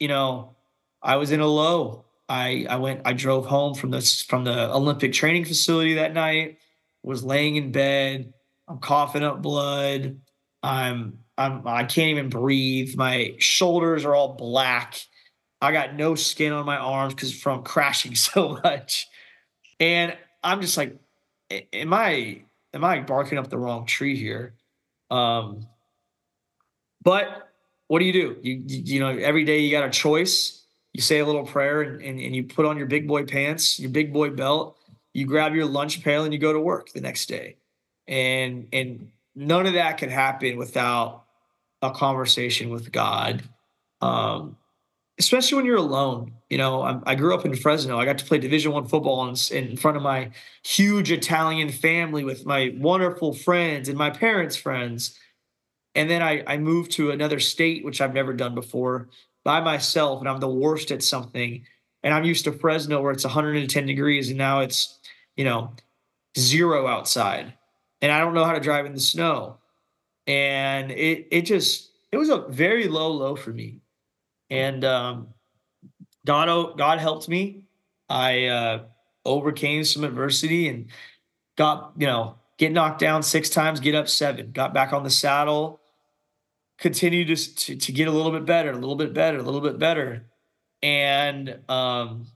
you 0.00 0.08
know, 0.08 0.56
I 1.02 1.16
was 1.16 1.30
in 1.30 1.40
a 1.40 1.46
low. 1.46 2.04
I 2.28 2.66
I 2.68 2.76
went. 2.76 3.02
I 3.04 3.12
drove 3.12 3.46
home 3.46 3.74
from 3.74 3.90
this 3.90 4.22
from 4.22 4.44
the 4.44 4.72
Olympic 4.72 5.12
training 5.12 5.44
facility 5.44 5.94
that 5.94 6.14
night. 6.14 6.58
Was 7.02 7.22
laying 7.22 7.56
in 7.56 7.70
bed. 7.70 8.32
I'm 8.66 8.78
coughing 8.78 9.22
up 9.22 9.40
blood. 9.40 10.20
I'm 10.62 11.20
I'm 11.38 11.66
I 11.66 11.84
can't 11.84 12.10
even 12.10 12.28
breathe. 12.28 12.96
My 12.96 13.34
shoulders 13.38 14.04
are 14.04 14.14
all 14.14 14.34
black. 14.34 15.00
I 15.62 15.72
got 15.72 15.94
no 15.94 16.14
skin 16.14 16.52
on 16.52 16.66
my 16.66 16.76
arms 16.76 17.14
because 17.14 17.32
from 17.32 17.62
crashing 17.62 18.14
so 18.16 18.60
much. 18.62 19.06
And 19.80 20.16
I'm 20.42 20.60
just 20.60 20.76
like, 20.76 20.96
am 21.72 21.94
I 21.94 22.42
am 22.74 22.84
I 22.84 23.00
barking 23.00 23.38
up 23.38 23.48
the 23.48 23.58
wrong 23.58 23.86
tree 23.86 24.16
here? 24.16 24.54
Um, 25.10 25.66
but 27.02 27.48
what 27.86 28.00
do 28.00 28.04
you 28.04 28.12
do? 28.12 28.36
You 28.42 28.62
you 28.66 29.00
know, 29.00 29.08
every 29.08 29.44
day 29.44 29.60
you 29.60 29.70
got 29.70 29.84
a 29.84 29.90
choice. 29.90 30.64
You 30.92 31.02
say 31.02 31.20
a 31.20 31.26
little 31.26 31.44
prayer 31.44 31.82
and, 31.82 32.02
and, 32.02 32.18
and 32.18 32.34
you 32.34 32.44
put 32.44 32.66
on 32.66 32.76
your 32.76 32.86
big 32.86 33.06
boy 33.06 33.24
pants, 33.24 33.78
your 33.78 33.90
big 33.90 34.12
boy 34.12 34.30
belt, 34.30 34.76
you 35.12 35.26
grab 35.26 35.54
your 35.54 35.66
lunch 35.66 36.02
pail 36.02 36.24
and 36.24 36.32
you 36.32 36.40
go 36.40 36.52
to 36.52 36.58
work 36.58 36.90
the 36.92 37.00
next 37.00 37.26
day. 37.26 37.56
And 38.08 38.66
and 38.72 39.12
none 39.36 39.66
of 39.66 39.74
that 39.74 39.98
can 39.98 40.10
happen 40.10 40.56
without 40.56 41.27
a 41.82 41.90
conversation 41.90 42.70
with 42.70 42.92
God. 42.92 43.42
Um, 44.00 44.56
especially 45.18 45.56
when 45.56 45.66
you're 45.66 45.76
alone. 45.76 46.32
You 46.48 46.58
know, 46.58 46.82
I, 46.82 47.00
I, 47.04 47.14
grew 47.14 47.34
up 47.34 47.44
in 47.44 47.54
Fresno. 47.54 47.98
I 47.98 48.04
got 48.04 48.18
to 48.18 48.24
play 48.24 48.38
Division 48.38 48.72
One 48.72 48.86
football 48.86 49.28
in, 49.28 49.36
in 49.54 49.76
front 49.76 49.96
of 49.96 50.02
my 50.02 50.30
huge 50.64 51.10
Italian 51.10 51.70
family 51.70 52.24
with 52.24 52.46
my 52.46 52.74
wonderful 52.78 53.34
friends 53.34 53.88
and 53.88 53.98
my 53.98 54.10
parents' 54.10 54.56
friends. 54.56 55.18
And 55.94 56.08
then 56.08 56.22
I, 56.22 56.44
I 56.46 56.58
moved 56.58 56.92
to 56.92 57.10
another 57.10 57.40
state, 57.40 57.84
which 57.84 58.00
I've 58.00 58.14
never 58.14 58.32
done 58.32 58.54
before, 58.54 59.08
by 59.44 59.60
myself, 59.60 60.20
and 60.20 60.28
I'm 60.28 60.40
the 60.40 60.48
worst 60.48 60.90
at 60.90 61.02
something. 61.02 61.64
And 62.02 62.14
I'm 62.14 62.24
used 62.24 62.44
to 62.44 62.52
Fresno 62.52 63.02
where 63.02 63.12
it's 63.12 63.24
110 63.24 63.86
degrees, 63.86 64.28
and 64.28 64.38
now 64.38 64.60
it's, 64.60 64.98
you 65.36 65.44
know, 65.44 65.72
zero 66.38 66.86
outside. 66.86 67.52
And 68.00 68.12
I 68.12 68.20
don't 68.20 68.34
know 68.34 68.44
how 68.44 68.52
to 68.52 68.60
drive 68.60 68.86
in 68.86 68.94
the 68.94 69.00
snow. 69.00 69.58
And 70.28 70.92
it 70.92 71.26
it 71.32 71.42
just 71.42 71.90
it 72.12 72.18
was 72.18 72.28
a 72.28 72.46
very 72.48 72.86
low 72.86 73.10
low 73.10 73.34
for 73.34 73.50
me 73.50 73.80
and 74.50 74.84
um, 74.84 75.28
God, 76.26 76.78
God 76.78 76.98
helped 76.98 77.28
me. 77.28 77.62
I 78.08 78.46
uh, 78.46 78.84
overcame 79.24 79.84
some 79.84 80.04
adversity 80.04 80.68
and 80.68 80.86
got, 81.56 81.92
you 81.96 82.06
know, 82.06 82.36
get 82.56 82.72
knocked 82.72 83.00
down 83.00 83.22
six 83.22 83.50
times, 83.50 83.80
get 83.80 83.94
up 83.94 84.08
seven, 84.08 84.52
got 84.52 84.72
back 84.72 84.92
on 84.92 85.04
the 85.04 85.10
saddle, 85.10 85.80
continued 86.78 87.28
to, 87.28 87.54
to, 87.54 87.76
to 87.76 87.92
get 87.92 88.08
a 88.08 88.10
little 88.10 88.32
bit 88.32 88.46
better, 88.46 88.70
a 88.70 88.76
little 88.76 88.96
bit 88.96 89.12
better, 89.12 89.38
a 89.38 89.42
little 89.42 89.60
bit 89.60 89.78
better. 89.78 90.26
And 90.82 91.58
um, 91.68 92.26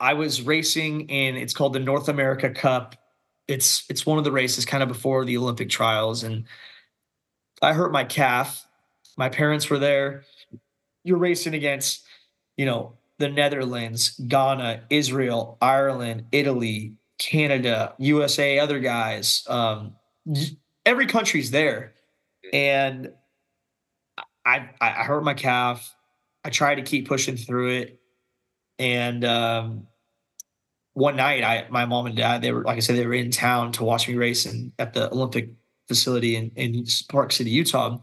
I 0.00 0.14
was 0.14 0.42
racing 0.42 1.08
in, 1.08 1.36
it's 1.36 1.54
called 1.54 1.74
the 1.74 1.80
North 1.80 2.08
America 2.08 2.50
Cup. 2.50 2.96
It's 3.48 3.84
it's 3.88 4.04
one 4.04 4.18
of 4.18 4.24
the 4.24 4.32
races 4.32 4.64
kind 4.64 4.82
of 4.82 4.88
before 4.88 5.24
the 5.24 5.36
Olympic 5.36 5.68
trials. 5.68 6.22
And 6.22 6.44
I 7.62 7.72
hurt 7.72 7.92
my 7.92 8.04
calf. 8.04 8.66
My 9.16 9.28
parents 9.28 9.70
were 9.70 9.78
there 9.78 10.24
you're 11.06 11.18
racing 11.18 11.54
against, 11.54 12.04
you 12.56 12.66
know, 12.66 12.94
the 13.18 13.28
Netherlands, 13.28 14.20
Ghana, 14.26 14.82
Israel, 14.90 15.56
Ireland, 15.62 16.24
Italy, 16.32 16.94
Canada, 17.18 17.94
USA, 17.98 18.58
other 18.58 18.80
guys. 18.80 19.44
Um, 19.48 19.94
every 20.84 21.06
country's 21.06 21.52
there, 21.52 21.94
and 22.52 23.12
I 24.44 24.68
I 24.80 25.04
hurt 25.04 25.22
my 25.22 25.32
calf. 25.32 25.94
I 26.44 26.50
tried 26.50 26.74
to 26.74 26.82
keep 26.82 27.06
pushing 27.06 27.36
through 27.36 27.70
it, 27.70 28.00
and 28.80 29.24
um, 29.24 29.86
one 30.96 31.16
night, 31.16 31.44
I 31.44 31.66
my 31.68 31.84
mom 31.84 32.06
and 32.06 32.16
dad 32.16 32.40
they 32.40 32.52
were 32.52 32.64
like 32.64 32.78
I 32.78 32.80
said 32.80 32.96
they 32.96 33.06
were 33.06 33.12
in 33.12 33.30
town 33.30 33.70
to 33.72 33.84
watch 33.84 34.08
me 34.08 34.14
race 34.14 34.48
at 34.78 34.94
the 34.94 35.12
Olympic 35.12 35.50
facility 35.88 36.36
in, 36.36 36.50
in 36.56 36.86
Park 37.10 37.32
City, 37.32 37.50
Utah. 37.50 37.98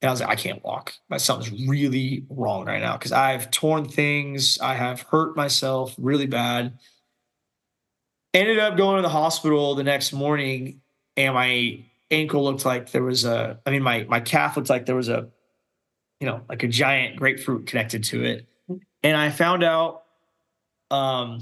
And 0.00 0.08
I 0.08 0.10
was 0.10 0.20
like, 0.20 0.30
I 0.30 0.34
can't 0.34 0.64
walk. 0.64 0.94
My 1.10 1.18
something's 1.18 1.68
really 1.68 2.24
wrong 2.30 2.64
right 2.64 2.80
now 2.80 2.96
because 2.96 3.12
I've 3.12 3.50
torn 3.50 3.86
things. 3.86 4.58
I 4.58 4.74
have 4.74 5.02
hurt 5.02 5.36
myself 5.36 5.94
really 5.98 6.26
bad. 6.26 6.78
Ended 8.32 8.58
up 8.58 8.78
going 8.78 8.96
to 8.96 9.02
the 9.02 9.10
hospital 9.10 9.74
the 9.74 9.84
next 9.84 10.14
morning, 10.14 10.80
and 11.18 11.34
my 11.34 11.84
ankle 12.10 12.42
looked 12.42 12.64
like 12.64 12.90
there 12.90 13.02
was 13.02 13.26
a. 13.26 13.60
I 13.66 13.70
mean, 13.70 13.82
my 13.82 14.06
my 14.08 14.20
calf 14.20 14.56
looked 14.56 14.70
like 14.70 14.86
there 14.86 14.96
was 14.96 15.10
a, 15.10 15.28
you 16.20 16.26
know, 16.26 16.40
like 16.48 16.62
a 16.62 16.68
giant 16.68 17.16
grapefruit 17.16 17.66
connected 17.66 18.02
to 18.04 18.24
it. 18.24 18.46
And 19.02 19.14
I 19.14 19.28
found 19.28 19.62
out, 19.62 20.04
um, 20.90 21.40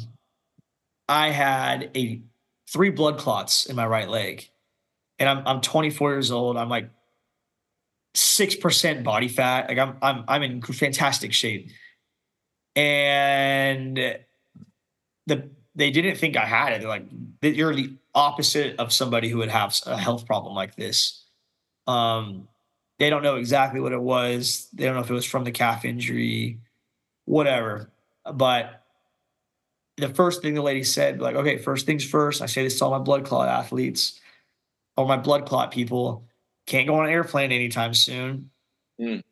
I 1.08 1.30
had 1.30 1.90
a 1.96 2.20
three 2.68 2.90
blood 2.90 3.18
clots 3.18 3.66
in 3.66 3.76
my 3.76 3.86
right 3.86 4.08
leg, 4.08 4.48
and 5.18 5.28
I'm 5.28 5.46
I'm 5.46 5.60
24 5.60 6.12
years 6.12 6.30
old. 6.30 6.56
I'm 6.56 6.68
like 6.68 6.90
six 8.14 8.54
percent 8.54 9.04
body 9.04 9.28
fat. 9.28 9.68
Like 9.68 9.78
I'm 9.78 9.96
I'm 10.02 10.24
I'm 10.28 10.42
in 10.42 10.62
fantastic 10.62 11.32
shape, 11.32 11.70
and 12.74 13.96
the 15.26 15.48
they 15.74 15.90
didn't 15.90 16.16
think 16.16 16.36
I 16.36 16.46
had 16.46 16.72
it. 16.72 16.80
They're 16.80 16.88
like 16.88 17.06
you're 17.42 17.74
the 17.74 17.92
opposite 18.14 18.78
of 18.78 18.92
somebody 18.92 19.28
who 19.28 19.38
would 19.38 19.50
have 19.50 19.78
a 19.86 19.96
health 19.96 20.26
problem 20.26 20.54
like 20.54 20.74
this. 20.74 21.22
Um, 21.86 22.48
they 22.98 23.10
don't 23.10 23.22
know 23.22 23.36
exactly 23.36 23.78
what 23.78 23.92
it 23.92 24.00
was. 24.00 24.68
They 24.72 24.86
don't 24.86 24.94
know 24.94 25.02
if 25.02 25.10
it 25.10 25.14
was 25.14 25.26
from 25.26 25.44
the 25.44 25.52
calf 25.52 25.84
injury, 25.84 26.58
whatever. 27.26 27.90
But 28.32 28.85
the 29.96 30.08
first 30.08 30.42
thing 30.42 30.54
the 30.54 30.62
lady 30.62 30.84
said, 30.84 31.20
like, 31.20 31.36
okay, 31.36 31.56
first 31.58 31.86
things 31.86 32.04
first. 32.04 32.42
I 32.42 32.46
say 32.46 32.62
this 32.62 32.78
to 32.78 32.84
all 32.84 32.90
my 32.90 32.98
blood 32.98 33.24
clot 33.24 33.48
athletes 33.48 34.20
or 34.96 35.06
my 35.06 35.16
blood 35.16 35.46
clot 35.46 35.70
people 35.70 36.24
can't 36.66 36.86
go 36.86 36.96
on 36.96 37.06
an 37.06 37.12
airplane 37.12 37.52
anytime 37.52 37.94
soon. 37.94 38.50
Mm. 39.00 39.22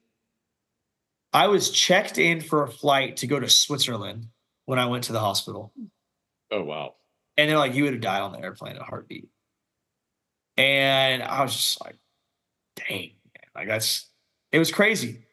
I 1.33 1.49
was 1.49 1.71
checked 1.71 2.19
in 2.19 2.41
for 2.41 2.63
a 2.63 2.71
flight 2.71 3.17
to 3.19 3.27
go 3.27 3.41
to 3.41 3.49
Switzerland 3.49 4.29
when 4.67 4.79
I 4.79 4.87
went 4.87 5.05
to 5.05 5.13
the 5.13 5.21
hospital. 5.21 5.73
Oh 6.51 6.63
wow. 6.63 6.95
And 7.37 7.51
they're 7.51 7.59
like, 7.59 7.75
you 7.75 7.85
would 7.85 7.93
have 7.95 8.03
died 8.03 8.23
on 8.23 8.33
the 8.33 8.41
airplane 8.41 8.77
in 8.77 8.83
a 8.83 8.85
heartbeat. 8.85 9.29
And 10.57 11.23
I 11.23 11.43
was 11.43 11.55
just 11.55 11.85
like, 11.85 11.97
dang, 12.77 13.15
man. 13.25 13.49
like 13.55 13.69
that's 13.69 14.07
it 14.53 14.61
was 14.61 14.71
crazy. 14.71 15.25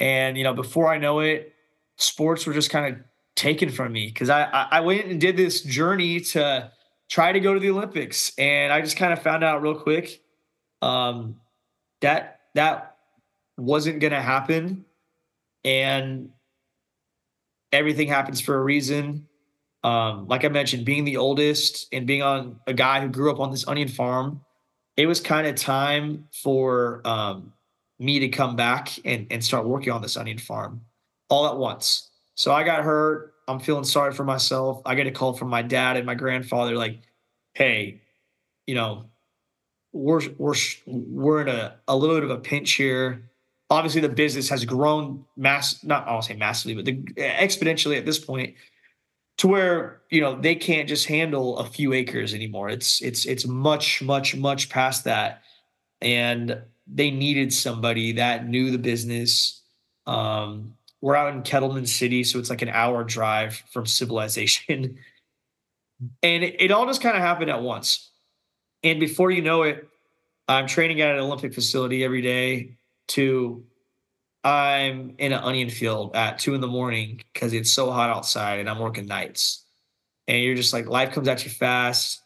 And 0.00 0.36
you 0.36 0.42
know, 0.42 0.54
before 0.54 0.88
I 0.88 0.98
know 0.98 1.20
it, 1.20 1.54
sports 1.96 2.44
were 2.46 2.52
just 2.52 2.70
kind 2.70 2.94
of 2.94 3.00
taken 3.36 3.70
from 3.70 3.92
me 3.92 4.06
because 4.06 4.30
I, 4.30 4.44
I 4.44 4.80
went 4.80 5.06
and 5.06 5.20
did 5.20 5.36
this 5.36 5.62
journey 5.62 6.20
to 6.20 6.72
try 7.08 7.30
to 7.30 7.38
go 7.38 7.54
to 7.54 7.60
the 7.60 7.70
Olympics, 7.70 8.32
and 8.36 8.72
I 8.72 8.80
just 8.80 8.96
kind 8.96 9.12
of 9.12 9.22
found 9.22 9.44
out 9.44 9.62
real 9.62 9.78
quick 9.78 10.22
um, 10.82 11.36
that 12.00 12.40
that 12.54 12.96
wasn't 13.56 14.00
going 14.00 14.12
to 14.12 14.20
happen, 14.20 14.84
and 15.64 16.30
everything 17.72 18.08
happens 18.08 18.40
for 18.40 18.56
a 18.56 18.62
reason. 18.62 19.28
Um, 19.84 20.26
like 20.26 20.44
I 20.44 20.48
mentioned, 20.48 20.84
being 20.84 21.04
the 21.04 21.18
oldest 21.18 21.86
and 21.92 22.06
being 22.06 22.22
on 22.22 22.58
a 22.66 22.74
guy 22.74 23.00
who 23.00 23.08
grew 23.08 23.30
up 23.30 23.38
on 23.38 23.52
this 23.52 23.68
onion 23.68 23.88
farm, 23.88 24.40
it 24.96 25.06
was 25.06 25.20
kind 25.20 25.46
of 25.46 25.54
time 25.54 26.26
for 26.42 27.02
um, 27.04 27.52
me 28.00 28.18
to 28.18 28.28
come 28.28 28.56
back 28.56 28.98
and, 29.04 29.26
and 29.30 29.44
start 29.44 29.66
working 29.66 29.92
on 29.92 30.02
this 30.02 30.16
onion 30.16 30.38
farm 30.38 30.80
all 31.28 31.46
at 31.46 31.56
once. 31.56 32.10
So 32.36 32.52
I 32.52 32.62
got 32.62 32.84
hurt 32.84 33.34
I'm 33.48 33.60
feeling 33.60 33.84
sorry 33.84 34.12
for 34.12 34.24
myself. 34.24 34.82
I 34.84 34.94
get 34.94 35.06
a 35.06 35.10
call 35.10 35.32
from 35.32 35.48
my 35.48 35.62
dad 35.62 35.96
and 35.96 36.04
my 36.06 36.14
grandfather, 36.14 36.76
like, 36.76 37.00
"Hey, 37.54 38.02
you 38.66 38.74
know, 38.74 39.06
we're 39.92 40.22
we're 40.38 40.54
we're 40.86 41.42
in 41.42 41.48
a 41.48 41.76
a 41.88 41.96
little 41.96 42.16
bit 42.16 42.24
of 42.24 42.30
a 42.30 42.38
pinch 42.38 42.72
here. 42.72 43.30
Obviously, 43.70 44.00
the 44.00 44.08
business 44.08 44.48
has 44.48 44.64
grown 44.64 45.24
mass 45.36 45.82
not 45.84 46.06
I'll 46.08 46.22
say 46.22 46.34
massively, 46.34 46.74
but 46.74 46.84
the, 46.84 46.94
exponentially 47.22 47.98
at 47.98 48.06
this 48.06 48.18
point 48.18 48.54
to 49.38 49.48
where 49.48 50.02
you 50.10 50.20
know 50.20 50.40
they 50.40 50.54
can't 50.56 50.88
just 50.88 51.06
handle 51.06 51.58
a 51.58 51.66
few 51.66 51.92
acres 51.92 52.34
anymore. 52.34 52.68
It's 52.68 53.02
it's 53.02 53.26
it's 53.26 53.46
much 53.46 54.02
much 54.02 54.36
much 54.36 54.70
past 54.70 55.04
that, 55.04 55.42
and 56.00 56.62
they 56.86 57.10
needed 57.10 57.52
somebody 57.52 58.12
that 58.12 58.48
knew 58.48 58.70
the 58.70 58.78
business. 58.78 59.62
Um, 60.06 60.75
we're 61.00 61.16
out 61.16 61.32
in 61.34 61.42
Kettleman 61.42 61.86
City, 61.86 62.24
so 62.24 62.38
it's 62.38 62.50
like 62.50 62.62
an 62.62 62.68
hour 62.68 63.04
drive 63.04 63.62
from 63.70 63.86
civilization. 63.86 64.98
And 66.22 66.44
it, 66.44 66.60
it 66.60 66.72
all 66.72 66.84
just 66.84 67.00
kind 67.00 67.16
of 67.16 67.22
happened 67.22 67.48
at 67.48 67.62
once. 67.62 68.10
And 68.82 69.00
before 69.00 69.30
you 69.30 69.40
know 69.40 69.62
it, 69.62 69.88
I'm 70.46 70.66
training 70.66 71.00
at 71.00 71.14
an 71.14 71.20
Olympic 71.20 71.54
facility 71.54 72.04
every 72.04 72.20
day 72.20 72.76
to 73.08 73.64
I'm 74.44 75.14
in 75.18 75.32
an 75.32 75.40
onion 75.42 75.70
field 75.70 76.14
at 76.14 76.38
two 76.38 76.54
in 76.54 76.60
the 76.60 76.68
morning 76.68 77.20
because 77.32 77.52
it's 77.52 77.70
so 77.70 77.90
hot 77.90 78.10
outside 78.10 78.60
and 78.60 78.70
I'm 78.70 78.78
working 78.78 79.06
nights. 79.06 79.64
And 80.28 80.40
you're 80.40 80.54
just 80.54 80.72
like, 80.72 80.86
life 80.86 81.12
comes 81.12 81.26
at 81.26 81.44
you 81.44 81.50
fast. 81.50 82.22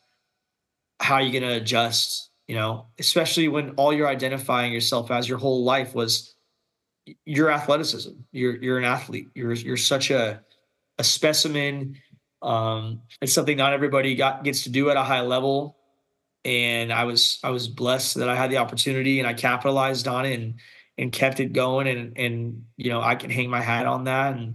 How 1.01 1.15
are 1.15 1.23
you 1.23 1.33
going 1.33 1.51
to 1.51 1.57
adjust? 1.57 2.29
You 2.47 2.57
know, 2.57 2.87
especially 2.99 3.49
when 3.49 3.71
all 3.77 3.93
you're 3.93 4.09
identifying 4.09 4.73
yourself 4.73 5.11
as 5.11 5.29
your 5.29 5.39
whole 5.39 5.65
life 5.65 5.95
was 5.95 6.35
your 7.25 7.51
athleticism. 7.51 8.13
You're 8.33 8.57
you're 8.57 8.79
an 8.79 8.85
athlete. 8.85 9.29
You're 9.35 9.53
you're 9.53 9.77
such 9.77 10.11
a 10.11 10.43
a 10.99 11.05
specimen. 11.05 11.97
Um, 12.43 13.03
it's 13.21 13.33
something 13.33 13.57
not 13.57 13.73
everybody 13.73 14.15
got 14.17 14.45
gets 14.45 14.65
to 14.65 14.71
do 14.71 14.91
at 14.91 14.97
a 14.97 15.03
high 15.03 15.23
level. 15.23 15.77
And 16.45 16.93
I 16.93 17.05
was 17.05 17.39
I 17.45 17.51
was 17.51 17.69
blessed 17.69 18.17
that 18.17 18.29
I 18.29 18.35
had 18.35 18.51
the 18.51 18.59
opportunity 18.59 19.19
and 19.19 19.29
I 19.29 19.35
capitalized 19.35 20.09
on 20.09 20.25
it 20.25 20.39
and 20.39 20.55
and 20.97 21.13
kept 21.13 21.41
it 21.41 21.53
going 21.53 21.87
and 21.87 22.17
and 22.17 22.65
you 22.77 22.91
know 22.91 23.01
I 23.01 23.15
can 23.15 23.31
hang 23.31 23.51
my 23.51 23.61
hat 23.61 23.87
on 23.87 24.05
that 24.05 24.37
and 24.37 24.55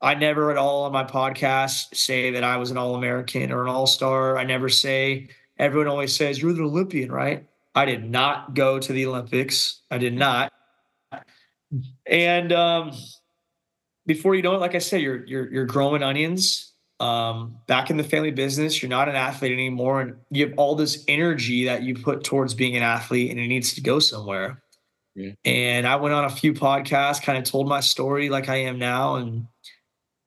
I 0.00 0.14
never 0.14 0.50
at 0.50 0.58
all 0.58 0.84
on 0.84 0.92
my 0.92 1.04
podcast 1.04 1.94
say 1.94 2.32
that 2.32 2.44
I 2.44 2.58
was 2.58 2.70
an 2.70 2.76
all-American 2.76 3.50
or 3.50 3.62
an 3.62 3.70
all-star. 3.70 4.36
I 4.36 4.44
never 4.44 4.68
say 4.68 5.28
everyone 5.58 5.88
always 5.88 6.14
says 6.14 6.42
you're 6.42 6.52
the 6.52 6.64
Olympian, 6.64 7.10
right? 7.10 7.48
I 7.74 7.86
did 7.86 8.08
not 8.08 8.54
go 8.54 8.78
to 8.78 8.92
the 8.92 9.06
Olympics. 9.06 9.80
I 9.90 9.98
did 9.98 10.14
not. 10.14 10.52
And 12.06 12.52
um, 12.52 12.92
before 14.06 14.34
you 14.34 14.42
know 14.42 14.54
it, 14.54 14.60
like 14.60 14.74
I 14.74 14.78
said, 14.78 15.00
you're 15.00 15.24
you're 15.26 15.50
you're 15.52 15.66
growing 15.66 16.02
onions. 16.02 16.72
Um, 17.00 17.58
back 17.66 17.90
in 17.90 17.96
the 17.96 18.04
family 18.04 18.30
business, 18.30 18.80
you're 18.80 18.88
not 18.88 19.08
an 19.08 19.16
athlete 19.16 19.52
anymore, 19.52 20.00
and 20.00 20.16
you 20.30 20.46
have 20.46 20.54
all 20.56 20.76
this 20.76 21.04
energy 21.08 21.64
that 21.64 21.82
you 21.82 21.94
put 21.94 22.22
towards 22.22 22.54
being 22.54 22.76
an 22.76 22.82
athlete, 22.82 23.30
and 23.30 23.40
it 23.40 23.48
needs 23.48 23.74
to 23.74 23.80
go 23.80 23.98
somewhere. 23.98 24.62
Yeah. 25.14 25.32
And 25.44 25.86
I 25.86 25.96
went 25.96 26.14
on 26.14 26.24
a 26.24 26.30
few 26.30 26.52
podcasts, 26.52 27.22
kind 27.22 27.38
of 27.38 27.44
told 27.44 27.68
my 27.68 27.80
story 27.80 28.28
like 28.28 28.48
I 28.48 28.56
am 28.56 28.78
now, 28.78 29.16
and 29.16 29.46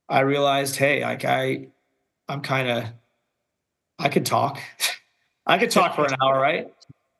I 0.09 0.21
realized, 0.21 0.75
hey, 0.75 1.03
like 1.03 1.25
I, 1.25 1.67
I'm 2.27 2.41
kind 2.41 2.69
of, 2.69 2.83
I 3.99 4.09
could 4.09 4.25
talk, 4.25 4.59
I 5.45 5.57
could 5.57 5.71
talk 5.71 5.95
for 5.95 6.05
an 6.05 6.15
hour, 6.21 6.39
right? 6.39 6.73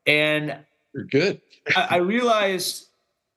And 0.06 0.58
you're 0.94 1.06
good. 1.06 1.42
I, 1.76 1.88
I 1.92 1.98
realized 1.98 2.87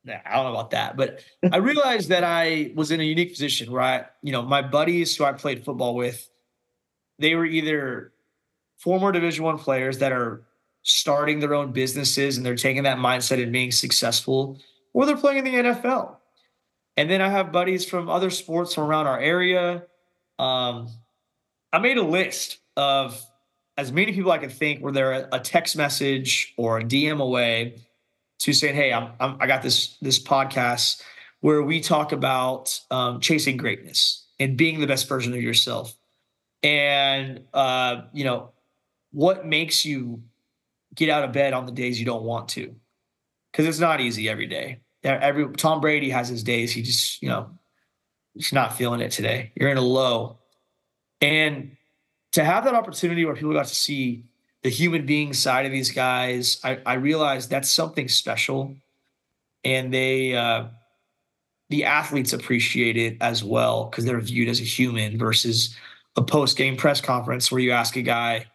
I 0.08 0.36
don't 0.36 0.44
know 0.44 0.52
about 0.52 0.70
that, 0.70 0.96
but 0.96 1.20
I 1.52 1.58
realized 1.58 2.08
that 2.08 2.24
I 2.24 2.72
was 2.74 2.90
in 2.90 3.00
a 3.00 3.04
unique 3.04 3.30
position 3.30 3.70
where 3.70 3.82
I, 3.82 4.04
you 4.22 4.32
know, 4.32 4.42
my 4.42 4.62
buddies 4.62 5.14
who 5.16 5.24
I 5.24 5.32
played 5.32 5.64
football 5.64 5.94
with, 5.94 6.28
they 7.18 7.34
were 7.34 7.44
either 7.44 8.12
former 8.78 9.12
Division 9.12 9.44
One 9.44 9.58
players 9.58 9.98
that 9.98 10.12
are 10.12 10.42
starting 10.82 11.40
their 11.40 11.54
own 11.54 11.72
businesses 11.72 12.36
and 12.36 12.46
they're 12.46 12.54
taking 12.54 12.84
that 12.84 12.96
mindset 12.96 13.42
and 13.42 13.52
being 13.52 13.70
successful, 13.70 14.58
or 14.94 15.04
they're 15.04 15.16
playing 15.16 15.44
in 15.44 15.44
the 15.44 15.70
NFL. 15.70 16.16
And 16.96 17.10
then 17.10 17.20
I 17.20 17.28
have 17.28 17.52
buddies 17.52 17.84
from 17.84 18.08
other 18.08 18.30
sports 18.30 18.74
from 18.74 18.84
around 18.84 19.06
our 19.06 19.20
area. 19.20 19.84
Um, 20.38 20.88
I 21.72 21.78
made 21.78 21.98
a 21.98 22.02
list 22.02 22.58
of 22.76 23.22
as 23.76 23.92
many 23.92 24.12
people 24.12 24.32
I 24.32 24.38
could 24.38 24.52
think 24.52 24.80
where 24.80 24.92
they're 24.92 25.28
a 25.32 25.40
text 25.40 25.76
message 25.76 26.54
or 26.56 26.78
a 26.78 26.84
DM 26.84 27.20
away 27.20 27.76
to 28.40 28.53
saying, 28.53 28.74
"Hey, 28.74 28.92
I'm, 28.92 29.12
I'm 29.20 29.37
i 29.40 29.46
got 29.46 29.62
this 29.62 29.96
this 30.00 30.22
podcast 30.22 31.03
where 31.40 31.62
we 31.62 31.81
talk 31.81 32.12
about 32.12 32.79
um, 32.90 33.20
chasing 33.20 33.57
greatness 33.57 34.26
and 34.38 34.57
being 34.57 34.81
the 34.81 34.87
best 34.87 35.09
version 35.09 35.33
of 35.33 35.42
yourself, 35.42 35.94
and 36.62 37.40
uh, 37.55 38.03
you 38.12 38.24
know 38.24 38.50
what 39.12 39.46
makes 39.46 39.85
you 39.85 40.22
get 40.94 41.09
out 41.09 41.24
of 41.24 41.33
bed 41.33 41.53
on 41.53 41.66
the 41.66 41.72
days 41.72 41.98
you 41.98 42.07
don't 42.07 42.24
want 42.24 42.48
to, 42.48 42.74
because 43.53 43.66
it's 43.66 43.79
not 43.79 44.00
easy 44.00 44.29
every 44.29 44.46
day. 44.46 44.81
Every 45.03 45.48
Tom 45.53 45.81
Brady 45.81 46.11
has 46.11 46.29
his 46.29 46.42
days. 46.42 46.72
He 46.72 46.83
just 46.83 47.22
you 47.22 47.29
know 47.29 47.50
he's 48.35 48.53
not 48.53 48.76
feeling 48.76 49.00
it 49.00 49.12
today. 49.12 49.53
You're 49.55 49.70
in 49.70 49.79
a 49.79 49.83
low, 49.83 50.38
and 51.20 51.76
to 52.33 52.44
have 52.44 52.64
that 52.64 52.74
opportunity 52.74 53.24
where 53.24 53.35
people 53.35 53.53
got 53.53 53.66
to 53.66 53.74
see 53.74 54.24
the 54.62 54.70
human 54.70 55.07
being 55.07 55.33
side 55.33 55.66
of 55.66 55.73
these 55.73 55.90
guys, 55.90 56.61
I, 56.62 56.79
I 56.85 56.94
realized 56.94 57.51
that's 57.51 57.70
something 57.70 58.09
special. 58.09 58.75
And 59.64 59.92
they, 59.92 60.35
uh, 60.35 60.66
the 61.70 61.85
athletes 61.85 62.33
appreciate 62.33 62.96
it 62.96 63.16
as 63.20 63.42
well 63.44 63.85
because 63.85 64.05
they're 64.05 64.20
viewed 64.20 64.49
as 64.49 64.61
a 64.61 64.64
human 64.64 65.16
versus 65.18 65.77
a 66.16 66.23
post 66.23 66.57
game 66.57 66.77
press 66.77 67.01
conference 67.01 67.51
where 67.51 67.61
you 67.61 67.70
ask 67.70 67.96
a 67.96 68.03
guy, 68.03 68.46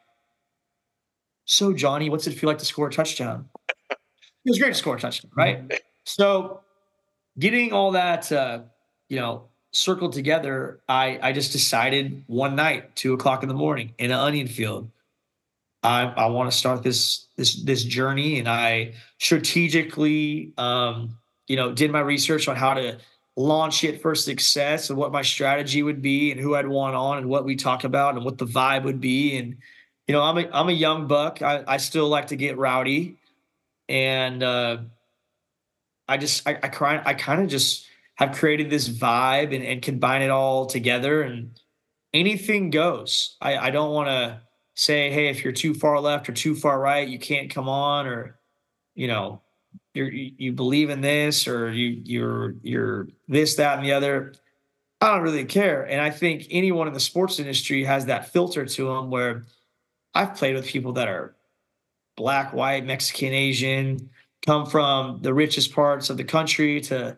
So, 1.45 1.73
Johnny, 1.73 2.09
what's 2.09 2.27
it 2.27 2.33
feel 2.33 2.49
like 2.49 2.57
to 2.59 2.65
score 2.65 2.87
a 2.87 2.91
touchdown? 2.91 3.49
it 3.89 3.97
was 4.45 4.59
great 4.59 4.73
to 4.73 4.79
score 4.79 4.95
a 4.95 4.99
touchdown, 4.99 5.31
right? 5.35 5.81
so, 6.03 6.61
getting 7.39 7.71
all 7.71 7.91
that, 7.91 8.31
uh, 8.31 8.59
you 9.09 9.17
know, 9.17 9.45
circled 9.71 10.13
together, 10.13 10.81
I, 10.87 11.19
I 11.21 11.31
just 11.33 11.51
decided 11.51 12.23
one 12.27 12.55
night, 12.55 12.95
two 12.95 13.13
o'clock 13.13 13.43
in 13.43 13.49
the 13.49 13.55
morning, 13.55 13.93
in 13.97 14.11
an 14.11 14.17
onion 14.17 14.47
field, 14.47 14.89
I, 15.85 16.13
I 16.17 16.25
want 16.27 16.51
to 16.51 16.57
start 16.57 16.81
this 16.81 17.27
this 17.37 17.61
this 17.63 17.83
journey, 17.83 18.39
and 18.39 18.47
I 18.47 18.93
strategically, 19.19 20.53
um, 20.57 21.17
you 21.47 21.55
know, 21.55 21.73
did 21.73 21.91
my 21.91 21.99
research 21.99 22.47
on 22.47 22.55
how 22.55 22.73
to 22.73 22.97
launch 23.37 23.83
it 23.83 24.01
for 24.01 24.15
success 24.15 24.89
and 24.89 24.97
what 24.97 25.11
my 25.11 25.21
strategy 25.21 25.83
would 25.83 26.01
be, 26.01 26.31
and 26.31 26.39
who 26.39 26.55
I'd 26.55 26.67
want 26.67 26.95
on, 26.95 27.19
and 27.19 27.29
what 27.29 27.45
we 27.45 27.55
talk 27.55 27.83
about, 27.83 28.15
and 28.15 28.25
what 28.25 28.39
the 28.39 28.47
vibe 28.47 28.83
would 28.83 28.99
be. 28.99 29.37
And 29.37 29.57
you 30.07 30.13
know, 30.13 30.23
I'm 30.23 30.37
a 30.39 30.49
I'm 30.51 30.69
a 30.69 30.73
young 30.73 31.07
buck. 31.07 31.43
I, 31.43 31.63
I 31.67 31.77
still 31.77 32.07
like 32.07 32.27
to 32.27 32.35
get 32.35 32.57
rowdy, 32.57 33.17
and 33.87 34.41
uh, 34.41 34.77
I 36.07 36.17
just 36.17 36.47
I 36.47 36.57
I, 36.63 37.01
I 37.05 37.13
kind 37.13 37.43
of 37.43 37.47
just 37.47 37.85
have 38.15 38.31
created 38.31 38.71
this 38.71 38.89
vibe 38.89 39.53
and, 39.53 39.63
and 39.63 39.83
combine 39.83 40.23
it 40.23 40.31
all 40.31 40.65
together, 40.65 41.21
and 41.21 41.51
anything 42.11 42.71
goes. 42.71 43.37
I 43.39 43.57
I 43.57 43.69
don't 43.69 43.93
want 43.93 44.07
to 44.07 44.41
say, 44.75 45.09
hey, 45.09 45.29
if 45.29 45.43
you're 45.43 45.53
too 45.53 45.73
far 45.73 45.99
left 45.99 46.29
or 46.29 46.33
too 46.33 46.55
far 46.55 46.79
right, 46.79 47.07
you 47.07 47.17
can't 47.17 47.49
come 47.49 47.67
on, 47.67 48.05
or 48.05 48.39
you 48.93 49.07
know, 49.07 49.41
you 49.93 50.05
you 50.05 50.51
believe 50.51 50.89
in 50.89 51.01
this 51.01 51.47
or 51.47 51.71
you 51.71 52.01
you're 52.03 52.55
you're 52.61 53.07
this, 53.27 53.55
that, 53.55 53.77
and 53.77 53.85
the 53.85 53.93
other. 53.93 54.33
I 55.01 55.13
don't 55.13 55.23
really 55.23 55.45
care. 55.45 55.83
And 55.83 56.01
I 56.01 56.09
think 56.09 56.47
anyone 56.49 56.87
in 56.87 56.93
the 56.93 56.99
sports 56.99 57.39
industry 57.39 57.83
has 57.83 58.05
that 58.05 58.31
filter 58.31 58.65
to 58.65 58.87
them 58.87 59.09
where 59.09 59.43
I've 60.13 60.35
played 60.35 60.55
with 60.55 60.65
people 60.65 60.93
that 60.93 61.07
are 61.07 61.35
black, 62.15 62.53
white, 62.53 62.85
Mexican, 62.85 63.33
Asian, 63.33 64.09
come 64.45 64.65
from 64.65 65.21
the 65.21 65.33
richest 65.33 65.73
parts 65.73 66.09
of 66.09 66.17
the 66.17 66.23
country 66.23 66.79
to, 66.79 67.17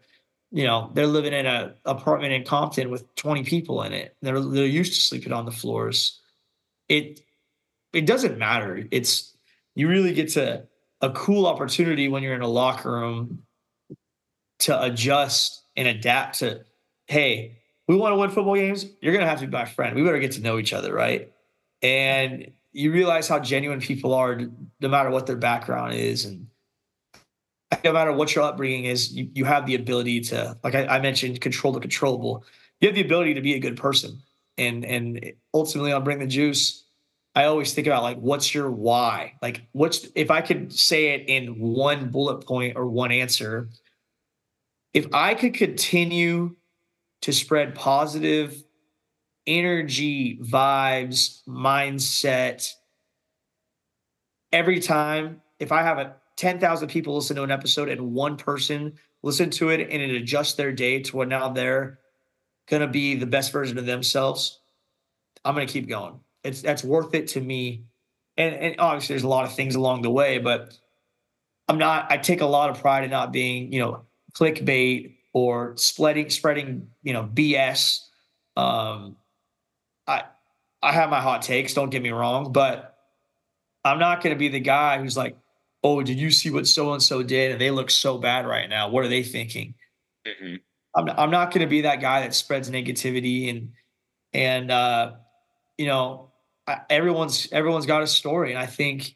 you 0.52 0.66
know, 0.66 0.90
they're 0.94 1.08
living 1.08 1.34
in 1.34 1.46
a 1.46 1.76
apartment 1.86 2.34
in 2.34 2.44
Compton 2.44 2.90
with 2.90 3.14
20 3.16 3.44
people 3.44 3.84
in 3.84 3.94
it. 3.94 4.16
They're 4.22 4.40
they're 4.40 4.66
used 4.66 4.94
to 4.94 5.02
sleeping 5.02 5.34
on 5.34 5.46
the 5.46 5.52
floors. 5.52 6.20
It 6.90 7.22
it 7.98 8.06
doesn't 8.06 8.38
matter. 8.38 8.86
It's 8.92 9.36
you 9.76 9.88
really 9.88 10.14
get 10.14 10.30
to 10.34 10.64
a 11.02 11.10
cool 11.12 11.48
opportunity 11.48 12.08
when 12.08 12.22
you're 12.22 12.36
in 12.36 12.42
a 12.42 12.48
locker 12.48 12.92
room 12.92 13.44
to 14.60 14.84
adjust 14.84 15.64
and 15.76 15.88
adapt 15.88 16.40
to, 16.40 16.62
hey, 17.08 17.58
we 17.88 17.96
want 17.96 18.14
to 18.14 18.18
win 18.18 18.30
football 18.30 18.56
games. 18.56 18.86
You're 19.02 19.14
gonna 19.14 19.28
have 19.28 19.40
to 19.40 19.48
be 19.48 19.52
my 19.52 19.66
friend. 19.66 19.96
We 19.96 20.04
better 20.04 20.20
get 20.20 20.34
to 20.34 20.42
know 20.42 20.60
each 20.60 20.74
other, 20.74 20.94
right? 20.94 21.32
And 21.82 22.52
you 22.72 22.92
realize 22.92 23.28
how 23.28 23.40
genuine 23.40 23.82
people 23.82 24.14
are, 24.14 24.40
no 24.80 24.88
matter 24.88 25.10
what 25.10 25.26
their 25.26 25.36
background 25.36 25.96
is, 25.96 26.26
and 26.26 26.48
no 27.84 27.94
matter 27.94 28.14
what 28.14 28.36
your 28.36 28.44
upbringing 28.44 28.86
is, 28.86 29.12
you, 29.12 29.30
you 29.34 29.46
have 29.46 29.66
the 29.66 29.76
ability 29.76 30.22
to, 30.22 30.58
like 30.64 30.76
I, 30.76 30.86
I 30.86 31.00
mentioned, 31.00 31.42
control 31.42 31.74
the 31.74 31.80
controllable. 31.80 32.44
You 32.80 32.90
have 32.90 32.96
the 32.96 33.02
ability 33.02 33.34
to 33.34 33.42
be 33.42 33.56
a 33.56 33.60
good 33.60 33.78
person, 33.78 34.22
and 34.58 34.86
and 34.86 35.34
ultimately 35.54 35.92
on 35.92 36.04
Bring 36.04 36.20
the 36.20 36.28
Juice, 36.28 36.84
I 37.38 37.46
always 37.46 37.72
think 37.72 37.86
about 37.86 38.02
like, 38.02 38.18
what's 38.18 38.56
your 38.56 38.72
why? 38.72 39.34
Like, 39.44 39.68
what's 39.72 40.08
if 40.16 40.32
I 40.32 40.42
could 40.42 40.74
say 40.74 41.14
it 41.14 41.30
in 41.30 41.60
one 41.60 42.10
bullet 42.10 42.48
point 42.48 42.76
or 42.76 42.88
one 42.88 43.12
answer? 43.12 43.70
If 44.96 45.06
I 45.14 45.36
could 45.36 45.54
continue 45.54 46.56
to 47.22 47.32
spread 47.32 47.76
positive 47.76 48.64
energy, 49.46 50.40
vibes, 50.42 51.44
mindset. 51.48 52.68
Every 54.52 54.80
time, 54.80 55.40
if 55.60 55.72
I 55.72 55.84
have 55.84 56.00
a 56.00 56.16
10,000 56.38 56.88
people 56.88 57.14
listen 57.14 57.36
to 57.36 57.44
an 57.44 57.52
episode 57.52 57.88
and 57.88 58.14
one 58.14 58.38
person 58.38 58.94
listen 59.22 59.52
to 59.52 59.70
it 59.70 59.82
and 59.92 60.02
it 60.02 60.16
adjusts 60.16 60.54
their 60.56 60.72
day 60.72 61.02
to 61.02 61.16
what 61.16 61.28
now 61.28 61.50
they're 61.50 62.00
going 62.68 62.82
to 62.82 62.88
be 62.88 63.14
the 63.14 63.28
best 63.28 63.52
version 63.52 63.78
of 63.78 63.86
themselves, 63.86 64.60
I'm 65.46 65.54
going 65.54 65.68
to 65.68 65.72
keep 65.72 65.88
going. 65.88 66.20
It's 66.44 66.62
that's 66.62 66.84
worth 66.84 67.14
it 67.14 67.28
to 67.30 67.42
me. 67.42 67.84
And, 68.38 68.56
and 68.56 68.76
obviously 68.80 69.14
there's 69.14 69.24
a 69.24 69.28
lot 69.28 69.46
of 69.46 69.54
things 69.54 69.76
along 69.76 70.04
the 70.04 70.12
way, 70.12 70.38
but 70.38 70.78
I'm 71.68 71.78
not, 71.78 72.12
I 72.12 72.18
take 72.18 72.42
a 72.42 72.46
lot 72.46 72.70
of 72.70 72.80
pride 72.80 73.04
in 73.04 73.10
not 73.10 73.32
being, 73.32 73.74
you 73.74 73.80
know, 73.80 74.06
clickbait 74.34 75.16
or 75.34 75.76
spreading, 75.76 76.30
spreading, 76.30 76.88
you 77.04 77.14
know, 77.14 77.24
BS. 77.24 78.00
Um, 78.56 79.18
I, 80.08 80.24
I 80.82 80.92
have 80.92 81.10
my 81.10 81.20
hot 81.20 81.42
takes, 81.42 81.74
don't 81.74 81.90
get 81.90 82.02
me 82.02 82.12
wrong, 82.12 82.52
but 82.52 82.96
I'm 83.84 84.00
not 84.00 84.22
going 84.22 84.36
to 84.36 84.40
be 84.40 84.48
the 84.50 84.60
guy 84.60 85.00
who's 85.00 85.18
like, 85.18 85.36
oh, 85.84 86.02
did 86.02 86.18
you 86.18 86.32
see 86.32 86.50
what 86.50 86.68
so 86.68 86.94
and 86.94 87.02
so 87.02 87.24
did? 87.24 87.52
And 87.52 87.62
they 87.62 87.72
look 87.72 87.90
so 87.90 88.18
bad 88.18 88.48
right 88.48 88.70
now. 88.70 88.90
What 88.90 89.04
are 89.04 89.10
they 89.10 89.24
thinking? 89.24 89.74
Mm-hmm. 90.28 90.56
I'm, 90.96 91.10
I'm 91.18 91.32
not 91.32 91.52
going 91.52 91.62
to 91.62 91.70
be 91.70 91.82
that 91.82 92.02
guy 92.02 92.22
that 92.22 92.34
spreads 92.34 92.70
negativity 92.70 93.50
and, 93.50 93.72
and, 94.34 94.72
uh, 94.72 95.14
you 95.78 95.86
know, 95.86 96.27
everyone's, 96.90 97.48
everyone's 97.52 97.86
got 97.86 98.04
a 98.04 98.08
story. 98.08 98.52
And 98.52 98.60
I 98.60 98.66
think 98.66 99.16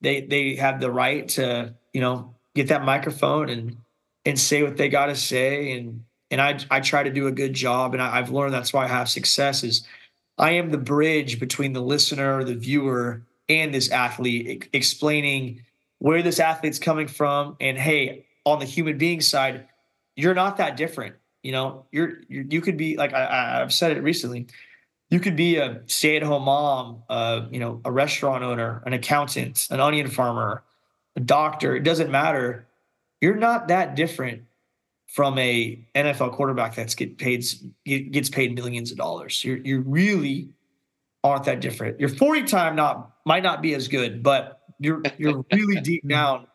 they, 0.00 0.22
they 0.22 0.56
have 0.56 0.80
the 0.80 0.90
right 0.90 1.28
to, 1.30 1.74
you 1.92 2.00
know, 2.00 2.34
get 2.54 2.68
that 2.68 2.84
microphone 2.84 3.48
and, 3.48 3.76
and 4.24 4.38
say 4.38 4.62
what 4.62 4.76
they 4.76 4.88
got 4.88 5.06
to 5.06 5.16
say. 5.16 5.72
And, 5.72 6.04
and 6.30 6.40
I, 6.40 6.58
I 6.70 6.80
try 6.80 7.02
to 7.02 7.10
do 7.10 7.26
a 7.26 7.32
good 7.32 7.54
job. 7.54 7.94
And 7.94 8.02
I, 8.02 8.18
I've 8.18 8.30
learned 8.30 8.54
that's 8.54 8.72
why 8.72 8.84
I 8.84 8.88
have 8.88 9.08
success 9.08 9.62
is 9.62 9.86
I 10.38 10.52
am 10.52 10.70
the 10.70 10.78
bridge 10.78 11.38
between 11.38 11.72
the 11.72 11.82
listener, 11.82 12.44
the 12.44 12.54
viewer, 12.54 13.22
and 13.48 13.74
this 13.74 13.90
athlete, 13.90 14.68
explaining 14.72 15.62
where 16.02 16.20
this 16.20 16.40
athlete's 16.40 16.80
coming 16.80 17.06
from 17.06 17.56
and 17.60 17.78
hey 17.78 18.26
on 18.44 18.58
the 18.58 18.64
human 18.64 18.98
being 18.98 19.20
side 19.20 19.68
you're 20.16 20.34
not 20.34 20.56
that 20.56 20.76
different 20.76 21.14
you 21.44 21.52
know 21.52 21.86
you're, 21.92 22.14
you're 22.28 22.42
you 22.42 22.60
could 22.60 22.76
be 22.76 22.96
like 22.96 23.14
I, 23.14 23.60
have 23.60 23.72
said 23.72 23.96
it 23.96 24.02
recently 24.02 24.48
you 25.12 25.20
could 25.20 25.36
be 25.36 25.56
a 25.56 25.82
stay-at-home 25.86 26.44
mom 26.44 27.02
uh, 27.08 27.42
you 27.50 27.60
know 27.60 27.80
a 27.84 27.92
restaurant 27.92 28.42
owner 28.42 28.82
an 28.86 28.92
accountant 28.92 29.68
an 29.70 29.78
onion 29.80 30.08
farmer 30.08 30.64
a 31.16 31.20
doctor 31.20 31.76
it 31.76 31.84
doesn't 31.84 32.10
matter 32.10 32.66
you're 33.20 33.36
not 33.36 33.68
that 33.68 33.94
different 33.94 34.42
from 35.12 35.38
a 35.38 35.78
NFL 35.94 36.32
quarterback 36.32 36.74
that's 36.74 36.94
get 36.94 37.18
paid 37.18 37.44
gets 37.84 38.30
paid 38.30 38.54
millions 38.54 38.90
of 38.90 38.96
dollars. 38.96 39.44
You're 39.44 39.58
you 39.58 39.80
really 39.80 40.48
aren't 41.22 41.44
that 41.44 41.60
different. 41.60 42.00
Your 42.00 42.08
40 42.08 42.44
time 42.44 42.74
not 42.74 43.12
might 43.26 43.42
not 43.42 43.60
be 43.60 43.74
as 43.74 43.88
good, 43.88 44.22
but 44.22 44.60
you're 44.80 45.02
you're 45.18 45.44
really 45.52 45.80
deep 45.82 46.08
down. 46.08 46.46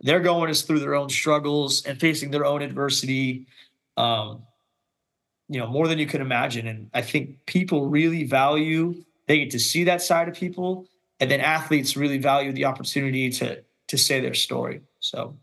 They're 0.00 0.20
going 0.20 0.50
us 0.50 0.62
through 0.62 0.80
their 0.80 0.94
own 0.94 1.10
struggles 1.10 1.84
and 1.84 2.00
facing 2.00 2.30
their 2.30 2.46
own 2.46 2.62
adversity, 2.62 3.46
um, 3.96 4.42
you 5.48 5.58
know, 5.58 5.66
more 5.66 5.88
than 5.88 5.98
you 5.98 6.06
can 6.06 6.20
imagine. 6.20 6.66
And 6.66 6.90
I 6.94 7.02
think 7.02 7.46
people 7.46 7.88
really 7.88 8.24
value 8.24 9.02
they 9.28 9.38
get 9.40 9.50
to 9.50 9.60
see 9.60 9.84
that 9.84 10.02
side 10.02 10.26
of 10.26 10.34
people, 10.34 10.88
and 11.20 11.30
then 11.30 11.40
athletes 11.40 11.96
really 11.96 12.18
value 12.18 12.50
the 12.52 12.64
opportunity 12.64 13.30
to 13.30 13.62
to 13.88 13.98
say 13.98 14.20
their 14.20 14.34
story. 14.34 14.80
So, 15.00 15.36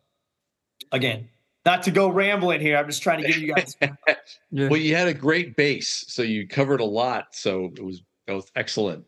again, 0.92 1.30
not 1.66 1.84
to 1.84 1.92
go 1.92 2.10
rambling 2.10 2.62
here. 2.62 2.78
I'm 2.78 2.88
just 2.88 3.02
trying 3.02 3.22
to 3.22 3.28
give 3.28 3.38
you 3.38 3.54
guys. 3.54 3.78
yeah. 4.52 4.70
Well, 4.70 4.78
you 4.78 4.96
had 4.96 5.08
a 5.08 5.14
great 5.14 5.56
base, 5.56 6.06
so 6.08 6.24
you 6.24 6.48
covered 6.48 6.82
a 6.82 6.86
lot. 6.86 7.36
So 7.36 7.72
it 7.76 7.84
was 7.84 8.02
both 8.28 8.52
excellent. 8.56 9.06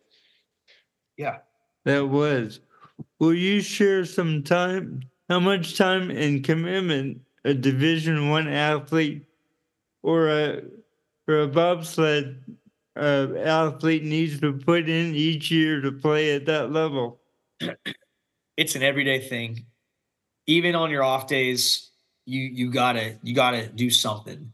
Yeah, 1.17 1.39
that 1.83 2.07
was. 2.07 2.59
Will 3.19 3.33
you 3.33 3.61
share 3.61 4.05
some 4.05 4.43
time? 4.43 5.01
How 5.27 5.39
much 5.39 5.75
time 5.75 6.09
and 6.09 6.43
commitment 6.43 7.19
a 7.43 7.53
Division 7.53 8.29
One 8.29 8.47
athlete 8.47 9.25
or 10.03 10.29
a 10.29 10.61
or 11.27 11.41
a 11.41 11.47
bobsled 11.47 12.43
uh, 12.95 13.27
athlete 13.43 14.03
needs 14.03 14.39
to 14.41 14.53
put 14.53 14.89
in 14.89 15.15
each 15.15 15.51
year 15.51 15.81
to 15.81 15.91
play 15.91 16.35
at 16.35 16.45
that 16.45 16.71
level? 16.71 17.19
It's 18.57 18.73
an 18.73 18.81
everyday 18.81 19.19
thing. 19.19 19.67
Even 20.47 20.73
on 20.73 20.89
your 20.89 21.03
off 21.03 21.27
days, 21.27 21.91
you 22.25 22.41
you 22.41 22.71
gotta 22.71 23.19
you 23.21 23.35
gotta 23.35 23.67
do 23.67 23.91
something. 23.91 24.51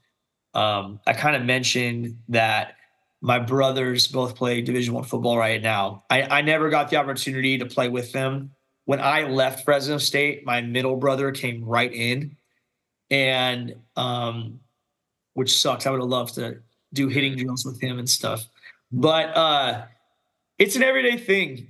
Um, 0.54 1.00
I 1.08 1.14
kind 1.14 1.38
of 1.38 1.44
mentioned 1.44 2.18
that 2.28 2.76
my 3.24 3.40
brothers 3.40 4.10
both 4.10 4.36
play 4.36 4.62
division 4.62 4.94
one 4.94 5.06
football 5.06 5.38
right 5.38 5.62
now 5.62 6.04
I, 6.10 6.24
I 6.24 6.42
never 6.42 6.70
got 6.70 6.90
the 6.90 6.98
opportunity 6.98 7.58
to 7.58 7.66
play 7.66 7.88
with 7.88 8.12
them 8.12 8.52
when 8.84 9.00
i 9.00 9.24
left 9.24 9.64
fresno 9.64 9.98
state 9.98 10.46
my 10.46 10.62
middle 10.62 10.98
brother 10.98 11.32
came 11.32 11.64
right 11.64 11.92
in 11.92 12.36
and 13.10 13.76
um 13.96 14.60
which 15.34 15.58
sucks. 15.58 15.86
I 15.86 15.92
would 15.92 16.00
have 16.00 16.10
loved 16.10 16.36
to 16.36 16.60
do 16.94 17.08
hitting 17.08 17.36
drills 17.36 17.66
with 17.66 17.82
him 17.82 18.00
and 18.00 18.10
stuff. 18.10 18.46
But 18.92 19.36
uh 19.36 19.86
it's 20.60 20.76
an 20.76 20.84
everyday 20.84 21.18
thing 21.18 21.68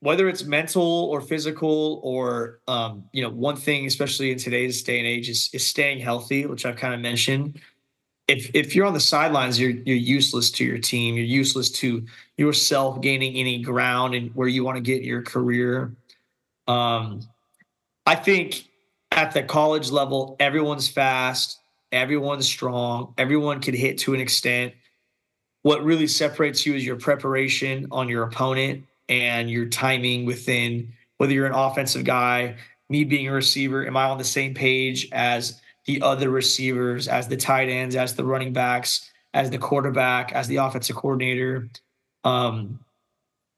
whether 0.00 0.28
it's 0.28 0.44
mental 0.44 0.82
or 0.82 1.20
physical 1.20 2.00
or 2.02 2.60
um 2.68 3.04
you 3.12 3.22
know 3.22 3.30
one 3.30 3.56
thing 3.56 3.86
especially 3.86 4.30
in 4.32 4.38
today's 4.38 4.82
day 4.82 4.98
and 4.98 5.06
age 5.06 5.28
is, 5.30 5.48
is 5.54 5.64
staying 5.66 5.98
healthy 5.98 6.44
which 6.46 6.66
i've 6.66 6.76
kind 6.76 6.94
of 6.94 7.00
mentioned. 7.00 7.60
If 8.26 8.50
if 8.54 8.74
you're 8.74 8.86
on 8.86 8.94
the 8.94 9.00
sidelines, 9.00 9.60
you're 9.60 9.70
you're 9.70 9.96
useless 9.96 10.50
to 10.52 10.64
your 10.64 10.78
team. 10.78 11.14
You're 11.14 11.26
useless 11.26 11.70
to 11.72 12.04
yourself 12.38 13.02
gaining 13.02 13.36
any 13.36 13.60
ground 13.62 14.14
and 14.14 14.34
where 14.34 14.48
you 14.48 14.64
want 14.64 14.76
to 14.76 14.80
get 14.80 15.02
your 15.02 15.20
career. 15.20 15.94
Um, 16.66 17.20
I 18.06 18.14
think 18.14 18.64
at 19.12 19.32
the 19.32 19.42
college 19.42 19.90
level, 19.90 20.36
everyone's 20.40 20.88
fast, 20.88 21.60
everyone's 21.94 22.46
strong, 22.46 23.14
everyone 23.16 23.60
can 23.60 23.74
hit 23.74 23.98
to 23.98 24.14
an 24.14 24.20
extent. 24.20 24.74
What 25.62 25.84
really 25.84 26.06
separates 26.06 26.66
you 26.66 26.74
is 26.74 26.84
your 26.84 26.96
preparation 26.96 27.86
on 27.90 28.08
your 28.08 28.24
opponent 28.24 28.84
and 29.08 29.50
your 29.50 29.66
timing 29.66 30.26
within 30.26 30.92
whether 31.16 31.32
you're 31.32 31.46
an 31.46 31.52
offensive 31.52 32.04
guy, 32.04 32.56
me 32.88 33.04
being 33.04 33.28
a 33.28 33.32
receiver, 33.32 33.86
am 33.86 33.96
I 33.96 34.04
on 34.04 34.18
the 34.18 34.24
same 34.24 34.52
page 34.52 35.08
as 35.12 35.60
the 35.86 36.02
other 36.02 36.30
receivers, 36.30 37.08
as 37.08 37.28
the 37.28 37.36
tight 37.36 37.68
ends, 37.68 37.94
as 37.94 38.14
the 38.14 38.24
running 38.24 38.52
backs, 38.52 39.10
as 39.32 39.50
the 39.50 39.58
quarterback, 39.58 40.32
as 40.32 40.48
the 40.48 40.56
offensive 40.56 40.96
coordinator. 40.96 41.68
Um, 42.24 42.80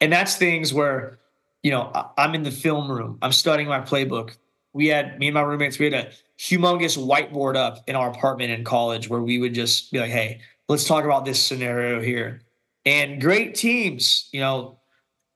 and 0.00 0.12
that's 0.12 0.36
things 0.36 0.72
where, 0.74 1.18
you 1.62 1.70
know, 1.70 1.90
I'm 2.18 2.34
in 2.34 2.42
the 2.42 2.50
film 2.50 2.90
room, 2.90 3.18
I'm 3.22 3.32
studying 3.32 3.68
my 3.68 3.80
playbook. 3.80 4.36
We 4.72 4.88
had 4.88 5.18
me 5.18 5.28
and 5.28 5.34
my 5.34 5.42
roommates, 5.42 5.78
we 5.78 5.86
had 5.86 5.94
a 5.94 6.10
humongous 6.38 6.98
whiteboard 6.98 7.56
up 7.56 7.82
in 7.86 7.96
our 7.96 8.10
apartment 8.10 8.50
in 8.50 8.64
college 8.64 9.08
where 9.08 9.22
we 9.22 9.38
would 9.38 9.54
just 9.54 9.90
be 9.90 9.98
like, 9.98 10.10
hey, 10.10 10.40
let's 10.68 10.84
talk 10.84 11.04
about 11.04 11.24
this 11.24 11.42
scenario 11.42 12.00
here. 12.00 12.40
And 12.84 13.20
great 13.20 13.54
teams, 13.54 14.28
you 14.32 14.40
know, 14.40 14.78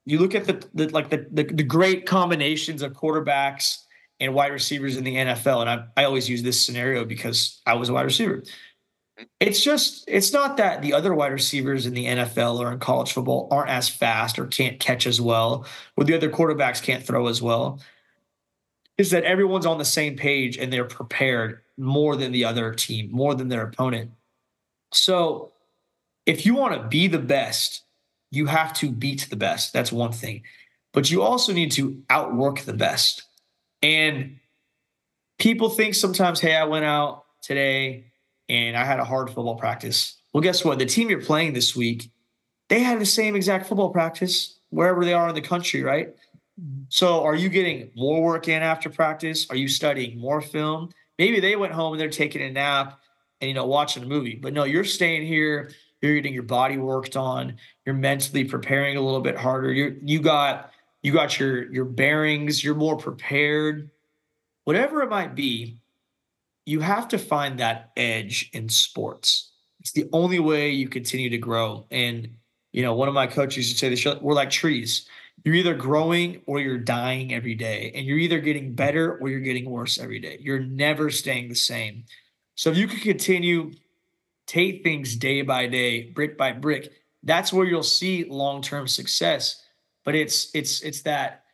you 0.07 0.19
look 0.19 0.35
at 0.35 0.45
the, 0.45 0.65
the 0.75 0.89
like 0.89 1.11
the, 1.11 1.27
the 1.31 1.45
the 1.45 1.63
great 1.63 2.07
combinations 2.07 2.83
of 2.83 2.93
quarterbacks 2.93 3.77
and 4.21 4.35
wide 4.35 4.53
receivers 4.53 4.97
in 4.97 5.05
the 5.05 5.17
NFL. 5.17 5.63
And 5.63 5.71
I, 5.71 5.85
I 5.97 6.05
always 6.05 6.29
use 6.29 6.43
this 6.43 6.65
scenario 6.65 7.05
because 7.05 7.61
I 7.67 7.75
was 7.75 7.89
a 7.89 7.95
wide 7.95 8.05
receiver. 8.05 8.43
It's 9.39 9.63
just, 9.63 10.05
it's 10.09 10.33
not 10.33 10.57
that 10.59 10.81
the 10.81 10.95
other 10.95 11.15
wide 11.15 11.33
receivers 11.33 11.87
in 11.87 11.95
the 11.95 12.07
NFL 12.07 12.59
or 12.59 12.73
in 12.73 12.79
college 12.79 13.13
football 13.13 13.49
aren't 13.51 13.71
as 13.71 13.89
fast 13.89 14.39
or 14.39 14.47
can't 14.47 14.81
catch 14.81 15.07
as 15.07 15.21
well, 15.21 15.67
or 15.97 16.05
the 16.05 16.15
other 16.15 16.31
quarterbacks 16.31 16.83
can't 16.83 17.05
throw 17.05 17.27
as 17.27 17.43
well. 17.43 17.81
Is 19.01 19.13
that 19.13 19.25
everyone's 19.25 19.65
on 19.65 19.79
the 19.79 19.85
same 19.87 20.15
page 20.15 20.59
and 20.59 20.71
they're 20.71 20.85
prepared 20.85 21.63
more 21.79 22.17
than 22.17 22.33
the 22.33 22.45
other 22.45 22.75
team, 22.75 23.09
more 23.11 23.35
than 23.35 23.49
their 23.49 23.63
opponent. 23.63 24.11
So 24.93 25.53
if 26.27 26.45
you 26.45 26.55
want 26.55 26.75
to 26.75 26.87
be 26.87 27.07
the 27.07 27.19
best, 27.19 27.83
you 28.31 28.45
have 28.45 28.75
to 28.75 28.91
beat 28.91 29.27
the 29.31 29.37
best. 29.37 29.73
That's 29.73 29.91
one 29.91 30.13
thing. 30.13 30.43
But 30.93 31.11
you 31.11 31.23
also 31.23 31.55
need 31.55 31.73
to 31.73 32.03
outwork 32.11 32.61
the 32.61 32.75
best. 32.75 33.23
And 33.81 34.39
people 35.39 35.71
think 35.71 35.95
sometimes, 35.95 36.39
hey, 36.39 36.55
I 36.55 36.65
went 36.65 36.85
out 36.85 37.25
today 37.41 38.05
and 38.51 38.77
I 38.77 38.85
had 38.85 39.01
a 39.01 39.05
hard 39.07 39.29
football 39.29 39.57
practice. 39.57 40.19
Well, 40.35 40.43
guess 40.43 40.63
what? 40.63 40.79
The 40.79 40.85
team 40.85 41.09
you're 41.09 41.23
playing 41.23 41.55
this 41.55 41.75
week, 41.75 42.11
they 42.69 42.81
had 42.81 43.01
the 43.01 43.07
same 43.07 43.35
exact 43.35 43.67
football 43.67 43.89
practice 43.89 44.59
wherever 44.69 45.07
they 45.07 45.15
are 45.15 45.31
in 45.31 45.35
the 45.35 45.41
country, 45.41 45.83
right? 45.83 46.15
So 46.89 47.23
are 47.23 47.35
you 47.35 47.49
getting 47.49 47.91
more 47.95 48.23
work 48.23 48.49
in 48.49 48.63
after 48.63 48.91
practice? 48.91 49.47
Are 49.51 49.57
you 49.57 49.69
studying 49.69 50.19
more 50.19 50.41
film? 50.41 50.91
Maybe 51.19 51.41
they 51.41 51.57
went 51.57 51.73
home 51.73 51.93
and 51.93 52.01
they're 52.01 52.09
taking 52.09 52.43
a 52.43 52.51
nap 52.51 52.99
and 53.41 53.49
you 53.49 53.55
know 53.55 53.67
watching 53.67 54.03
a 54.03 54.07
movie. 54.07 54.37
But 54.37 54.53
no, 54.53 54.65
you're 54.65 54.85
staying 54.85 55.27
here, 55.27 55.71
you're 56.01 56.15
getting 56.15 56.35
your 56.35 56.43
body 56.43 56.77
worked 56.77 57.17
on, 57.17 57.57
you're 57.85 57.95
mentally 57.95 58.45
preparing 58.45 58.97
a 58.97 59.01
little 59.01 59.21
bit 59.21 59.37
harder. 59.37 59.73
You 59.73 59.99
you 60.03 60.21
got 60.21 60.73
you 61.03 61.13
got 61.13 61.39
your 61.39 61.71
your 61.73 61.85
bearings, 61.85 62.63
you're 62.63 62.75
more 62.75 62.97
prepared. 62.97 63.91
Whatever 64.65 65.03
it 65.03 65.11
might 65.11 65.35
be, 65.35 65.79
you 66.67 66.81
have 66.81 67.09
to 67.09 67.19
find 67.19 67.59
that 67.59 67.91
edge 67.97 68.51
in 68.53 68.69
sports. 68.69 69.53
It's 69.81 69.93
the 69.93 70.09
only 70.13 70.39
way 70.39 70.71
you 70.71 70.89
continue 70.89 71.31
to 71.31 71.39
grow. 71.39 71.87
And 71.91 72.37
you 72.73 72.83
know, 72.83 72.95
one 72.95 73.09
of 73.09 73.15
my 73.15 73.27
coaches 73.27 73.69
used 73.69 73.73
to 73.73 73.79
say 73.79 73.89
this, 73.89 74.21
we're 74.21 74.35
like 74.35 74.51
trees. 74.51 75.09
You're 75.45 75.55
either 75.55 75.75
growing 75.75 76.43
or 76.47 76.61
you're 76.61 76.79
dying 76.79 77.33
every 77.33 77.55
day. 77.55 77.93
And 77.95 78.07
you're 78.07 78.19
either 78.19 78.41
getting 78.41 78.75
better 78.75 79.17
or 79.19 79.29
you're 79.29 79.41
getting 79.41 79.71
worse 79.71 79.99
every 79.99 80.19
day. 80.19 80.39
You're 80.41 80.61
never 80.61 81.11
staying 81.11 81.49
the 81.49 81.55
same. 81.55 82.05
So 82.55 82.71
if 82.71 82.77
you 82.77 82.87
can 82.87 83.01
continue 83.01 83.73
take 84.47 84.83
things 84.83 85.17
day 85.17 85.43
by 85.43 85.67
day, 85.67 86.11
brick 86.11 86.37
by 86.37 86.53
brick, 86.53 86.93
that's 87.23 87.53
where 87.53 87.67
you'll 87.67 87.83
see 87.83 88.25
long-term 88.25 88.89
success. 88.89 89.63
But 90.05 90.15
it's 90.15 90.51
it's 90.55 90.83
it's 90.83 91.03
that 91.03 91.45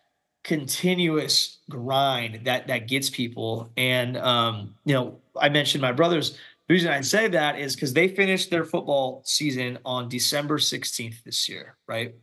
continuous 0.44 1.58
grind 1.68 2.46
that 2.46 2.68
that 2.68 2.88
gets 2.88 3.10
people. 3.10 3.70
And 3.76 4.16
um, 4.16 4.74
you 4.84 4.94
know, 4.94 5.18
I 5.38 5.48
mentioned 5.48 5.82
my 5.82 5.92
brothers. 5.92 6.38
The 6.68 6.74
reason 6.74 6.90
I 6.92 7.00
say 7.02 7.28
that 7.28 7.58
is 7.58 7.74
because 7.74 7.92
they 7.92 8.08
finished 8.08 8.50
their 8.50 8.64
football 8.64 9.22
season 9.24 9.78
on 9.84 10.08
December 10.08 10.58
16th 10.58 11.22
this 11.22 11.48
year, 11.48 11.76
right? 11.86 12.14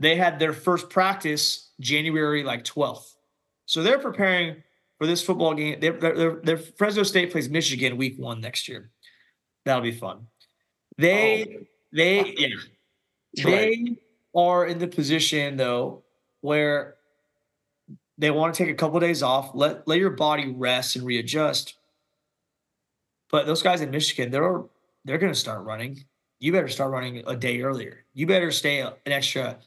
They 0.00 0.16
had 0.16 0.38
their 0.38 0.54
first 0.54 0.90
practice 0.90 1.70
January 1.78 2.42
like 2.42 2.64
12th. 2.64 3.14
So 3.66 3.82
they're 3.82 3.98
preparing 3.98 4.62
for 4.98 5.06
this 5.06 5.22
football 5.22 5.54
game. 5.54 5.78
They're, 5.78 5.92
they're, 5.92 6.40
they're 6.42 6.58
Fresno 6.58 7.02
State 7.04 7.30
plays 7.30 7.48
Michigan 7.48 7.96
week 7.96 8.18
one 8.18 8.40
next 8.40 8.66
year. 8.66 8.90
That'll 9.64 9.82
be 9.82 9.92
fun. 9.92 10.26
They, 10.96 11.58
oh. 11.60 11.64
they, 11.92 12.34
yeah, 12.36 13.44
they 13.44 13.44
right. 13.44 13.98
are 14.34 14.66
in 14.66 14.78
the 14.78 14.88
position 14.88 15.56
though 15.56 16.02
where 16.40 16.96
they 18.16 18.30
want 18.30 18.54
to 18.54 18.64
take 18.64 18.72
a 18.72 18.76
couple 18.76 18.96
of 18.96 19.02
days 19.02 19.22
off, 19.22 19.50
let 19.54 19.86
let 19.86 19.98
your 19.98 20.10
body 20.10 20.52
rest 20.52 20.96
and 20.96 21.04
readjust. 21.04 21.76
But 23.30 23.46
those 23.46 23.62
guys 23.62 23.80
in 23.80 23.90
Michigan, 23.90 24.30
they're 24.30 24.62
they're 25.04 25.18
going 25.18 25.32
to 25.32 25.38
start 25.38 25.64
running. 25.64 26.04
You 26.38 26.52
better 26.52 26.68
start 26.68 26.90
running 26.90 27.22
a 27.26 27.36
day 27.36 27.62
earlier. 27.62 28.04
You 28.14 28.26
better 28.26 28.50
stay 28.50 28.80
an 28.80 28.92
extra 29.06 29.58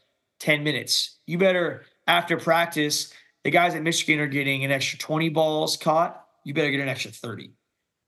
10 0.44 0.62
minutes. 0.62 1.20
You 1.26 1.38
better 1.38 1.86
after 2.06 2.38
practice, 2.38 3.14
the 3.46 3.50
guys 3.50 3.76
at 3.76 3.82
Michigan 3.82 4.20
are 4.20 4.28
getting 4.28 4.66
an 4.66 4.72
extra 4.72 5.00
20 5.00 5.30
balls 5.30 5.78
caught. 5.78 6.26
You 6.44 6.54
better 6.54 6.70
get 6.70 6.82
an 6.82 6.90
extra 6.90 7.12
30. 7.12 7.52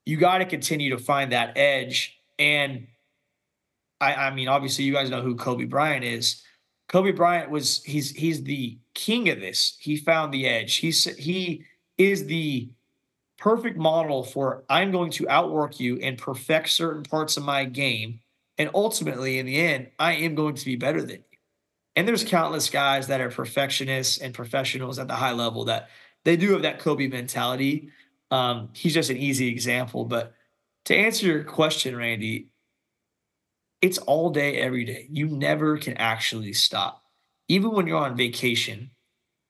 You 0.05 0.17
got 0.17 0.39
to 0.39 0.45
continue 0.45 0.89
to 0.89 0.97
find 0.97 1.31
that 1.31 1.57
edge. 1.57 2.19
And 2.37 2.87
I, 4.01 4.13
I 4.15 4.33
mean, 4.33 4.49
obviously, 4.49 4.83
you 4.83 4.91
guys 4.91 5.09
know 5.09 5.21
who 5.21 5.35
Kobe 5.35 5.63
Bryant 5.63 6.03
is. 6.03 6.43
Kobe 6.89 7.11
Bryant 7.11 7.49
was 7.49 7.81
he's 7.83 8.11
he's 8.11 8.43
the 8.43 8.77
king 8.93 9.29
of 9.29 9.39
this. 9.39 9.77
He 9.79 9.95
found 9.95 10.33
the 10.33 10.45
edge. 10.45 10.75
He's 10.75 11.05
he 11.15 11.63
is 11.97 12.25
the 12.25 12.69
perfect 13.37 13.77
model 13.77 14.23
for 14.23 14.65
I'm 14.69 14.91
going 14.91 15.11
to 15.11 15.29
outwork 15.29 15.79
you 15.79 15.97
and 15.99 16.17
perfect 16.17 16.69
certain 16.69 17.03
parts 17.03 17.37
of 17.37 17.43
my 17.43 17.63
game. 17.63 18.19
And 18.57 18.69
ultimately, 18.75 19.39
in 19.39 19.45
the 19.45 19.57
end, 19.57 19.87
I 19.99 20.15
am 20.15 20.35
going 20.35 20.55
to 20.55 20.65
be 20.65 20.75
better 20.75 21.01
than 21.01 21.23
you. 21.31 21.34
And 21.95 22.07
there's 22.07 22.23
countless 22.23 22.69
guys 22.69 23.07
that 23.07 23.21
are 23.21 23.29
perfectionists 23.29 24.17
and 24.17 24.33
professionals 24.33 24.99
at 24.99 25.07
the 25.07 25.15
high 25.15 25.31
level 25.31 25.65
that 25.65 25.89
they 26.25 26.35
do 26.35 26.51
have 26.53 26.63
that 26.63 26.79
Kobe 26.79 27.07
mentality. 27.07 27.89
Um, 28.31 28.69
he's 28.73 28.93
just 28.93 29.09
an 29.09 29.17
easy 29.17 29.47
example. 29.47 30.03
But 30.05 30.33
to 30.85 30.95
answer 30.95 31.25
your 31.25 31.43
question, 31.43 31.95
Randy, 31.95 32.49
it's 33.81 33.97
all 33.99 34.29
day, 34.29 34.57
every 34.57 34.83
day. 34.83 35.07
You 35.09 35.27
never 35.27 35.77
can 35.77 35.95
actually 35.97 36.53
stop. 36.53 37.03
Even 37.47 37.71
when 37.71 37.87
you're 37.87 37.99
on 37.99 38.17
vacation, 38.17 38.89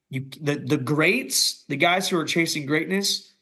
you 0.09 0.27
the, 0.41 0.55
the 0.55 0.77
greats, 0.77 1.63
the 1.67 1.77
guys 1.77 2.09
who 2.09 2.17
are 2.19 2.25
chasing 2.25 2.65
greatness, 2.65 3.33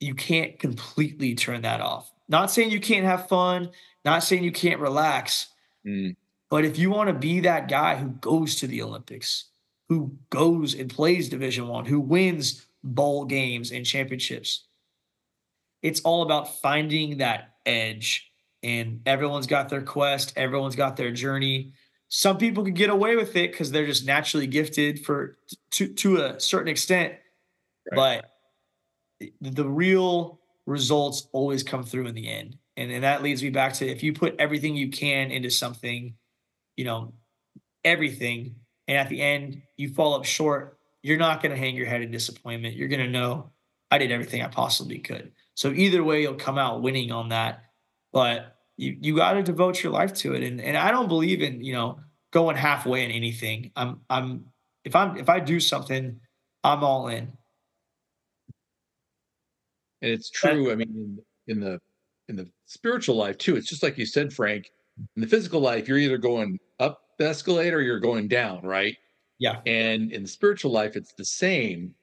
you 0.00 0.14
can't 0.14 0.58
completely 0.58 1.34
turn 1.34 1.62
that 1.62 1.80
off. 1.80 2.10
Not 2.28 2.50
saying 2.50 2.70
you 2.70 2.80
can't 2.80 3.04
have 3.04 3.28
fun, 3.28 3.70
not 4.04 4.24
saying 4.24 4.42
you 4.42 4.52
can't 4.52 4.80
relax. 4.80 5.48
Mm. 5.86 6.16
But 6.52 6.66
if 6.66 6.78
you 6.78 6.90
want 6.90 7.08
to 7.08 7.14
be 7.14 7.40
that 7.40 7.66
guy 7.66 7.96
who 7.96 8.08
goes 8.08 8.56
to 8.56 8.66
the 8.66 8.82
Olympics, 8.82 9.46
who 9.88 10.18
goes 10.28 10.74
and 10.74 10.90
plays 10.90 11.30
Division 11.30 11.66
One, 11.66 11.86
who 11.86 11.98
wins 11.98 12.66
bowl 12.84 13.24
games 13.24 13.72
and 13.72 13.86
championships, 13.86 14.66
it's 15.80 16.02
all 16.02 16.20
about 16.20 16.60
finding 16.60 17.16
that 17.16 17.54
edge 17.64 18.30
and 18.62 19.00
everyone's 19.06 19.46
got 19.46 19.70
their 19.70 19.80
quest, 19.80 20.34
everyone's 20.36 20.76
got 20.76 20.94
their 20.94 21.10
journey. 21.10 21.72
Some 22.08 22.36
people 22.36 22.64
can 22.64 22.74
get 22.74 22.90
away 22.90 23.16
with 23.16 23.34
it 23.34 23.52
because 23.52 23.70
they're 23.70 23.86
just 23.86 24.04
naturally 24.04 24.46
gifted 24.46 25.06
for 25.06 25.38
to 25.70 25.88
to 25.88 26.18
a 26.18 26.38
certain 26.38 26.68
extent, 26.68 27.14
right. 27.90 28.22
but 29.20 29.30
the 29.40 29.66
real 29.66 30.38
results 30.66 31.28
always 31.32 31.62
come 31.62 31.82
through 31.82 32.08
in 32.08 32.14
the 32.14 32.28
end. 32.28 32.58
And, 32.76 32.92
and 32.92 33.04
that 33.04 33.22
leads 33.22 33.42
me 33.42 33.48
back 33.48 33.72
to 33.74 33.88
if 33.88 34.02
you 34.02 34.12
put 34.12 34.36
everything 34.38 34.76
you 34.76 34.90
can 34.90 35.30
into 35.30 35.50
something, 35.50 36.14
you 36.76 36.84
know, 36.84 37.12
everything, 37.84 38.56
and 38.88 38.98
at 38.98 39.08
the 39.08 39.20
end 39.20 39.62
you 39.76 39.88
fall 39.88 40.14
up 40.14 40.24
short, 40.24 40.78
you're 41.02 41.18
not 41.18 41.42
going 41.42 41.52
to 41.52 41.58
hang 41.58 41.74
your 41.74 41.86
head 41.86 42.02
in 42.02 42.10
disappointment. 42.10 42.76
You're 42.76 42.88
going 42.88 43.04
to 43.04 43.10
know 43.10 43.50
I 43.90 43.98
did 43.98 44.12
everything 44.12 44.42
I 44.42 44.48
possibly 44.48 44.98
could. 44.98 45.32
So 45.54 45.70
either 45.72 46.02
way, 46.02 46.22
you'll 46.22 46.34
come 46.34 46.58
out 46.58 46.82
winning 46.82 47.12
on 47.12 47.28
that 47.30 47.64
but 48.12 48.56
you 48.76 48.96
you 49.00 49.16
got 49.16 49.32
to 49.32 49.42
devote 49.42 49.82
your 49.82 49.92
life 49.92 50.12
to 50.14 50.34
it. 50.34 50.42
And 50.42 50.60
and 50.60 50.76
I 50.76 50.90
don't 50.90 51.08
believe 51.08 51.42
in 51.42 51.62
you 51.62 51.72
know 51.72 51.98
going 52.30 52.56
halfway 52.56 53.04
in 53.04 53.10
anything. 53.10 53.72
I'm 53.74 54.00
I'm 54.08 54.44
if 54.84 54.94
I'm 54.94 55.16
if 55.16 55.28
I 55.28 55.40
do 55.40 55.58
something, 55.58 56.20
I'm 56.62 56.84
all 56.84 57.08
in. 57.08 57.32
And 60.02 60.10
it's 60.10 60.30
true. 60.30 60.70
I 60.70 60.74
mean, 60.74 61.18
in, 61.46 61.54
in 61.54 61.60
the 61.60 61.80
in 62.28 62.36
the 62.36 62.48
spiritual 62.66 63.16
life 63.16 63.38
too, 63.38 63.56
it's 63.56 63.68
just 63.68 63.82
like 63.82 63.98
you 63.98 64.06
said, 64.06 64.32
Frank. 64.32 64.70
In 65.16 65.22
the 65.22 65.28
physical 65.28 65.60
life, 65.60 65.88
you're 65.88 65.98
either 65.98 66.18
going 66.18 66.58
up 66.80 67.00
the 67.18 67.28
escalator 67.28 67.78
or 67.78 67.82
you're 67.82 68.00
going 68.00 68.28
down, 68.28 68.62
right? 68.62 68.96
Yeah. 69.38 69.60
And 69.66 70.12
in 70.12 70.22
the 70.22 70.28
spiritual 70.28 70.70
life, 70.70 70.96
it's 70.96 71.14
the 71.14 71.24
same. 71.24 71.94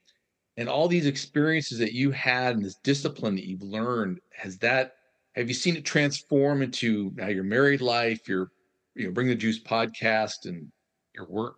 And 0.58 0.68
all 0.68 0.88
these 0.88 1.06
experiences 1.06 1.78
that 1.80 1.94
you 1.94 2.12
had 2.12 2.56
and 2.56 2.66
this 2.66 2.76
discipline 2.84 3.36
that 3.36 3.46
you've 3.46 3.62
learned, 3.62 4.20
has 4.36 4.58
that 4.58 4.96
have 5.36 5.48
you 5.48 5.54
seen 5.54 5.78
it 5.78 5.86
transform 5.86 6.62
into 6.62 7.12
now 7.16 7.28
your 7.28 7.44
married 7.44 7.82
life, 7.82 8.28
your 8.28 8.52
you 8.96 9.06
know, 9.06 9.12
Bring 9.12 9.28
the 9.28 9.36
Juice 9.36 9.60
podcast 9.60 10.46
and 10.46 10.70
your 11.16 11.28
work? 11.30 11.56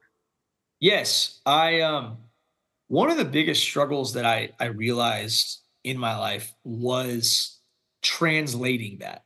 Yes. 0.79 1.41
I 1.45 1.81
um 1.81 2.17
one 2.87 3.09
of 3.09 3.17
the 3.17 3.25
biggest 3.25 3.63
struggles 3.63 4.13
that 4.13 4.25
I 4.25 4.49
I 4.59 4.65
realized 4.65 5.61
in 5.83 5.97
my 5.97 6.17
life 6.17 6.53
was 6.63 7.59
translating 8.01 8.99
that. 8.99 9.23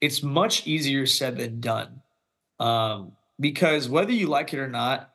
It's 0.00 0.22
much 0.22 0.66
easier 0.66 1.06
said 1.06 1.36
than 1.36 1.60
done. 1.60 2.02
Um, 2.58 3.12
because 3.38 3.88
whether 3.88 4.12
you 4.12 4.26
like 4.26 4.52
it 4.52 4.58
or 4.58 4.68
not, 4.68 5.10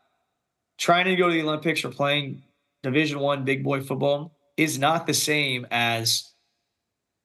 trying 0.78 1.06
to 1.06 1.16
go 1.16 1.28
to 1.28 1.34
the 1.34 1.42
Olympics 1.42 1.84
or 1.84 1.90
playing 1.90 2.44
Division 2.84 3.20
One 3.20 3.46
big 3.46 3.64
boy 3.64 3.82
football 3.82 4.36
is 4.58 4.78
not 4.80 5.08
the 5.08 5.14
same 5.14 5.66
as 5.72 6.32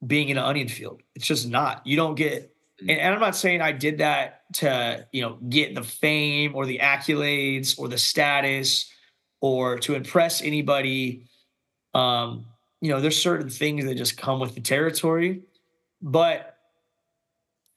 being 0.07 0.29
in 0.29 0.39
an 0.39 0.45
onion 0.45 0.69
field. 0.69 1.03
It's 1.15 1.27
just 1.27 1.49
not. 1.49 1.87
You 1.87 1.97
don't 1.97 2.15
get 2.15 2.55
and, 2.81 2.91
and, 2.91 3.15
I'm 3.15 3.21
not 3.21 3.37
saying 3.37 3.61
I 3.61 3.73
did 3.73 3.99
that 3.99 4.43
to, 4.55 5.07
you 5.13 5.23
know, 5.23 5.39
get 5.49 5.75
the 5.75 5.83
fame 5.83 6.53
or 6.55 6.65
the 6.67 6.79
accolades 6.79 7.79
or 7.79 7.89
the 7.89 7.99
status 7.99 8.91
or 9.41 9.79
to 9.81 9.95
impress 9.95 10.43
anybody. 10.43 11.27
Um, 11.95 12.47
you 12.81 12.91
know, 12.91 13.01
there's 13.01 13.21
certain 13.21 13.51
things 13.51 13.85
that 13.85 13.97
just 13.97 14.17
come 14.17 14.41
with 14.41 14.55
the 14.55 14.61
territory, 14.61 15.43
but 16.01 16.50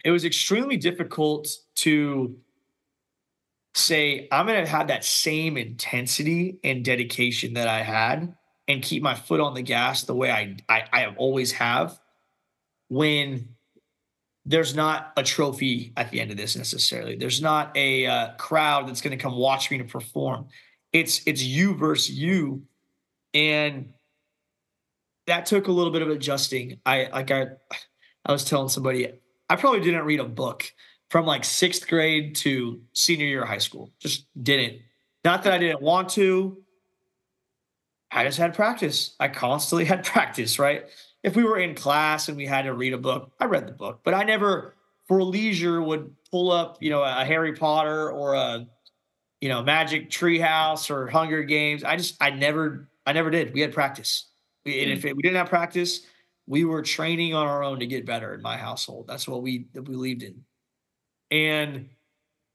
it 0.03 0.11
was 0.11 0.25
extremely 0.25 0.77
difficult 0.77 1.47
to 1.75 2.37
say 3.75 4.27
I'm 4.31 4.45
going 4.45 4.63
to 4.63 4.69
have 4.69 4.87
that 4.87 5.03
same 5.03 5.57
intensity 5.57 6.59
and 6.63 6.85
dedication 6.85 7.53
that 7.55 7.67
I 7.67 7.81
had 7.81 8.35
and 8.67 8.81
keep 8.81 9.01
my 9.01 9.15
foot 9.15 9.39
on 9.39 9.53
the 9.53 9.61
gas 9.61 10.03
the 10.03 10.15
way 10.15 10.31
I 10.31 10.57
I, 10.69 10.83
I 10.91 11.05
always 11.17 11.53
have 11.53 11.99
when 12.89 13.49
there's 14.45 14.75
not 14.75 15.13
a 15.15 15.23
trophy 15.23 15.93
at 15.95 16.11
the 16.11 16.19
end 16.19 16.29
of 16.29 16.37
this 16.37 16.55
necessarily. 16.55 17.15
There's 17.15 17.41
not 17.41 17.75
a 17.77 18.05
uh, 18.05 18.33
crowd 18.33 18.89
that's 18.89 19.01
going 19.01 19.17
to 19.17 19.21
come 19.21 19.37
watch 19.37 19.71
me 19.71 19.77
to 19.77 19.85
perform. 19.85 20.47
It's 20.91 21.21
it's 21.25 21.41
you 21.41 21.75
versus 21.75 22.11
you, 22.11 22.63
and 23.33 23.93
that 25.27 25.45
took 25.45 25.67
a 25.67 25.71
little 25.71 25.91
bit 25.91 26.01
of 26.01 26.09
adjusting. 26.09 26.79
I 26.85 27.09
like 27.11 27.31
I 27.31 27.47
I 28.25 28.31
was 28.31 28.45
telling 28.45 28.69
somebody 28.69 29.07
I 29.49 29.55
probably 29.55 29.81
didn't 29.81 30.05
read 30.05 30.19
a 30.19 30.25
book 30.25 30.71
from 31.09 31.25
like 31.25 31.43
sixth 31.43 31.87
grade 31.87 32.35
to 32.37 32.81
senior 32.93 33.25
year 33.25 33.43
of 33.43 33.49
high 33.49 33.57
school. 33.59 33.91
Just 33.99 34.25
didn't. 34.41 34.79
Not 35.23 35.43
that 35.43 35.53
I 35.53 35.57
didn't 35.57 35.81
want 35.81 36.09
to. 36.09 36.57
I 38.11 38.23
just 38.25 38.37
had 38.37 38.53
practice. 38.53 39.15
I 39.19 39.27
constantly 39.27 39.85
had 39.93 40.03
practice, 40.03 40.59
right? 40.59 40.85
if 41.23 41.37
we 41.37 41.43
were 41.43 41.57
in 41.57 41.73
class 41.73 42.27
and 42.27 42.37
we 42.37 42.45
had 42.45 42.63
to 42.63 42.73
read 42.73 42.93
a 42.93 42.97
book, 42.97 43.31
I 43.39 43.45
read 43.45 43.67
the 43.67 43.71
book, 43.71 44.01
but 44.03 44.13
I 44.13 44.23
never 44.23 44.75
for 45.07 45.23
leisure 45.23 45.81
would 45.81 46.13
pull 46.29 46.51
up, 46.51 46.77
you 46.81 46.89
know, 46.89 47.01
a 47.01 47.25
Harry 47.25 47.53
Potter 47.53 48.11
or 48.11 48.33
a, 48.33 48.67
you 49.41 49.49
know, 49.49 49.63
Magic 49.63 50.09
Treehouse 50.09 50.89
or 50.89 51.07
Hunger 51.07 51.43
Games. 51.43 51.83
I 51.83 51.95
just, 51.95 52.15
I 52.21 52.29
never, 52.29 52.89
I 53.05 53.13
never 53.13 53.29
did. 53.29 53.53
We 53.53 53.61
had 53.61 53.73
practice. 53.73 54.27
We, 54.65 54.81
and 54.81 54.91
if 54.91 55.01
mm. 55.01 55.09
it, 55.09 55.15
we 55.15 55.21
didn't 55.21 55.37
have 55.37 55.49
practice, 55.49 56.01
we 56.47 56.65
were 56.65 56.81
training 56.81 57.33
on 57.33 57.47
our 57.47 57.63
own 57.63 57.79
to 57.79 57.87
get 57.87 58.05
better 58.05 58.33
in 58.33 58.41
my 58.41 58.57
household. 58.57 59.07
That's 59.07 59.27
what 59.27 59.41
we, 59.41 59.59
believed 59.59 60.23
in. 60.23 60.43
And 61.31 61.89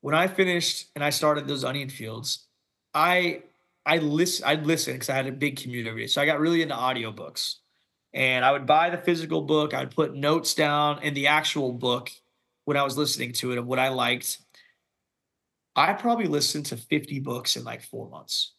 when 0.01 0.15
I 0.15 0.27
finished 0.29 0.89
and 0.95 1.03
I 1.03 1.11
started 1.11 1.49
those 1.49 1.65
onion 1.65 1.89
fields, 1.89 2.47
I 2.95 3.43
I 3.85 3.99
listen 3.99 4.47
I'd 4.47 4.67
listen 4.67 4.93
because 4.95 5.09
I 5.09 5.15
had 5.15 5.27
a 5.27 5.33
big 5.33 5.61
commute 5.61 5.87
every 5.87 6.03
day. 6.03 6.07
So 6.07 6.21
I 6.21 6.27
got 6.27 6.41
really 6.41 6.63
into 6.63 6.75
audiobooks. 6.75 7.57
And 8.15 8.45
I 8.45 8.53
would 8.53 8.67
buy 8.67 8.91
the 8.91 8.99
physical 8.99 9.43
book, 9.43 9.75
I'd 9.75 9.91
put 9.91 10.15
notes 10.15 10.55
down 10.55 11.03
in 11.03 11.15
the 11.15 11.27
actual 11.27 11.73
book 11.73 12.11
when 12.65 12.77
I 12.77 12.83
was 12.83 12.97
listening 12.97 13.33
to 13.35 13.53
it 13.53 13.59
of 13.59 13.67
what 13.67 13.79
I 13.79 13.89
liked. 13.89 14.39
I 15.77 15.93
probably 15.93 16.27
listened 16.27 16.67
to 16.67 16.77
50 16.77 17.21
books 17.21 17.57
in 17.57 17.65
like 17.65 17.83
four 17.83 18.09
months. 18.09 18.55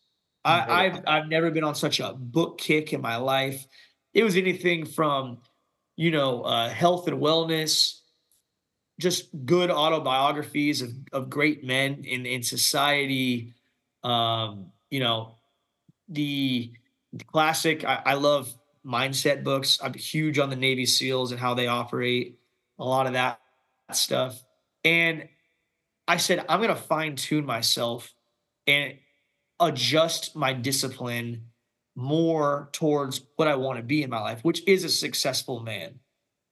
I, 0.46 0.86
I've 0.86 1.04
I've 1.06 1.28
never 1.28 1.52
been 1.52 1.64
on 1.64 1.76
such 1.76 2.00
a 2.00 2.14
book 2.14 2.58
kick 2.58 2.94
in 2.94 3.02
my 3.02 3.18
life. 3.18 3.66
It 4.14 4.24
was 4.24 4.36
anything 4.36 4.86
from, 4.86 5.40
you 5.96 6.12
know, 6.12 6.44
uh, 6.44 6.70
health 6.70 7.08
and 7.08 7.22
wellness, 7.22 8.00
just 9.00 9.30
good 9.46 9.70
autobiographies 9.70 10.82
of, 10.82 10.92
of 11.14 11.30
great 11.30 11.64
men 11.64 12.04
in, 12.04 12.26
in 12.26 12.44
society. 12.44 13.54
Um, 14.04 14.72
you 14.90 15.00
know, 15.00 15.36
the, 16.08 16.72
the 17.14 17.24
classic, 17.26 17.86
I, 17.86 18.02
I 18.06 18.14
love 18.16 18.54
mindset 18.86 19.44
books. 19.44 19.80
I'm 19.82 19.94
huge 19.94 20.40
on 20.40 20.50
the 20.50 20.56
Navy 20.56 20.86
SEALs 20.86 21.32
and 21.32 21.40
how 21.40 21.54
they 21.54 21.68
operate, 21.68 22.40
a 22.80 22.84
lot 22.84 23.08
of 23.08 23.14
that 23.14 23.40
stuff. 23.92 24.44
And 24.84 25.28
I 26.08 26.18
said, 26.18 26.46
I'm 26.50 26.60
going 26.60 26.76
to 26.76 26.82
fine 26.82 27.16
tune 27.16 27.46
myself 27.46 28.14
and 28.66 28.96
adjust 29.60 30.36
my 30.36 30.54
discipline 30.54 31.49
more 32.00 32.70
towards 32.72 33.22
what 33.36 33.48
I 33.48 33.56
want 33.56 33.78
to 33.78 33.84
be 33.84 34.04
in 34.04 34.10
my 34.10 34.20
life, 34.20 34.40
which 34.44 34.66
is 34.68 34.84
a 34.84 34.90
successful 34.90 35.60
man. 35.60 36.00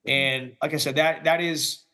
And 0.05 0.53
like 0.61 0.73
I 0.73 0.77
said, 0.77 0.95
that 0.97 1.23
that 1.23 1.41
is 1.41 1.85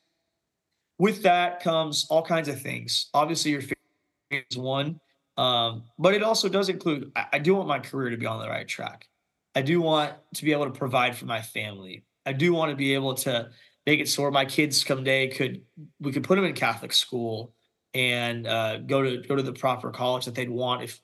with 0.99 1.23
that 1.23 1.61
comes 1.61 2.07
all 2.09 2.23
kinds 2.23 2.47
of 2.47 2.61
things. 2.61 3.09
Obviously, 3.13 3.51
your 3.51 3.61
family 3.61 4.45
is 4.49 4.57
one, 4.57 4.99
um, 5.37 5.83
but 5.97 6.13
it 6.13 6.23
also 6.23 6.49
does 6.49 6.69
include. 6.69 7.11
I, 7.15 7.25
I 7.33 7.39
do 7.39 7.55
want 7.55 7.67
my 7.67 7.79
career 7.79 8.09
to 8.09 8.17
be 8.17 8.25
on 8.25 8.39
the 8.41 8.49
right 8.49 8.67
track. 8.67 9.07
I 9.55 9.61
do 9.61 9.81
want 9.81 10.13
to 10.35 10.45
be 10.45 10.51
able 10.51 10.65
to 10.65 10.71
provide 10.71 11.15
for 11.15 11.25
my 11.25 11.41
family. 11.41 12.05
I 12.25 12.33
do 12.33 12.53
want 12.53 12.71
to 12.71 12.75
be 12.75 12.93
able 12.93 13.13
to 13.15 13.49
make 13.85 13.99
it 13.99 14.09
so 14.09 14.23
where 14.23 14.31
my 14.31 14.45
kids 14.45 14.83
someday 14.85 15.27
could 15.27 15.61
we 15.99 16.11
could 16.11 16.23
put 16.23 16.35
them 16.35 16.45
in 16.45 16.53
Catholic 16.53 16.93
school 16.93 17.53
and 17.93 18.47
uh, 18.47 18.77
go 18.77 19.03
to 19.03 19.17
go 19.27 19.35
to 19.35 19.43
the 19.43 19.53
proper 19.53 19.91
college 19.91 20.25
that 20.25 20.35
they'd 20.35 20.49
want 20.49 20.83
if 20.83 20.99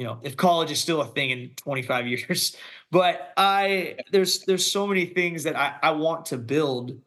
you 0.00 0.06
know 0.06 0.18
if 0.22 0.34
college 0.34 0.70
is 0.70 0.80
still 0.80 1.02
a 1.02 1.06
thing 1.06 1.28
in 1.28 1.50
25 1.56 2.06
years. 2.08 2.56
But 2.90 3.34
I 3.36 3.96
there's 4.10 4.40
there's 4.40 4.64
so 4.64 4.86
many 4.86 5.04
things 5.04 5.44
that 5.44 5.56
I, 5.56 5.74
I 5.82 5.90
want 5.92 6.26
to 6.26 6.38
build. 6.38 6.98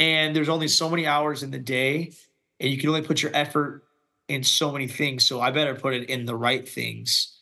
And 0.00 0.34
there's 0.34 0.48
only 0.48 0.66
so 0.66 0.90
many 0.90 1.06
hours 1.06 1.42
in 1.42 1.50
the 1.50 1.58
day 1.58 2.12
and 2.58 2.70
you 2.70 2.78
can 2.78 2.88
only 2.88 3.02
put 3.02 3.22
your 3.22 3.30
effort 3.34 3.84
in 4.28 4.42
so 4.42 4.72
many 4.72 4.88
things. 4.88 5.26
So 5.26 5.40
i 5.40 5.50
better 5.50 5.74
put 5.74 5.94
it 5.94 6.10
in 6.10 6.24
the 6.24 6.34
right 6.34 6.68
things. 6.68 7.38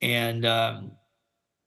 And 0.00 0.46
um, 0.46 0.92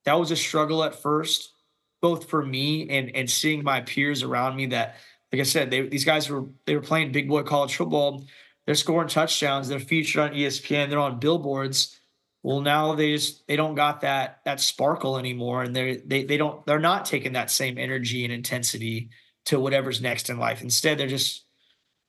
that 0.06 0.18
was 0.18 0.32
a 0.32 0.36
struggle 0.36 0.84
at 0.84 0.96
first 0.96 1.54
both 2.02 2.28
for 2.28 2.44
me 2.44 2.90
and 2.90 3.16
and 3.16 3.30
seeing 3.30 3.64
my 3.64 3.82
peers 3.82 4.24
around 4.24 4.56
me 4.56 4.66
that 4.66 4.96
like 5.32 5.40
i 5.40 5.44
said 5.44 5.70
they, 5.70 5.88
these 5.88 6.04
guys 6.04 6.28
were 6.28 6.46
they 6.66 6.76
were 6.76 6.82
playing 6.82 7.12
big 7.12 7.30
boy 7.30 7.44
college 7.44 7.76
football. 7.76 8.26
They're 8.66 8.76
scoring 8.76 9.10
touchdowns. 9.10 9.68
They're 9.68 9.80
featured 9.80 10.22
on 10.24 10.32
espn 10.32 10.90
they're 10.90 10.98
on 10.98 11.20
billboards 11.20 12.01
well 12.44 12.62
now 12.62 12.96
they 12.96 13.14
just 13.14 13.46
they 13.48 13.56
don't 13.56 13.76
got 13.76 14.02
that 14.02 14.40
that 14.46 14.60
sparkle 14.60 15.18
anymore 15.18 15.64
and 15.64 15.76
they're 15.76 15.98
they, 16.06 16.24
they 16.24 16.38
don't 16.38 16.66
they're 16.66 16.80
not 16.80 17.06
taking 17.06 17.34
that 17.34 17.52
same 17.52 17.78
energy 17.78 18.24
and 18.24 18.34
intensity 18.34 19.10
to 19.46 19.60
whatever's 19.60 20.02
next 20.02 20.30
in 20.30 20.38
life. 20.38 20.62
Instead, 20.62 20.98
they're 20.98 21.08
just 21.08 21.46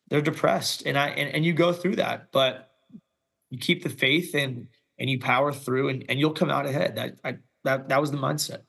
they're 0.09 0.21
depressed, 0.21 0.83
and 0.85 0.99
I 0.99 1.09
and, 1.09 1.35
and 1.35 1.45
you 1.45 1.53
go 1.53 1.73
through 1.73 1.97
that, 1.97 2.33
but 2.33 2.71
you 3.51 3.59
keep 3.59 3.83
the 3.83 3.89
faith 3.89 4.35
and 4.35 4.69
and 4.99 5.09
you 5.09 5.19
power 5.19 5.53
through, 5.53 5.89
and, 5.89 6.05
and 6.09 6.21
you'll 6.21 6.33
come 6.33 6.51
out 6.51 6.67
ahead. 6.67 6.97
That 6.97 7.17
I, 7.25 7.37
that 7.65 7.89
that 7.89 8.01
was 8.01 8.11
the 8.11 8.19
mindset. 8.19 8.63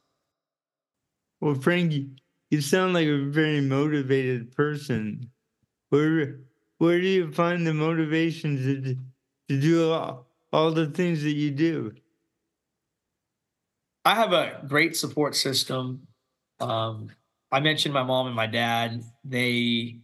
Well, 1.41 1.55
Frankie, 1.55 2.11
you 2.49 2.61
sound 2.61 2.93
like 2.93 3.07
a 3.07 3.25
very 3.25 3.61
motivated 3.61 4.51
person. 4.55 5.29
Where 5.89 6.39
where 6.77 6.99
do 6.99 7.07
you 7.07 7.31
find 7.31 7.67
the 7.67 7.73
motivation 7.73 8.57
to 8.57 8.95
to 9.49 9.61
do 9.61 9.83
it 9.83 9.93
all, 9.93 10.27
all 10.53 10.71
the 10.71 10.85
things 10.85 11.23
that 11.23 11.31
you 11.31 11.51
do? 11.51 11.93
I 14.05 14.15
have 14.15 14.33
a 14.33 14.61
great 14.67 14.95
support 14.95 15.35
system. 15.35 16.07
Um, 16.59 17.09
I 17.51 17.59
mentioned 17.59 17.93
my 17.93 18.03
mom 18.03 18.27
and 18.27 18.35
my 18.35 18.47
dad. 18.47 19.03
They, 19.23 19.99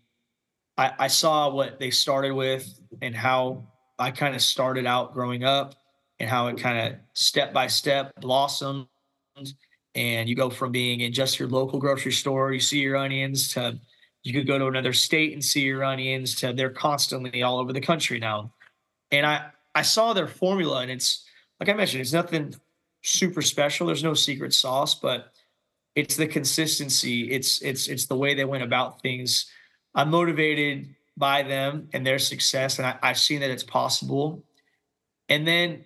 I, 0.77 0.93
I 0.99 1.07
saw 1.07 1.49
what 1.49 1.79
they 1.79 1.91
started 1.91 2.33
with 2.33 2.79
and 3.01 3.15
how 3.15 3.67
I 3.99 4.11
kind 4.11 4.35
of 4.35 4.41
started 4.41 4.85
out 4.85 5.13
growing 5.13 5.43
up 5.43 5.75
and 6.19 6.29
how 6.29 6.47
it 6.47 6.57
kind 6.57 6.79
of 6.79 6.99
step 7.13 7.53
by 7.53 7.67
step 7.67 8.13
blossomed. 8.19 8.87
And 9.95 10.29
you 10.29 10.35
go 10.35 10.49
from 10.49 10.71
being 10.71 11.01
in 11.01 11.13
just 11.13 11.39
your 11.39 11.49
local 11.49 11.79
grocery 11.79 12.11
store, 12.11 12.53
you 12.53 12.59
see 12.59 12.79
your 12.79 12.97
onions, 12.97 13.53
to 13.53 13.79
you 14.23 14.33
could 14.33 14.47
go 14.47 14.57
to 14.57 14.67
another 14.67 14.93
state 14.93 15.33
and 15.33 15.43
see 15.43 15.61
your 15.61 15.83
onions, 15.83 16.35
to 16.35 16.53
they're 16.53 16.69
constantly 16.69 17.41
all 17.43 17.57
over 17.59 17.73
the 17.73 17.81
country 17.81 18.19
now. 18.19 18.53
And 19.11 19.25
I, 19.25 19.49
I 19.75 19.81
saw 19.81 20.13
their 20.13 20.27
formula, 20.27 20.81
and 20.81 20.91
it's 20.91 21.25
like 21.59 21.69
I 21.69 21.73
mentioned, 21.73 22.01
it's 22.01 22.13
nothing 22.13 22.55
super 23.01 23.41
special. 23.41 23.87
There's 23.87 24.03
no 24.03 24.13
secret 24.13 24.53
sauce, 24.53 24.95
but 24.95 25.33
it's 25.95 26.15
the 26.15 26.27
consistency. 26.27 27.31
It's 27.31 27.61
it's 27.61 27.87
it's 27.87 28.05
the 28.05 28.15
way 28.15 28.33
they 28.33 28.45
went 28.45 28.63
about 28.63 29.01
things. 29.01 29.51
I'm 29.95 30.09
motivated 30.09 30.95
by 31.17 31.43
them 31.43 31.89
and 31.91 32.07
their 32.07 32.17
success 32.17 32.77
and 32.79 32.87
I, 32.87 32.97
i've 33.03 33.19
seen 33.19 33.41
that 33.41 33.51
it's 33.51 33.63
possible. 33.63 34.43
And 35.27 35.45
then 35.45 35.85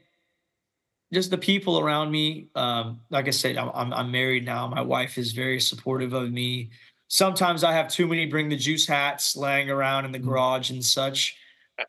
just 1.12 1.32
the 1.32 1.38
people 1.38 1.80
around 1.80 2.12
me 2.12 2.50
um, 2.56 3.02
like 3.10 3.28
i 3.28 3.32
said 3.32 3.58
I'm, 3.58 3.92
I'm 3.94 4.12
married 4.12 4.46
now. 4.46 4.68
My 4.68 4.82
wife 4.82 5.18
is 5.18 5.32
very 5.32 5.60
supportive 5.60 6.14
of 6.14 6.32
me. 6.32 6.70
Sometimes 7.08 7.64
i 7.64 7.74
have 7.74 7.90
too 7.90 8.08
many 8.08 8.28
bring 8.28 8.50
the 8.50 8.56
juice 8.56 8.88
hats 8.88 9.36
laying 9.36 9.70
around 9.70 10.06
in 10.06 10.12
the 10.12 10.20
mm-hmm. 10.20 10.30
garage 10.30 10.70
and 10.70 10.84
such 10.84 11.36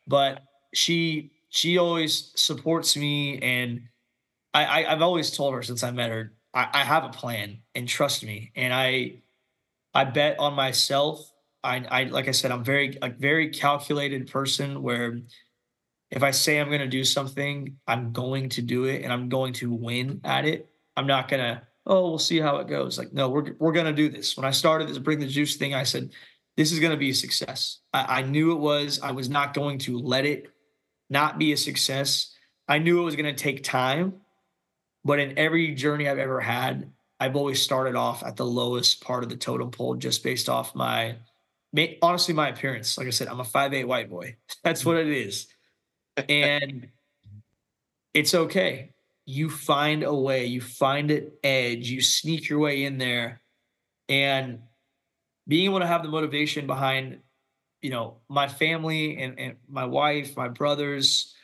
but 0.07 0.41
she 0.73 1.31
she 1.55 1.77
always 1.77 2.31
supports 2.35 2.95
me 2.97 3.39
and 3.39 3.81
I, 4.53 4.65
I 4.65 4.91
i've 4.91 5.01
always 5.01 5.31
told 5.31 5.53
her 5.53 5.63
since 5.63 5.83
i 5.83 5.91
met 5.91 6.11
her 6.11 6.35
I, 6.55 6.69
I 6.73 6.83
have 6.83 7.03
a 7.03 7.09
plan 7.09 7.59
and 7.75 7.87
trust 7.87 8.23
me. 8.23 8.51
And 8.55 8.73
I 8.73 9.17
I 9.93 10.05
bet 10.05 10.39
on 10.39 10.53
myself. 10.53 11.31
I, 11.63 11.85
I 11.89 12.03
like 12.05 12.27
I 12.27 12.31
said, 12.31 12.51
I'm 12.51 12.63
very 12.63 12.97
a 13.01 13.09
very 13.09 13.49
calculated 13.49 14.31
person 14.31 14.81
where 14.81 15.19
if 16.11 16.23
I 16.23 16.31
say 16.31 16.59
I'm 16.59 16.71
gonna 16.71 16.87
do 16.87 17.03
something, 17.03 17.77
I'm 17.87 18.13
going 18.13 18.49
to 18.49 18.61
do 18.61 18.85
it 18.85 19.03
and 19.03 19.11
I'm 19.11 19.29
going 19.29 19.53
to 19.53 19.71
win 19.71 20.21
at 20.23 20.45
it. 20.45 20.69
I'm 20.95 21.07
not 21.07 21.27
gonna, 21.27 21.63
oh, 21.85 22.09
we'll 22.09 22.19
see 22.19 22.39
how 22.39 22.57
it 22.57 22.67
goes. 22.67 22.97
Like, 22.97 23.11
no, 23.11 23.29
we're 23.29 23.53
we're 23.59 23.73
gonna 23.73 23.93
do 23.93 24.09
this. 24.09 24.37
When 24.37 24.45
I 24.45 24.51
started 24.51 24.87
this 24.87 24.97
bring 24.97 25.19
the 25.19 25.27
juice 25.27 25.57
thing, 25.57 25.73
I 25.73 25.83
said, 25.83 26.11
this 26.55 26.71
is 26.71 26.79
gonna 26.79 26.97
be 26.97 27.09
a 27.09 27.15
success. 27.15 27.79
I, 27.93 28.19
I 28.19 28.21
knew 28.21 28.53
it 28.53 28.59
was. 28.59 28.99
I 29.01 29.11
was 29.11 29.29
not 29.29 29.53
going 29.53 29.77
to 29.79 29.99
let 29.99 30.25
it 30.25 30.51
not 31.09 31.37
be 31.37 31.51
a 31.53 31.57
success. 31.57 32.35
I 32.67 32.79
knew 32.79 32.99
it 32.99 33.05
was 33.05 33.15
gonna 33.15 33.33
take 33.33 33.63
time 33.63 34.21
but 35.05 35.19
in 35.19 35.37
every 35.37 35.75
journey 35.75 36.09
I've 36.09 36.17
ever 36.17 36.41
had, 36.41 36.91
I've 37.19 37.35
always 37.35 37.61
started 37.61 37.95
off 37.95 38.23
at 38.23 38.35
the 38.35 38.45
lowest 38.45 39.01
part 39.01 39.23
of 39.23 39.29
the 39.29 39.37
totem 39.37 39.69
pole 39.69 39.95
just 39.95 40.23
based 40.23 40.49
off 40.49 40.75
my 40.75 41.17
honestly 42.01 42.33
my 42.33 42.49
appearance. 42.49 42.97
Like 42.97 43.07
I 43.07 43.11
said, 43.11 43.27
I'm 43.27 43.39
a 43.39 43.45
five 43.45 43.73
eight 43.73 43.85
white 43.85 44.09
boy. 44.09 44.35
That's 44.63 44.83
what 44.83 44.97
it 44.97 45.07
is. 45.07 45.47
And 46.27 46.87
it's 48.13 48.33
okay. 48.33 48.93
You 49.27 49.49
find 49.49 50.03
a 50.03 50.13
way, 50.13 50.45
you 50.45 50.61
find 50.61 51.11
an 51.11 51.31
edge, 51.43 51.89
you 51.89 52.01
sneak 52.01 52.49
your 52.49 52.59
way 52.59 52.83
in 52.83 52.97
there. 52.97 53.41
And 54.09 54.59
being 55.47 55.65
able 55.65 55.79
to 55.79 55.87
have 55.87 56.03
the 56.03 56.09
motivation 56.09 56.67
behind, 56.67 57.19
you 57.85 57.91
know, 57.91 58.17
my 58.29 58.47
family 58.47 59.15
and, 59.21 59.39
and 59.39 59.57
my 59.69 59.85
wife, 59.85 60.35
my 60.35 60.47
brothers, 60.47 61.35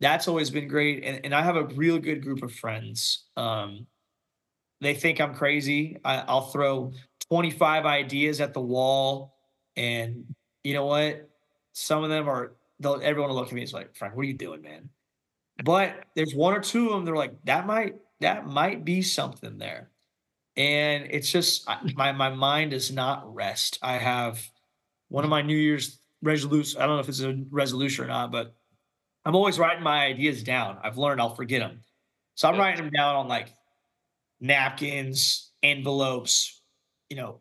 that's 0.00 0.28
always 0.28 0.48
been 0.48 0.66
great. 0.66 1.04
And, 1.04 1.20
and 1.24 1.34
I 1.34 1.42
have 1.42 1.56
a 1.56 1.64
real 1.64 1.98
good 1.98 2.22
group 2.22 2.42
of 2.42 2.54
friends. 2.54 3.24
Um, 3.36 3.86
they 4.80 4.94
think 4.94 5.20
I'm 5.20 5.34
crazy. 5.34 5.98
I, 6.02 6.20
I'll 6.20 6.48
throw 6.48 6.92
25 7.28 7.84
ideas 7.84 8.40
at 8.40 8.54
the 8.54 8.62
wall. 8.62 9.34
And 9.76 10.34
you 10.62 10.72
know 10.72 10.86
what? 10.86 11.28
Some 11.74 12.02
of 12.02 12.08
them 12.08 12.30
are, 12.30 12.54
they'll, 12.80 13.02
everyone 13.02 13.28
will 13.28 13.36
look 13.36 13.48
at 13.48 13.52
me 13.52 13.60
and 13.60 13.72
like, 13.74 13.94
Frank, 13.94 14.16
what 14.16 14.22
are 14.22 14.28
you 14.28 14.32
doing, 14.32 14.62
man? 14.62 14.88
But 15.62 16.02
there's 16.16 16.34
one 16.34 16.54
or 16.54 16.60
two 16.60 16.86
of 16.86 16.92
them, 16.94 17.04
they're 17.04 17.14
like, 17.14 17.44
that 17.44 17.66
might, 17.66 17.96
that 18.22 18.46
might 18.46 18.86
be 18.86 19.02
something 19.02 19.58
there. 19.58 19.90
And 20.56 21.08
it's 21.10 21.30
just, 21.30 21.68
my, 21.94 22.12
my 22.12 22.30
mind 22.30 22.70
does 22.70 22.90
not 22.90 23.34
rest. 23.34 23.78
I 23.82 23.98
have 23.98 24.40
one 25.08 25.24
of 25.24 25.30
my 25.30 25.42
New 25.42 25.56
Year's 25.56 26.00
resolutions. 26.22 26.76
I 26.76 26.86
don't 26.86 26.96
know 26.96 27.00
if 27.00 27.08
it's 27.08 27.20
a 27.20 27.42
resolution 27.50 28.04
or 28.04 28.08
not, 28.08 28.32
but 28.32 28.54
I'm 29.24 29.34
always 29.34 29.58
writing 29.58 29.82
my 29.82 30.06
ideas 30.06 30.42
down. 30.42 30.78
I've 30.82 30.98
learned 30.98 31.20
I'll 31.20 31.34
forget 31.34 31.60
them. 31.60 31.80
So 32.34 32.48
I'm 32.48 32.58
writing 32.58 32.84
them 32.84 32.90
down 32.90 33.16
on 33.16 33.28
like 33.28 33.54
napkins, 34.40 35.52
envelopes, 35.62 36.62
you 37.08 37.16
know, 37.16 37.40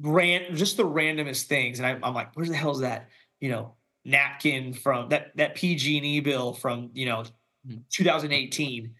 ran 0.00 0.56
just 0.56 0.76
the 0.76 0.84
randomest 0.84 1.44
things. 1.44 1.78
And 1.78 1.86
I, 1.86 2.08
am 2.08 2.14
like, 2.14 2.34
where 2.36 2.46
the 2.46 2.54
hell 2.54 2.72
is 2.72 2.80
that? 2.80 3.08
You 3.40 3.50
know, 3.50 3.74
napkin 4.04 4.72
from 4.72 5.10
that 5.10 5.36
that 5.36 5.54
PG&E 5.54 6.20
bill 6.20 6.54
from 6.54 6.90
you 6.94 7.04
know 7.06 7.24
Mm. 7.66 7.82
2018. 7.90 8.94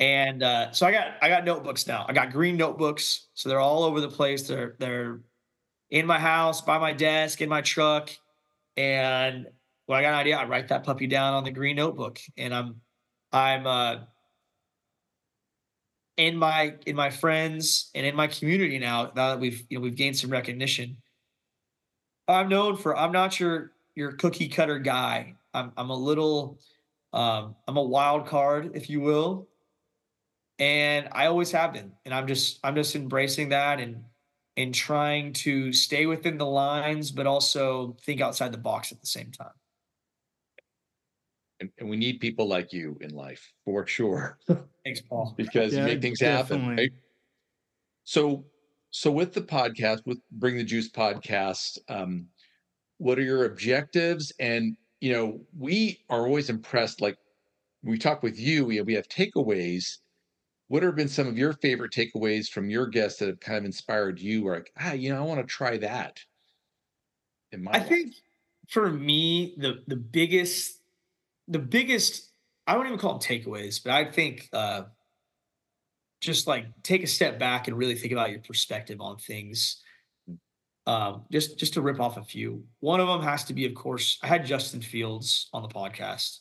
And 0.00 0.42
uh, 0.42 0.72
so 0.72 0.86
I 0.86 0.92
got 0.92 1.06
I 1.22 1.28
got 1.28 1.44
notebooks 1.44 1.86
now. 1.86 2.06
I 2.08 2.12
got 2.12 2.30
green 2.30 2.56
notebooks, 2.56 3.28
so 3.34 3.48
they're 3.48 3.60
all 3.60 3.84
over 3.84 4.00
the 4.00 4.08
place. 4.08 4.46
They're 4.46 4.76
they're 4.78 5.20
in 5.90 6.06
my 6.06 6.18
house, 6.18 6.60
by 6.60 6.78
my 6.78 6.92
desk, 6.92 7.40
in 7.40 7.48
my 7.48 7.60
truck. 7.60 8.10
And 8.76 9.46
when 9.86 9.98
I 9.98 10.02
got 10.02 10.08
an 10.08 10.18
idea, 10.20 10.36
I 10.36 10.44
write 10.44 10.68
that 10.68 10.84
puppy 10.84 11.06
down 11.06 11.34
on 11.34 11.44
the 11.44 11.50
green 11.50 11.76
notebook. 11.76 12.20
And 12.36 12.54
I'm 12.54 12.80
I'm 13.32 13.66
uh 13.66 13.96
in 16.16 16.36
my 16.36 16.74
in 16.86 16.96
my 16.96 17.10
friends 17.10 17.90
and 17.94 18.04
in 18.04 18.14
my 18.14 18.26
community 18.26 18.78
now, 18.78 19.12
now 19.14 19.30
that 19.30 19.40
we've 19.40 19.64
you 19.70 19.78
know 19.78 19.82
we've 19.82 19.96
gained 19.96 20.16
some 20.16 20.30
recognition. 20.30 20.96
I'm 22.26 22.48
known 22.48 22.76
for 22.76 22.96
I'm 22.96 23.12
not 23.12 23.40
your 23.40 23.72
your 23.94 24.12
cookie 24.12 24.48
cutter 24.48 24.78
guy. 24.78 25.34
I'm 25.54 25.72
I'm 25.76 25.90
a 25.90 25.96
little 25.96 26.58
um 27.12 27.56
I'm 27.66 27.76
a 27.76 27.82
wild 27.82 28.26
card, 28.26 28.72
if 28.74 28.90
you 28.90 29.00
will. 29.00 29.48
And 30.58 31.08
I 31.12 31.26
always 31.26 31.52
have 31.52 31.72
been. 31.72 31.92
And 32.04 32.12
I'm 32.12 32.26
just 32.26 32.58
I'm 32.62 32.74
just 32.74 32.94
embracing 32.94 33.48
that 33.50 33.80
and 33.80 34.04
and 34.58 34.74
trying 34.74 35.32
to 35.32 35.72
stay 35.72 36.06
within 36.06 36.36
the 36.36 36.44
lines, 36.44 37.12
but 37.12 37.28
also 37.28 37.96
think 38.02 38.20
outside 38.20 38.52
the 38.52 38.58
box 38.58 38.90
at 38.90 39.00
the 39.00 39.06
same 39.06 39.30
time. 39.30 39.52
And, 41.60 41.70
and 41.78 41.88
we 41.88 41.96
need 41.96 42.18
people 42.18 42.48
like 42.48 42.72
you 42.72 42.98
in 43.00 43.14
life 43.14 43.52
for 43.64 43.86
sure, 43.86 44.36
Thanks, 44.84 45.00
Paul. 45.00 45.34
because 45.36 45.76
you 45.76 45.82
make 45.82 46.02
things 46.02 46.20
happen. 46.20 46.76
Right? 46.76 46.90
So, 48.02 48.44
so 48.90 49.12
with 49.12 49.32
the 49.32 49.42
podcast, 49.42 50.00
with 50.06 50.18
Bring 50.32 50.56
the 50.56 50.64
Juice 50.64 50.90
podcast, 50.90 51.78
um, 51.88 52.26
what 52.98 53.16
are 53.16 53.22
your 53.22 53.44
objectives? 53.44 54.32
And 54.40 54.76
you 55.00 55.12
know, 55.12 55.40
we 55.56 56.00
are 56.10 56.26
always 56.26 56.50
impressed. 56.50 57.00
Like 57.00 57.16
we 57.84 57.96
talk 57.96 58.24
with 58.24 58.38
you, 58.38 58.64
we 58.64 58.80
we 58.80 58.94
have 58.94 59.08
takeaways. 59.08 59.98
What 60.68 60.82
have 60.82 60.96
been 60.96 61.08
some 61.08 61.26
of 61.26 61.38
your 61.38 61.54
favorite 61.54 61.92
takeaways 61.92 62.48
from 62.48 62.70
your 62.70 62.86
guests 62.86 63.18
that 63.18 63.28
have 63.28 63.40
kind 63.40 63.58
of 63.58 63.64
inspired 63.64 64.20
you? 64.20 64.46
Or 64.46 64.56
like, 64.56 64.70
ah, 64.78 64.92
you 64.92 65.10
know, 65.10 65.18
I 65.18 65.24
want 65.24 65.40
to 65.40 65.46
try 65.46 65.78
that. 65.78 66.20
In 67.52 67.64
my 67.64 67.72
I 67.72 67.78
life? 67.78 67.88
think 67.88 68.14
for 68.68 68.90
me, 68.90 69.54
the 69.56 69.82
the 69.86 69.96
biggest, 69.96 70.80
the 71.48 71.58
biggest, 71.58 72.30
I 72.66 72.76
wouldn't 72.76 72.92
even 72.92 73.00
call 73.00 73.18
them 73.18 73.20
takeaways, 73.20 73.82
but 73.82 73.92
I 73.92 74.10
think 74.10 74.48
uh 74.52 74.82
just 76.20 76.46
like 76.46 76.66
take 76.82 77.02
a 77.02 77.06
step 77.06 77.38
back 77.38 77.68
and 77.68 77.76
really 77.78 77.94
think 77.94 78.12
about 78.12 78.30
your 78.30 78.40
perspective 78.40 79.00
on 79.00 79.16
things. 79.18 79.82
Um, 80.86 81.24
just 81.30 81.58
just 81.58 81.74
to 81.74 81.82
rip 81.82 82.00
off 82.00 82.16
a 82.16 82.24
few. 82.24 82.64
One 82.80 83.00
of 83.00 83.08
them 83.08 83.22
has 83.22 83.44
to 83.44 83.54
be, 83.54 83.66
of 83.66 83.74
course, 83.74 84.18
I 84.22 84.26
had 84.26 84.46
Justin 84.46 84.80
Fields 84.80 85.48
on 85.52 85.62
the 85.62 85.68
podcast, 85.68 86.38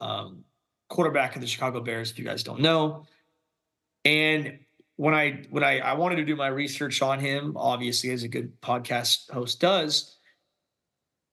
um, 0.00 0.44
quarterback 0.90 1.34
of 1.36 1.40
the 1.40 1.48
Chicago 1.48 1.80
Bears. 1.80 2.10
If 2.10 2.18
you 2.18 2.24
guys 2.24 2.42
don't 2.42 2.60
know, 2.60 3.06
and 4.04 4.58
when 4.96 5.14
I 5.14 5.44
when 5.50 5.62
I 5.62 5.78
I 5.78 5.94
wanted 5.94 6.16
to 6.16 6.24
do 6.24 6.36
my 6.36 6.48
research 6.48 7.02
on 7.02 7.20
him, 7.20 7.56
obviously 7.56 8.10
as 8.10 8.24
a 8.24 8.28
good 8.28 8.60
podcast 8.60 9.30
host 9.30 9.60
does, 9.60 10.16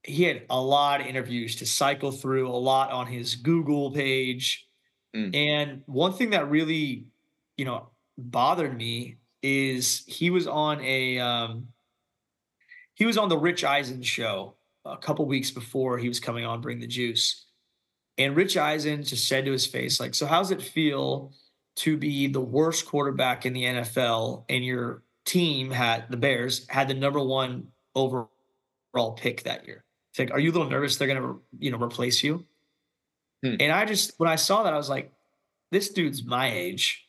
he 0.03 0.24
had 0.24 0.43
a 0.49 0.61
lot 0.61 1.01
of 1.01 1.07
interviews 1.07 1.55
to 1.57 1.66
cycle 1.66 2.11
through, 2.11 2.47
a 2.47 2.51
lot 2.51 2.91
on 2.91 3.07
his 3.07 3.36
Google 3.36 3.91
page. 3.91 4.68
Mm. 5.16 5.36
And 5.36 5.82
one 5.86 6.13
thing 6.13 6.32
that 6.32 6.49
really, 6.49 7.05
you 7.57 7.66
know, 7.66 7.89
bothered 8.18 8.78
me 8.78 9.18
is 9.41 10.03
he 10.07 10.30
was 10.30 10.47
on 10.47 10.82
a 10.82 11.20
um 11.20 11.68
he 12.93 13.05
was 13.05 13.18
on 13.18 13.30
the 13.30 13.38
Rich 13.38 13.63
Eisen 13.63 14.01
show 14.01 14.55
a 14.86 14.97
couple 14.97 15.26
weeks 15.26 15.51
before 15.51 15.97
he 15.97 16.07
was 16.07 16.20
coming 16.20 16.45
on 16.45 16.61
Bring 16.61 16.80
the 16.80 16.88
Juice. 16.88 17.45
And 18.18 18.36
Rich 18.36 18.55
Eisen 18.57 19.03
just 19.03 19.28
said 19.28 19.45
to 19.45 19.51
his 19.51 19.66
face, 19.66 19.99
like, 19.99 20.16
so 20.16 20.26
how's 20.26 20.51
it 20.51 20.61
feel 20.61 21.34
to 21.78 21.98
be 21.98 22.28
the 22.28 22.42
worst 22.42 22.86
quarterback 22.86 23.46
in 23.46 23.54
the 23.54 23.64
NFL 23.64 24.46
and 24.50 24.64
your 24.64 25.04
team 25.26 25.72
had 25.72 26.06
the 26.10 26.18
Bears 26.18 26.66
had 26.70 26.88
the 26.88 26.94
number 26.94 27.20
one 27.20 27.68
overall 27.94 28.30
pick 29.16 29.44
that 29.44 29.66
year? 29.66 29.84
It's 30.12 30.20
like, 30.20 30.32
are 30.32 30.40
you 30.40 30.52
a 30.52 30.54
little 30.54 30.70
nervous 30.70 30.98
they're 30.98 31.08
gonna, 31.08 31.36
you 31.60 31.72
know, 31.72 31.78
replace 31.78 32.24
you? 32.24 32.46
Hmm. 33.44 33.56
And 33.60 33.72
I 33.72 33.86
just 33.86 34.14
when 34.18 34.30
I 34.30 34.36
saw 34.36 34.64
that, 34.64 34.74
I 34.74 34.78
was 34.78 34.90
like, 34.90 35.12
this 35.72 35.90
dude's 35.90 36.24
my 36.24 36.52
age. 36.52 37.08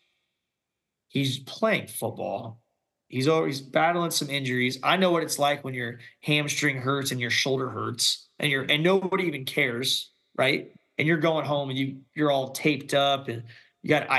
He's 1.08 1.38
playing 1.38 1.86
football. 1.86 2.60
He's 3.08 3.28
always 3.28 3.60
battling 3.60 4.10
some 4.10 4.28
injuries. 4.28 4.78
I 4.82 4.96
know 4.96 5.12
what 5.12 5.22
it's 5.22 5.38
like 5.38 5.62
when 5.62 5.74
your 5.74 6.00
hamstring 6.20 6.78
hurts 6.78 7.12
and 7.12 7.20
your 7.20 7.30
shoulder 7.30 7.70
hurts, 7.70 8.26
and 8.40 8.50
you're 8.50 8.64
and 8.64 8.82
nobody 8.82 9.24
even 9.24 9.44
cares, 9.44 10.10
right? 10.36 10.72
And 10.98 11.06
you're 11.06 11.18
going 11.18 11.44
home 11.44 11.70
and 11.70 11.78
you 11.78 11.98
you're 12.14 12.32
all 12.32 12.50
taped 12.50 12.94
up 12.94 13.28
and 13.28 13.44
you 13.82 13.88
got 13.88 14.10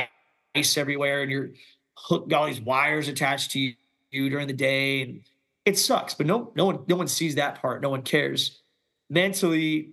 ice 0.57 0.77
everywhere 0.77 1.21
and 1.21 1.31
you're 1.31 1.49
hooked 1.95 2.33
all 2.33 2.45
these 2.45 2.61
wires 2.61 3.07
attached 3.07 3.51
to 3.51 3.59
you, 3.59 3.73
you 4.11 4.29
during 4.29 4.47
the 4.47 4.53
day 4.53 5.01
and 5.01 5.21
it 5.65 5.77
sucks. 5.77 6.13
But 6.13 6.25
no 6.25 6.51
no 6.55 6.65
one 6.65 6.79
no 6.87 6.95
one 6.95 7.07
sees 7.07 7.35
that 7.35 7.61
part. 7.61 7.81
No 7.81 7.89
one 7.89 8.01
cares. 8.01 8.61
Mentally, 9.09 9.91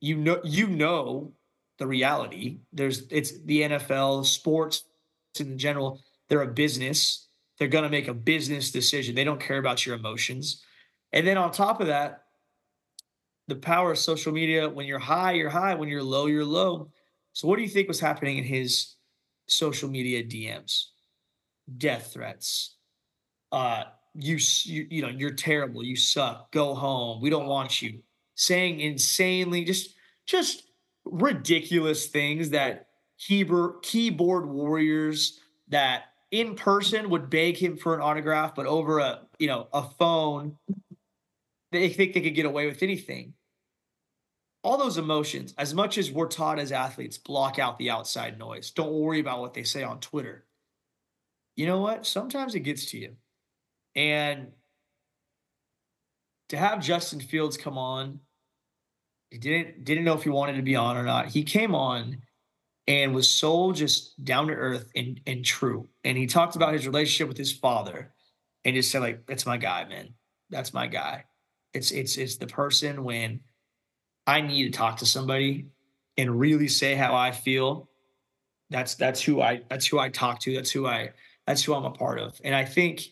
you 0.00 0.16
know 0.16 0.40
you 0.44 0.66
know 0.66 1.32
the 1.78 1.86
reality. 1.86 2.58
There's 2.72 3.06
it's 3.10 3.40
the 3.42 3.62
NFL, 3.62 4.26
sports 4.26 4.84
in 5.38 5.58
general. 5.58 6.00
They're 6.28 6.42
a 6.42 6.46
business. 6.46 7.28
They're 7.58 7.68
going 7.68 7.84
to 7.84 7.90
make 7.90 8.08
a 8.08 8.14
business 8.14 8.70
decision. 8.70 9.14
They 9.14 9.24
don't 9.24 9.40
care 9.40 9.58
about 9.58 9.84
your 9.84 9.96
emotions. 9.96 10.62
And 11.12 11.26
then 11.26 11.36
on 11.36 11.52
top 11.52 11.80
of 11.80 11.88
that, 11.88 12.24
the 13.48 13.56
power 13.56 13.92
of 13.92 13.98
social 13.98 14.32
media. 14.32 14.68
When 14.68 14.86
you're 14.86 14.98
high, 14.98 15.32
you're 15.32 15.50
high. 15.50 15.74
When 15.74 15.88
you're 15.88 16.02
low, 16.02 16.26
you're 16.26 16.44
low. 16.44 16.88
So 17.32 17.48
what 17.48 17.56
do 17.56 17.62
you 17.62 17.68
think 17.68 17.88
was 17.88 18.00
happening 18.00 18.38
in 18.38 18.44
his 18.44 18.94
social 19.50 19.88
media 19.88 20.22
DMs? 20.22 20.86
Death 21.76 22.12
threats. 22.14 22.76
Uh, 23.52 23.84
you 24.14 24.38
you 24.64 24.86
you 24.90 25.02
know 25.02 25.08
you're 25.08 25.32
terrible. 25.32 25.84
You 25.84 25.96
suck. 25.96 26.50
Go 26.52 26.74
home. 26.74 27.20
We 27.20 27.30
don't 27.30 27.46
want 27.46 27.80
you. 27.80 28.00
Saying 28.34 28.80
insanely 28.80 29.64
just 29.64 29.94
just 30.26 30.64
ridiculous 31.04 32.06
things 32.06 32.50
that 32.50 32.86
keyboard 33.18 33.82
keyboard 33.82 34.48
warriors 34.48 35.40
that 35.68 36.04
in 36.30 36.54
person 36.54 37.10
would 37.10 37.30
beg 37.30 37.56
him 37.56 37.76
for 37.76 37.94
an 37.94 38.00
autograph, 38.00 38.54
but 38.54 38.66
over 38.66 38.98
a 38.98 39.20
you 39.38 39.46
know 39.46 39.68
a 39.72 39.82
phone, 39.82 40.56
they 41.72 41.88
think 41.88 42.14
they 42.14 42.20
could 42.20 42.34
get 42.34 42.46
away 42.46 42.66
with 42.66 42.82
anything. 42.82 43.34
All 44.62 44.76
those 44.76 44.98
emotions, 44.98 45.54
as 45.56 45.72
much 45.72 45.96
as 45.96 46.10
we're 46.10 46.28
taught 46.28 46.58
as 46.58 46.70
athletes, 46.70 47.16
block 47.16 47.58
out 47.58 47.78
the 47.78 47.90
outside 47.90 48.38
noise. 48.38 48.70
Don't 48.70 48.92
worry 48.92 49.20
about 49.20 49.40
what 49.40 49.54
they 49.54 49.62
say 49.62 49.82
on 49.82 50.00
Twitter. 50.00 50.44
You 51.56 51.66
know 51.66 51.80
what? 51.80 52.06
Sometimes 52.06 52.54
it 52.54 52.60
gets 52.60 52.86
to 52.90 52.98
you. 52.98 53.16
And 53.96 54.48
to 56.50 56.56
have 56.56 56.80
Justin 56.80 57.20
Fields 57.20 57.56
come 57.56 57.78
on, 57.78 58.20
he 59.30 59.38
didn't 59.38 59.84
didn't 59.84 60.04
know 60.04 60.14
if 60.14 60.24
he 60.24 60.30
wanted 60.30 60.56
to 60.56 60.62
be 60.62 60.76
on 60.76 60.96
or 60.96 61.04
not. 61.04 61.26
He 61.28 61.42
came 61.44 61.74
on 61.74 62.22
and 62.86 63.14
was 63.14 63.28
so 63.28 63.72
just 63.72 64.22
down 64.24 64.48
to 64.48 64.54
earth 64.54 64.90
and 64.96 65.20
and 65.26 65.44
true. 65.44 65.88
And 66.04 66.18
he 66.18 66.26
talked 66.26 66.56
about 66.56 66.72
his 66.74 66.86
relationship 66.86 67.28
with 67.28 67.38
his 67.38 67.52
father 67.52 68.12
and 68.64 68.74
just 68.74 68.90
said 68.90 69.00
like, 69.00 69.26
"That's 69.26 69.46
my 69.46 69.56
guy, 69.56 69.84
man. 69.84 70.14
That's 70.50 70.74
my 70.74 70.88
guy." 70.88 71.24
It's 71.72 71.92
it's 71.92 72.16
it's 72.16 72.36
the 72.36 72.48
person 72.48 73.04
when 73.04 73.40
I 74.30 74.40
need 74.40 74.64
to 74.64 74.70
talk 74.70 74.98
to 74.98 75.06
somebody 75.06 75.66
and 76.16 76.38
really 76.38 76.68
say 76.68 76.94
how 76.94 77.16
I 77.16 77.32
feel. 77.32 77.88
That's 78.70 78.94
that's 78.94 79.20
who 79.20 79.40
I 79.40 79.62
that's 79.68 79.88
who 79.88 79.98
I 79.98 80.08
talk 80.08 80.38
to. 80.40 80.54
That's 80.54 80.70
who 80.70 80.86
I 80.86 81.10
that's 81.48 81.64
who 81.64 81.74
I'm 81.74 81.84
a 81.84 81.90
part 81.90 82.20
of. 82.20 82.40
And 82.44 82.54
I 82.54 82.64
think 82.64 83.02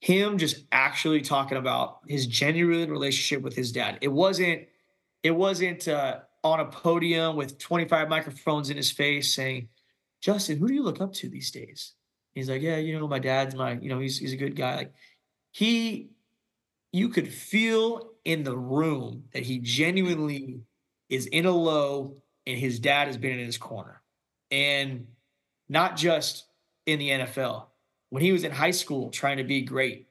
him 0.00 0.36
just 0.36 0.66
actually 0.70 1.22
talking 1.22 1.56
about 1.56 2.00
his 2.06 2.26
genuine 2.26 2.90
relationship 2.90 3.42
with 3.42 3.56
his 3.56 3.72
dad. 3.72 3.96
It 4.02 4.08
wasn't 4.08 4.68
it 5.22 5.30
wasn't 5.30 5.88
uh, 5.88 6.18
on 6.44 6.60
a 6.60 6.66
podium 6.66 7.34
with 7.34 7.58
25 7.58 8.10
microphones 8.10 8.68
in 8.68 8.76
his 8.76 8.90
face 8.90 9.34
saying, 9.34 9.68
"Justin, 10.20 10.58
who 10.58 10.68
do 10.68 10.74
you 10.74 10.82
look 10.82 11.00
up 11.00 11.14
to 11.14 11.28
these 11.30 11.50
days?" 11.50 11.94
He's 12.34 12.50
like, 12.50 12.60
"Yeah, 12.60 12.76
you 12.76 12.98
know, 12.98 13.08
my 13.08 13.18
dad's 13.18 13.54
my, 13.54 13.78
you 13.80 13.88
know, 13.88 13.98
he's 13.98 14.18
he's 14.18 14.34
a 14.34 14.36
good 14.36 14.56
guy." 14.56 14.76
Like 14.76 14.92
he 15.52 16.10
you 16.92 17.08
could 17.08 17.32
feel 17.32 18.11
in 18.24 18.44
the 18.44 18.56
room 18.56 19.24
that 19.32 19.42
he 19.42 19.58
genuinely 19.58 20.60
is 21.08 21.26
in 21.26 21.46
a 21.46 21.50
low 21.50 22.16
and 22.46 22.58
his 22.58 22.78
dad 22.78 23.06
has 23.06 23.16
been 23.16 23.38
in 23.38 23.46
his 23.46 23.58
corner. 23.58 24.00
And 24.50 25.06
not 25.68 25.96
just 25.96 26.46
in 26.86 26.98
the 26.98 27.10
NFL. 27.10 27.66
When 28.10 28.22
he 28.22 28.32
was 28.32 28.44
in 28.44 28.52
high 28.52 28.72
school 28.72 29.10
trying 29.10 29.38
to 29.38 29.44
be 29.44 29.62
great, 29.62 30.06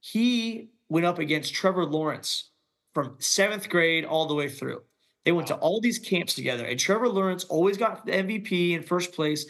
he 0.00 0.70
went 0.88 1.06
up 1.06 1.18
against 1.18 1.54
Trevor 1.54 1.84
Lawrence 1.84 2.50
from 2.94 3.16
seventh 3.18 3.68
grade 3.68 4.04
all 4.04 4.26
the 4.26 4.34
way 4.34 4.48
through. 4.48 4.82
They 5.24 5.32
went 5.32 5.48
to 5.48 5.56
all 5.56 5.80
these 5.80 5.98
camps 5.98 6.34
together, 6.34 6.64
and 6.64 6.78
Trevor 6.78 7.08
Lawrence 7.08 7.44
always 7.44 7.76
got 7.76 8.06
the 8.06 8.12
MVP 8.12 8.72
in 8.72 8.82
first 8.82 9.12
place, 9.12 9.46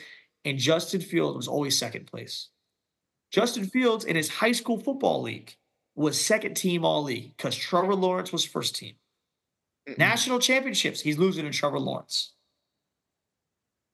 and 0.46 0.56
Justin 0.56 1.02
Fields 1.02 1.36
was 1.36 1.48
always 1.48 1.78
second 1.78 2.06
place. 2.06 2.48
Justin 3.30 3.66
Fields 3.66 4.06
in 4.06 4.16
his 4.16 4.30
high 4.30 4.52
school 4.52 4.78
football 4.80 5.20
league 5.20 5.54
was 5.96 6.20
second 6.20 6.54
team 6.54 6.84
all 6.84 7.02
league 7.02 7.36
because 7.36 7.56
Trevor 7.56 7.94
Lawrence 7.94 8.30
was 8.30 8.44
first 8.44 8.76
team. 8.76 8.94
Mm-mm. 9.88 9.98
National 9.98 10.38
championships, 10.38 11.00
he's 11.00 11.18
losing 11.18 11.44
to 11.44 11.50
Trevor 11.50 11.80
Lawrence. 11.80 12.34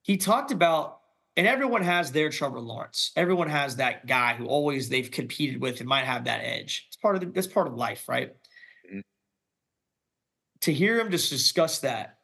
He 0.02 0.16
talked 0.16 0.50
about, 0.50 0.98
and 1.36 1.46
everyone 1.46 1.82
has 1.82 2.10
their 2.10 2.28
Trevor 2.28 2.60
Lawrence. 2.60 3.12
Everyone 3.16 3.48
has 3.48 3.76
that 3.76 4.06
guy 4.06 4.34
who 4.34 4.46
always 4.46 4.88
they've 4.88 5.10
competed 5.10 5.60
with 5.60 5.78
and 5.78 5.88
might 5.88 6.04
have 6.04 6.24
that 6.24 6.40
edge. 6.42 6.86
It's 6.88 6.96
part 6.96 7.14
of 7.14 7.20
the, 7.20 7.28
that's 7.28 7.46
part 7.46 7.68
of 7.68 7.74
life, 7.74 8.08
right? 8.08 8.34
Mm-hmm. 8.88 9.00
To 10.62 10.72
hear 10.72 10.98
him 10.98 11.10
just 11.10 11.30
discuss 11.30 11.78
that, 11.80 12.18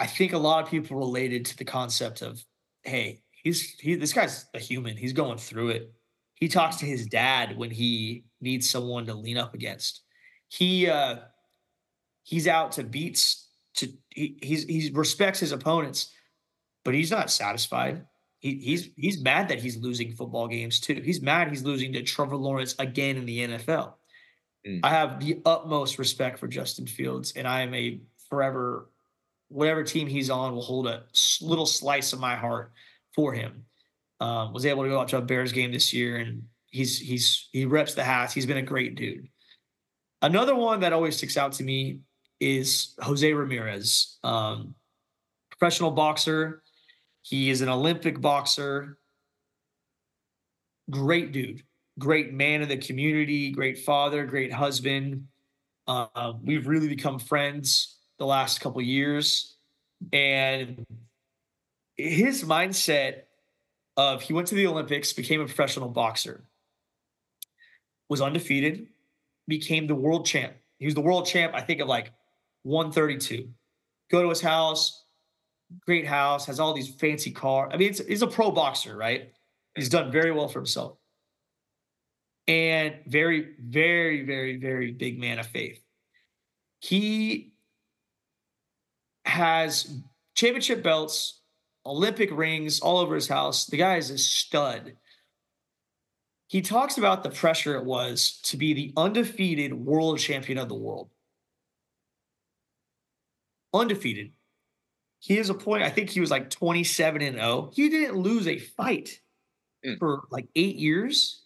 I 0.00 0.06
think 0.06 0.32
a 0.32 0.38
lot 0.38 0.64
of 0.64 0.70
people 0.70 0.96
related 0.96 1.44
to 1.46 1.56
the 1.56 1.64
concept 1.64 2.22
of, 2.22 2.42
hey, 2.82 3.20
he's 3.30 3.74
he 3.78 3.94
this 3.94 4.12
guy's 4.12 4.46
a 4.54 4.58
human. 4.58 4.96
He's 4.96 5.12
going 5.12 5.38
through 5.38 5.68
it. 5.70 5.92
He 6.40 6.48
talks 6.48 6.76
to 6.76 6.86
his 6.86 7.06
dad 7.06 7.56
when 7.56 7.70
he 7.70 8.24
needs 8.40 8.68
someone 8.68 9.06
to 9.06 9.14
lean 9.14 9.36
up 9.36 9.54
against. 9.54 10.02
He 10.48 10.88
uh 10.88 11.16
he's 12.24 12.48
out 12.48 12.72
to 12.72 12.82
beats 12.82 13.48
to 13.74 13.88
he 14.08 14.38
he's 14.42 14.64
he 14.64 14.90
respects 14.92 15.38
his 15.38 15.52
opponents, 15.52 16.12
but 16.84 16.94
he's 16.94 17.10
not 17.10 17.30
satisfied. 17.30 18.04
He, 18.38 18.54
he's 18.54 18.88
he's 18.96 19.22
mad 19.22 19.48
that 19.48 19.60
he's 19.60 19.76
losing 19.76 20.12
football 20.12 20.48
games 20.48 20.80
too. 20.80 21.02
He's 21.04 21.20
mad 21.20 21.48
he's 21.48 21.62
losing 21.62 21.92
to 21.92 22.02
Trevor 22.02 22.36
Lawrence 22.36 22.74
again 22.78 23.18
in 23.18 23.26
the 23.26 23.38
NFL. 23.40 23.94
Mm. 24.66 24.80
I 24.82 24.90
have 24.90 25.20
the 25.20 25.40
utmost 25.44 25.98
respect 25.98 26.38
for 26.38 26.48
Justin 26.48 26.86
Fields, 26.86 27.34
and 27.36 27.46
I 27.46 27.60
am 27.60 27.74
a 27.74 28.00
forever 28.30 28.88
whatever 29.48 29.82
team 29.82 30.06
he's 30.06 30.30
on 30.30 30.54
will 30.54 30.62
hold 30.62 30.86
a 30.86 31.04
little 31.42 31.66
slice 31.66 32.12
of 32.12 32.20
my 32.20 32.36
heart 32.36 32.72
for 33.14 33.34
him. 33.34 33.64
Um, 34.20 34.52
was 34.52 34.66
able 34.66 34.82
to 34.82 34.90
go 34.90 35.00
out 35.00 35.08
to 35.08 35.16
a 35.16 35.22
Bears 35.22 35.52
game 35.52 35.72
this 35.72 35.94
year, 35.94 36.18
and 36.18 36.42
he's 36.70 36.98
he's 36.98 37.48
he 37.52 37.64
reps 37.64 37.94
the 37.94 38.04
hats. 38.04 38.34
He's 38.34 38.46
been 38.46 38.58
a 38.58 38.62
great 38.62 38.94
dude. 38.94 39.28
Another 40.22 40.54
one 40.54 40.80
that 40.80 40.92
always 40.92 41.16
sticks 41.16 41.36
out 41.36 41.52
to 41.54 41.64
me 41.64 42.00
is 42.38 42.94
Jose 43.00 43.32
Ramirez, 43.32 44.18
um, 44.22 44.74
professional 45.50 45.90
boxer. 45.90 46.62
He 47.22 47.50
is 47.50 47.60
an 47.60 47.68
Olympic 47.68 48.20
boxer. 48.20 48.98
Great 50.90 51.32
dude, 51.32 51.62
great 51.98 52.32
man 52.32 52.62
of 52.62 52.68
the 52.68 52.76
community, 52.76 53.50
great 53.52 53.78
father, 53.78 54.26
great 54.26 54.52
husband. 54.52 55.28
Uh, 55.86 56.32
we've 56.42 56.66
really 56.66 56.88
become 56.88 57.18
friends 57.18 57.96
the 58.18 58.26
last 58.26 58.60
couple 58.60 58.82
years, 58.82 59.56
and 60.12 60.84
his 61.96 62.44
mindset 62.44 63.22
of 63.96 64.22
he 64.22 64.32
went 64.32 64.48
to 64.48 64.54
the 64.54 64.66
Olympics, 64.66 65.12
became 65.12 65.40
a 65.40 65.46
professional 65.46 65.88
boxer, 65.88 66.44
was 68.08 68.20
undefeated, 68.20 68.88
became 69.48 69.86
the 69.86 69.94
world 69.94 70.26
champ. 70.26 70.54
He 70.78 70.86
was 70.86 70.94
the 70.94 71.00
world 71.00 71.26
champ, 71.26 71.54
I 71.54 71.60
think, 71.60 71.80
of 71.80 71.88
like 71.88 72.12
132. 72.62 73.48
Go 74.10 74.22
to 74.22 74.28
his 74.28 74.40
house, 74.40 75.04
great 75.86 76.06
house, 76.06 76.46
has 76.46 76.58
all 76.58 76.72
these 76.72 76.88
fancy 76.94 77.30
cars. 77.30 77.70
I 77.72 77.76
mean, 77.76 77.94
he's 77.94 78.22
a 78.22 78.26
pro 78.26 78.50
boxer, 78.50 78.96
right? 78.96 79.32
He's 79.74 79.88
done 79.88 80.10
very 80.10 80.32
well 80.32 80.48
for 80.48 80.58
himself. 80.58 80.96
And 82.48 82.96
very, 83.06 83.50
very, 83.60 84.24
very, 84.24 84.56
very 84.56 84.90
big 84.90 85.20
man 85.20 85.38
of 85.38 85.46
faith. 85.46 85.80
He 86.80 87.52
has 89.24 90.00
championship 90.34 90.82
belts, 90.82 91.39
Olympic 91.90 92.30
rings 92.30 92.78
all 92.78 92.98
over 92.98 93.16
his 93.16 93.26
house. 93.26 93.66
The 93.66 93.76
guy 93.76 93.96
is 93.96 94.10
a 94.10 94.18
stud. 94.18 94.96
He 96.46 96.62
talks 96.62 96.98
about 96.98 97.24
the 97.24 97.30
pressure 97.30 97.76
it 97.76 97.84
was 97.84 98.40
to 98.44 98.56
be 98.56 98.72
the 98.72 98.92
undefeated 98.96 99.74
world 99.74 100.20
champion 100.20 100.56
of 100.56 100.68
the 100.68 100.76
world. 100.76 101.10
Undefeated. 103.74 104.30
He 105.18 105.36
is 105.36 105.50
a 105.50 105.54
point, 105.54 105.82
I 105.82 105.90
think 105.90 106.10
he 106.10 106.20
was 106.20 106.30
like 106.30 106.48
27 106.48 107.22
and 107.22 107.36
0. 107.36 107.70
He 107.74 107.88
didn't 107.88 108.16
lose 108.16 108.46
a 108.46 108.58
fight 108.58 109.20
mm. 109.84 109.98
for 109.98 110.22
like 110.30 110.46
eight 110.54 110.76
years. 110.76 111.42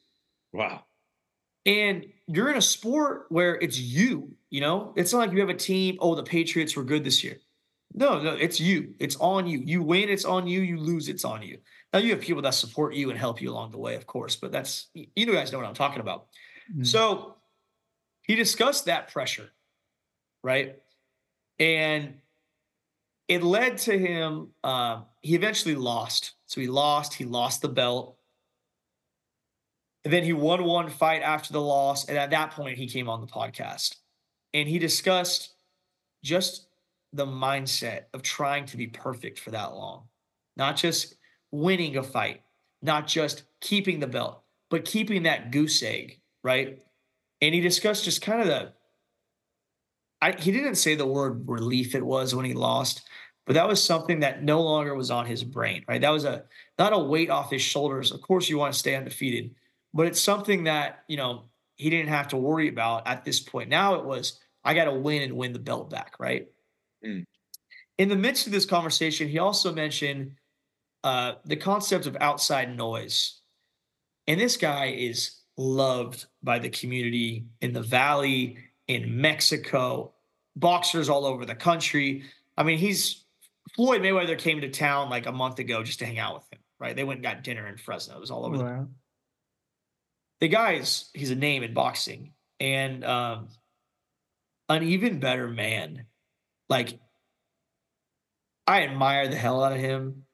Wow. 0.53 0.85
And 1.67 2.05
you're 2.27 2.51
in 2.51 2.57
a 2.59 2.63
sport 2.63 3.27
where 3.31 3.57
it's 3.57 3.79
you, 3.79 4.37
you 4.51 4.61
know, 4.61 4.93
it's 4.95 5.13
not 5.13 5.21
like 5.21 5.33
you 5.33 5.41
have 5.41 5.49
a 5.49 5.55
team. 5.55 5.97
Oh, 6.01 6.15
the 6.15 6.23
Patriots 6.23 6.77
were 6.77 6.85
good 6.85 7.03
this 7.03 7.25
year. 7.25 7.39
No, 7.95 8.21
no, 8.21 8.35
it's 8.35 8.59
you. 8.59 8.95
It's 8.99 9.17
on 9.17 9.47
you. 9.47 9.61
You 9.65 9.83
win, 9.83 10.09
it's 10.09 10.25
on 10.25 10.49
you. 10.49 10.61
You 10.61 10.79
lose, 10.79 11.09
it's 11.09 11.25
on 11.25 11.43
you. 11.43 11.59
Now 11.93 12.01
you 12.01 12.11
have 12.11 12.21
people 12.21 12.43
that 12.43 12.55
support 12.55 12.95
you 12.95 13.11
and 13.11 13.19
help 13.19 13.41
you 13.41 13.53
along 13.53 13.71
the 13.71 13.79
way, 13.79 13.95
of 13.95 14.05
course, 14.05 14.35
but 14.35 14.51
that's 14.51 14.89
you 14.95 15.33
guys 15.33 15.53
know 15.53 15.59
what 15.59 15.69
I'm 15.69 15.75
talking 15.75 16.01
about. 16.01 16.27
Mm-hmm. 16.73 16.83
So 16.83 17.37
he 18.23 18.35
discussed 18.35 18.87
that 18.87 19.13
pressure, 19.13 19.49
right? 20.43 20.77
And 21.61 22.15
it 23.29 23.45
led 23.45 23.79
to 23.79 23.97
him. 23.97 24.49
Uh, 24.65 25.03
he 25.21 25.37
eventually 25.37 25.77
lost. 25.77 26.33
So 26.47 26.61
he 26.61 26.67
lost. 26.67 27.15
He 27.15 27.25
lost 27.25 27.63
the 27.63 27.69
belt. 27.69 28.17
And 30.05 30.13
then 30.13 30.25
he 30.25 30.33
won 30.33 30.65
one 30.65 30.91
fight 30.91 31.23
after 31.23 31.53
the 31.53 31.61
loss. 31.61 32.09
And 32.09 32.19
at 32.19 32.31
that 32.31 32.51
point, 32.51 32.77
he 32.77 32.89
came 32.89 33.09
on 33.09 33.21
the 33.21 33.27
podcast 33.29 33.95
and 34.53 34.69
he 34.69 34.79
discussed 34.79 35.55
just 36.23 36.67
the 37.15 37.27
mindset 37.27 38.03
of 38.13 38.23
trying 38.23 38.67
to 38.67 38.77
be 38.77 38.89
perfect 38.89 39.39
for 39.39 39.53
that 39.53 39.73
long, 39.73 40.03
not 40.57 40.77
just 40.77 41.15
winning 41.53 41.97
a 41.97 42.03
fight, 42.03 42.43
not 42.83 43.07
just 43.07 43.45
keeping 43.61 44.01
the 44.01 44.07
belt, 44.07 44.43
but 44.69 44.85
keeping 44.85 45.23
that 45.23 45.53
goose 45.53 45.83
egg, 45.83 46.21
right? 46.43 46.83
And 47.41 47.55
he 47.55 47.61
discussed 47.61 48.05
just 48.05 48.21
kind 48.21 48.41
of 48.41 48.49
the, 48.49 48.73
I, 50.21 50.33
he 50.33 50.51
didn't 50.51 50.75
say 50.75 50.97
the 50.97 51.07
word 51.07 51.49
relief 51.49 51.95
it 51.95 52.05
was 52.05 52.35
when 52.35 52.45
he 52.45 52.53
lost, 52.55 53.03
but 53.47 53.55
that 53.55 53.69
was 53.69 53.83
something 53.83 54.21
that 54.21 54.43
no 54.43 54.63
longer 54.63 54.95
was 54.95 55.11
on 55.11 55.27
his 55.27 55.45
brain, 55.45 55.85
right? 55.87 56.01
That 56.01 56.11
was 56.11 56.25
a, 56.25 56.45
not 56.79 56.93
a 56.93 56.99
weight 56.99 57.31
off 57.31 57.51
his 57.51 57.63
shoulders. 57.63 58.11
Of 58.11 58.23
course, 58.23 58.49
you 58.49 58.59
want 58.59 58.73
to 58.73 58.79
stay 58.79 58.97
undefeated, 58.97 59.55
but 59.93 60.07
it's 60.07 60.21
something 60.21 60.65
that, 60.65 61.05
you 61.07 61.17
know, 61.17 61.45
he 61.77 61.91
didn't 61.91 62.09
have 62.09 62.29
to 62.29 62.37
worry 62.37 62.69
about 62.69 63.07
at 63.07 63.25
this 63.25 63.39
point. 63.39 63.69
Now 63.69 63.95
it 63.95 64.05
was, 64.05 64.41
I 64.65 64.75
got 64.75 64.85
to 64.85 64.95
win 64.95 65.23
and 65.23 65.35
win 65.35 65.53
the 65.53 65.59
belt 65.59 65.91
back, 65.91 66.15
right? 66.19 66.49
Mm. 67.05 67.25
In 67.99 68.09
the 68.09 68.17
midst 68.17 68.47
of 68.47 68.53
this 68.53 68.67
conversation, 68.67 69.29
he 69.29 69.39
also 69.39 69.73
mentioned 69.73 70.33
uh, 71.05 71.35
the 71.45 71.57
concept 71.57 72.07
of 72.07 72.17
outside 72.21 72.77
noise. 72.77 73.41
And 74.27 74.41
this 74.41 74.57
guy 74.57 74.87
is 74.87 75.41
loved 75.57 76.27
by 76.43 76.59
the 76.59 76.71
community 76.71 77.47
in 77.61 77.73
the 77.73 77.83
Valley, 77.83 78.57
in 78.89 79.21
Mexico, 79.21 80.13
boxers 80.57 81.09
all 81.09 81.27
over 81.27 81.45
the 81.45 81.55
country. 81.55 82.25
I 82.57 82.63
mean, 82.63 82.79
he's 82.79 83.25
Floyd 83.77 84.03
Mayweather 84.03 84.39
came 84.39 84.61
to 84.61 84.69
town 84.69 85.11
like 85.11 85.27
a 85.27 85.33
month 85.33 85.59
ago 85.59 85.83
just 85.83 85.99
to 86.01 86.07
hang 86.07 86.19
out 86.19 86.35
with 86.35 86.53
him, 86.53 86.61
right? 86.79 86.95
They 86.95 87.05
went 87.05 87.19
and 87.19 87.25
got 87.25 87.45
dinner 87.45 87.67
in 87.67 87.77
Fresno. 87.77 88.17
It 88.17 88.21
was 88.21 88.31
all 88.31 88.45
over 88.47 88.57
wow. 88.57 88.65
the 88.65 88.89
the 90.41 90.49
guy's 90.49 91.11
he's 91.15 91.31
a 91.31 91.37
name 91.37 91.63
in 91.63 91.75
boxing 91.75 92.33
and 92.61 93.05
um, 93.05 93.49
an 94.69 94.83
even 94.83 95.21
better 95.21 95.49
man 95.49 96.05
like, 96.69 96.99
I 98.67 98.83
admire 98.83 99.29
the 99.29 99.37
hell 99.37 99.63
out 99.63 99.73
of 99.73 99.79
him. 99.79 100.25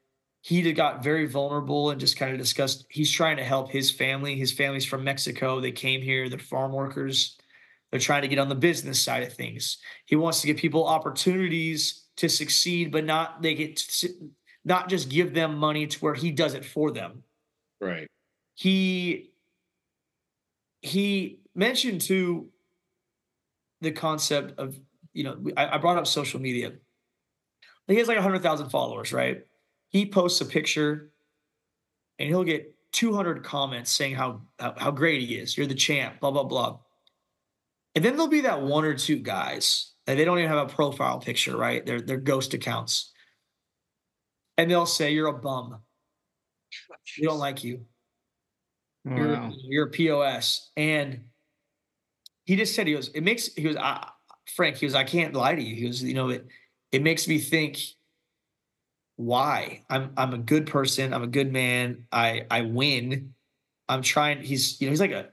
He 0.43 0.73
got 0.73 1.03
very 1.03 1.27
vulnerable 1.27 1.91
and 1.91 2.01
just 2.01 2.17
kind 2.17 2.33
of 2.33 2.39
discussed 2.39 2.87
he's 2.89 3.11
trying 3.11 3.37
to 3.37 3.45
help 3.45 3.71
his 3.71 3.91
family. 3.91 4.37
His 4.37 4.53
family's 4.53 4.87
from 4.87 5.05
Mexico. 5.05 5.61
They 5.61 5.73
came 5.73 6.01
here, 6.01 6.29
they're 6.29 6.39
farm 6.39 6.73
workers. 6.73 7.37
They're 7.91 8.01
trying 8.01 8.23
to 8.23 8.29
get 8.29 8.39
on 8.39 8.49
the 8.49 8.55
business 8.55 9.01
side 9.01 9.25
of 9.25 9.33
things. 9.33 9.79
He 10.07 10.17
wants 10.17 10.41
to 10.41 10.47
give 10.47 10.57
people 10.57 10.87
opportunities 10.87 12.05
to 12.17 12.29
succeed, 12.29 12.93
but 12.93 13.05
not 13.05 13.43
they 13.43 13.55
get 13.55 13.83
not 14.65 14.89
just 14.89 15.09
give 15.09 15.35
them 15.35 15.57
money 15.57 15.87
to 15.87 15.99
where 15.99 16.15
he 16.15 16.31
does 16.31 16.55
it 16.55 16.65
for 16.65 16.91
them. 16.91 17.25
Right. 17.81 18.07
He 18.55 19.33
he 20.83 21.41
mentioned 21.55 22.03
to 22.03 22.49
the 23.81 23.91
concept 23.91 24.59
of 24.59 24.79
you 25.13 25.25
know, 25.25 25.39
I, 25.57 25.77
I 25.77 25.79
brought 25.79 25.99
up 25.99 26.07
social 26.07 26.41
media. 26.41 26.73
He 27.87 27.97
has 27.97 28.09
like 28.09 28.17
100,000 28.17 28.71
followers, 28.71 29.13
right? 29.13 29.43
He 29.89 30.07
posts 30.07 30.41
a 30.41 30.45
picture 30.45 31.11
and 32.19 32.29
he'll 32.29 32.45
get 32.45 32.75
200 32.93 33.43
comments 33.43 33.91
saying 33.91 34.15
how, 34.15 34.43
how, 34.59 34.75
how 34.77 34.91
great 34.91 35.23
he 35.23 35.37
is. 35.37 35.57
You're 35.57 35.67
the 35.67 35.75
champ, 35.75 36.21
blah, 36.21 36.31
blah, 36.31 36.45
blah. 36.45 36.79
And 37.95 38.05
then 38.05 38.13
there'll 38.13 38.29
be 38.29 38.43
that 38.43 38.63
one 38.63 38.85
or 38.85 38.95
two 38.95 39.17
guys 39.17 39.93
and 40.07 40.19
they 40.19 40.25
don't 40.25 40.39
even 40.39 40.51
have 40.51 40.71
a 40.71 40.73
profile 40.73 41.19
picture, 41.19 41.57
right? 41.57 41.85
They're, 41.85 42.01
they're 42.01 42.17
ghost 42.17 42.55
accounts. 42.55 43.13
And 44.57 44.71
they'll 44.71 44.87
say, 44.87 45.13
You're 45.13 45.29
a 45.29 45.39
bum. 45.39 45.81
We 47.19 47.27
don't 47.27 47.39
like 47.39 47.65
you. 47.65 47.87
Wow. 49.05 49.17
You're, 49.17 49.51
you're 49.69 49.87
a 49.87 49.91
POS. 49.91 50.71
And 50.77 51.25
he 52.45 52.57
just 52.57 52.75
said, 52.75 52.87
He 52.87 52.93
goes, 52.93 53.09
It 53.09 53.23
makes, 53.23 53.55
he 53.55 53.63
goes, 53.63 53.77
I, 53.77 54.09
Frank, 54.47 54.77
he 54.77 54.87
was, 54.87 54.95
I 54.95 55.05
can't 55.05 55.35
lie 55.35 55.55
to 55.55 55.63
you. 55.63 55.77
He 55.77 55.87
was, 55.87 56.03
you 56.03 56.15
know, 56.15 56.31
it 56.31 56.47
it 56.93 57.03
makes 57.03 57.29
me 57.29 57.39
think 57.39 57.79
why? 59.17 59.85
I'm 59.91 60.13
I'm 60.17 60.33
a 60.33 60.39
good 60.39 60.67
person, 60.67 61.13
I'm 61.13 61.23
a 61.23 61.29
good 61.29 61.53
man, 61.53 62.07
I 62.11 62.47
I 62.51 62.63
win. 62.63 63.35
I'm 63.89 64.03
trying, 64.03 64.43
he's 64.43 64.81
you 64.81 64.87
know, 64.87 64.93
he's 64.93 65.01
like 65.01 65.11
a 65.11 65.29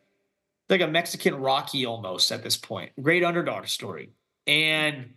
like 0.70 0.82
a 0.82 0.88
Mexican 0.88 1.36
Rocky 1.36 1.86
almost 1.86 2.32
at 2.32 2.44
this 2.44 2.58
point. 2.58 2.92
Great 3.02 3.24
underdog 3.24 3.68
story. 3.68 4.12
And 4.46 5.14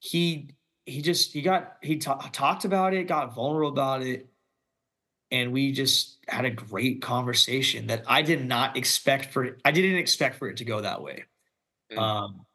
he 0.00 0.50
he 0.86 1.02
just 1.02 1.32
he 1.32 1.42
got 1.42 1.76
he 1.82 1.98
ta- 1.98 2.28
talked 2.32 2.64
about 2.64 2.94
it, 2.94 3.06
got 3.06 3.34
vulnerable 3.34 3.68
about 3.70 4.02
it, 4.02 4.28
and 5.30 5.52
we 5.52 5.72
just 5.72 6.18
had 6.26 6.44
a 6.44 6.50
great 6.50 7.02
conversation 7.02 7.86
that 7.88 8.04
I 8.06 8.22
did 8.22 8.44
not 8.44 8.76
expect 8.76 9.32
for. 9.32 9.58
I 9.64 9.70
didn't 9.70 9.96
expect 9.96 10.36
for 10.36 10.48
it 10.48 10.56
to 10.58 10.64
go 10.64 10.80
that 10.80 11.02
way. 11.02 11.24
Mm. 11.92 11.98
Um, 11.98 12.46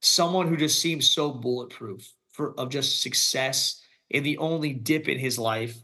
someone 0.00 0.48
who 0.48 0.56
just 0.56 0.80
seems 0.80 1.10
so 1.10 1.30
bulletproof 1.30 2.12
for 2.32 2.54
of 2.58 2.70
just 2.70 3.02
success 3.02 3.80
and 4.12 4.24
the 4.24 4.38
only 4.38 4.72
dip 4.72 5.08
in 5.08 5.18
his 5.18 5.38
life 5.38 5.76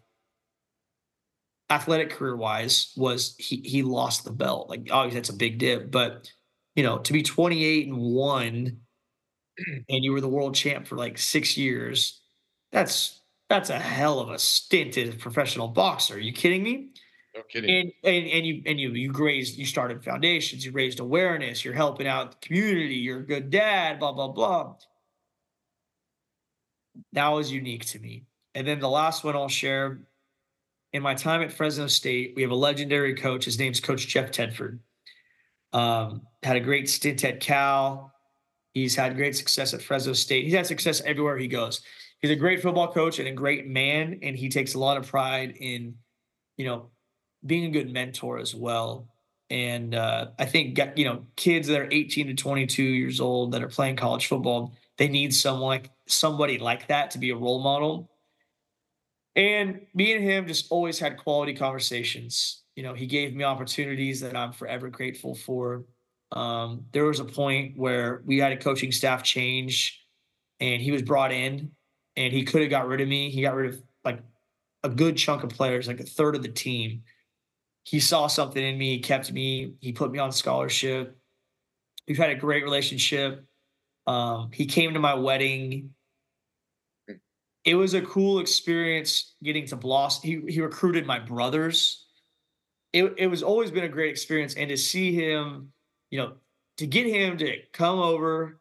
athletic 1.71 2.11
career 2.11 2.37
wise 2.37 2.93
was 2.97 3.35
he 3.39 3.57
he 3.65 3.83
lost 3.83 4.25
the 4.25 4.31
belt. 4.33 4.69
Like 4.69 4.89
obviously 4.91 5.19
that's 5.21 5.31
a 5.31 5.35
big 5.37 5.59
dip 5.59 5.91
but 5.91 6.31
you 6.77 6.83
know 6.83 6.99
to 6.99 7.13
be 7.13 7.23
28 7.23 7.89
and 7.89 7.97
1 7.97 8.77
and 9.89 10.05
you 10.05 10.13
were 10.13 10.21
the 10.21 10.29
world 10.29 10.55
champ 10.55 10.87
for 10.87 10.97
like 10.97 11.19
6 11.19 11.57
years 11.57 12.23
that's 12.73 13.21
that's 13.49 13.71
a 13.71 13.79
hell 13.79 14.21
of 14.21 14.31
a 14.31 14.39
stint 14.39 14.97
as 14.99 15.11
a 15.11 15.19
professional 15.19 15.69
boxer. 15.69 16.15
Are 16.15 16.19
you 16.19 16.33
kidding 16.33 16.63
me 16.63 16.91
kidding. 17.43 17.71
And, 17.71 17.93
and 18.05 18.27
and 18.29 18.47
you 18.47 18.63
and 18.67 18.81
you 18.81 18.93
you 18.93 19.13
raised 19.13 19.59
you 19.59 19.67
started 19.67 20.05
foundations, 20.05 20.65
you 20.65 20.73
raised 20.73 21.01
awareness, 21.01 21.65
you're 21.65 21.75
helping 21.75 22.07
out 22.07 22.33
the 22.33 22.47
community, 22.47 22.95
you're 22.95 23.21
a 23.21 23.27
good 23.27 23.51
dad, 23.51 23.99
blah 23.99 24.13
blah 24.13 24.29
blah. 24.29 24.75
That 27.13 27.29
was 27.29 27.51
unique 27.51 27.85
to 27.87 27.99
me. 27.99 28.25
And 28.55 28.67
then 28.67 28.79
the 28.79 28.89
last 28.89 29.25
one 29.25 29.35
I'll 29.35 29.49
share 29.49 30.01
in 30.93 31.03
my 31.03 31.15
time 31.15 31.43
at 31.43 31.53
Fresno 31.53 31.89
State, 31.89 32.35
we 32.37 32.43
have 32.43 32.53
a 32.53 32.57
legendary 32.57 33.15
coach. 33.15 33.45
His 33.45 33.59
name's 33.59 33.81
Coach 33.81 34.07
Jeff 34.07 34.31
Tedford. 34.31 34.79
Um, 35.73 36.23
had 36.45 36.57
a 36.57 36.61
great 36.61 36.89
stint 36.89 37.25
at 37.25 37.41
Cal. 37.41 38.13
He's 38.75 38.95
had 38.95 39.17
great 39.17 39.37
success 39.37 39.75
at 39.75 39.83
Fresno 39.83 40.13
State. 40.13 40.45
He's 40.45 40.55
had 40.55 40.67
success 40.67 41.01
everywhere 41.05 41.37
he 41.37 41.49
goes. 41.49 41.81
He's 42.21 42.31
a 42.31 42.37
great 42.37 42.63
football 42.63 42.93
coach 42.93 43.19
and 43.19 43.27
a 43.27 43.33
great 43.33 43.67
man, 43.67 44.21
and 44.23 44.37
he 44.37 44.49
takes 44.49 44.75
a 44.75 44.79
lot 44.79 44.97
of 44.97 45.07
pride 45.09 45.57
in, 45.59 45.97
you 46.57 46.65
know, 46.65 46.91
being 47.47 47.65
a 47.65 47.71
good 47.71 47.93
mentor 47.93 48.39
as 48.39 48.55
well. 48.55 49.09
And 49.51 49.95
uh, 49.95 50.29
I 50.39 50.47
think 50.47 50.79
you 50.97 51.05
know 51.05 51.27
kids 51.37 51.69
that 51.69 51.81
are 51.81 51.89
18 51.91 52.29
to 52.29 52.35
22 52.35 52.83
years 52.83 53.21
old 53.21 53.53
that 53.53 53.63
are 53.63 53.69
playing 53.69 53.97
college 53.97 54.27
football, 54.27 54.75
they 54.97 55.09
need 55.09 55.35
someone 55.35 55.69
like 55.69 55.91
somebody 56.07 56.59
like 56.59 56.89
that 56.89 57.11
to 57.13 57.19
be 57.19 57.31
a 57.31 57.37
role 57.37 57.63
model. 57.63 58.11
And 59.37 59.81
me 59.95 60.15
and 60.15 60.25
him 60.25 60.47
just 60.47 60.71
always 60.71 60.99
had 60.99 61.19
quality 61.19 61.55
conversations. 61.55 62.63
You 62.77 62.85
know, 62.85 62.95
he 62.95 63.07
gave 63.07 63.35
me 63.35 63.45
opportunities 63.45 64.21
that 64.21 64.37
I'm 64.37 64.53
forever 64.53 64.89
grateful 64.89 65.35
for. 65.35 65.85
Um, 66.33 66.87
there 66.93 67.05
was 67.05 67.21
a 67.21 67.25
point 67.25 67.77
where 67.77 68.23
we 68.25 68.39
had 68.39 68.53
a 68.53 68.57
coaching 68.57 68.93
staff 68.93 69.23
change, 69.23 70.05
and 70.61 70.81
he 70.81 70.91
was 70.91 71.03
brought 71.03 71.33
in, 71.33 71.73
and 72.17 72.33
he 72.33 72.45
could 72.45 72.63
have 72.63 72.71
got 72.71 72.87
rid 72.87 73.01
of 73.01 73.09
me. 73.09 73.31
He 73.31 73.43
got 73.43 73.55
rid 73.55 73.75
of 73.75 73.83
like 74.05 74.21
a 74.83 74.89
good 74.89 75.17
chunk 75.17 75.43
of 75.43 75.51
players, 75.51 75.87
like 75.87 76.01
a 76.01 76.05
third 76.05 76.37
of 76.37 76.43
the 76.43 76.49
team 76.49 77.03
he 77.85 78.01
saw 78.01 78.27
something 78.27 78.63
in 78.63 78.79
me, 78.79 78.97
he 78.97 78.99
kept 78.99 79.31
me, 79.31 79.75
he 79.81 79.93
put 79.93 80.11
me 80.11 80.19
on 80.19 80.33
scholarship. 80.33 81.17
We've 82.09 82.19
had 82.19 82.31
a 82.31 82.35
great 82.35 82.65
relationship. 82.65 83.45
Um, 84.07 84.51
he 84.53 84.67
came 84.67 84.95
to 84.95 85.01
my 85.01 85.15
wedding. 85.15 85.91
It 87.65 87.75
was 87.75 87.95
a 87.95 88.03
cool 88.03 88.41
experience 88.41 89.35
getting 89.43 89.67
to 89.69 89.77
blossom. 89.77 90.29
He, 90.29 90.53
he 90.53 90.61
recruited 90.61 91.07
my 91.07 91.19
brothers. 91.19 92.07
It, 92.93 93.15
it 93.17 93.27
was 93.27 93.43
always 93.43 93.71
been 93.71 93.85
a 93.85 93.89
great 93.89 94.11
experience. 94.11 94.55
And 94.55 94.69
to 94.69 94.77
see 94.77 95.13
him, 95.13 95.73
you 96.11 96.19
know, 96.19 96.35
to 96.79 96.87
get 96.87 97.07
him 97.07 97.39
to 97.39 97.57
come 97.73 97.99
over 97.99 98.61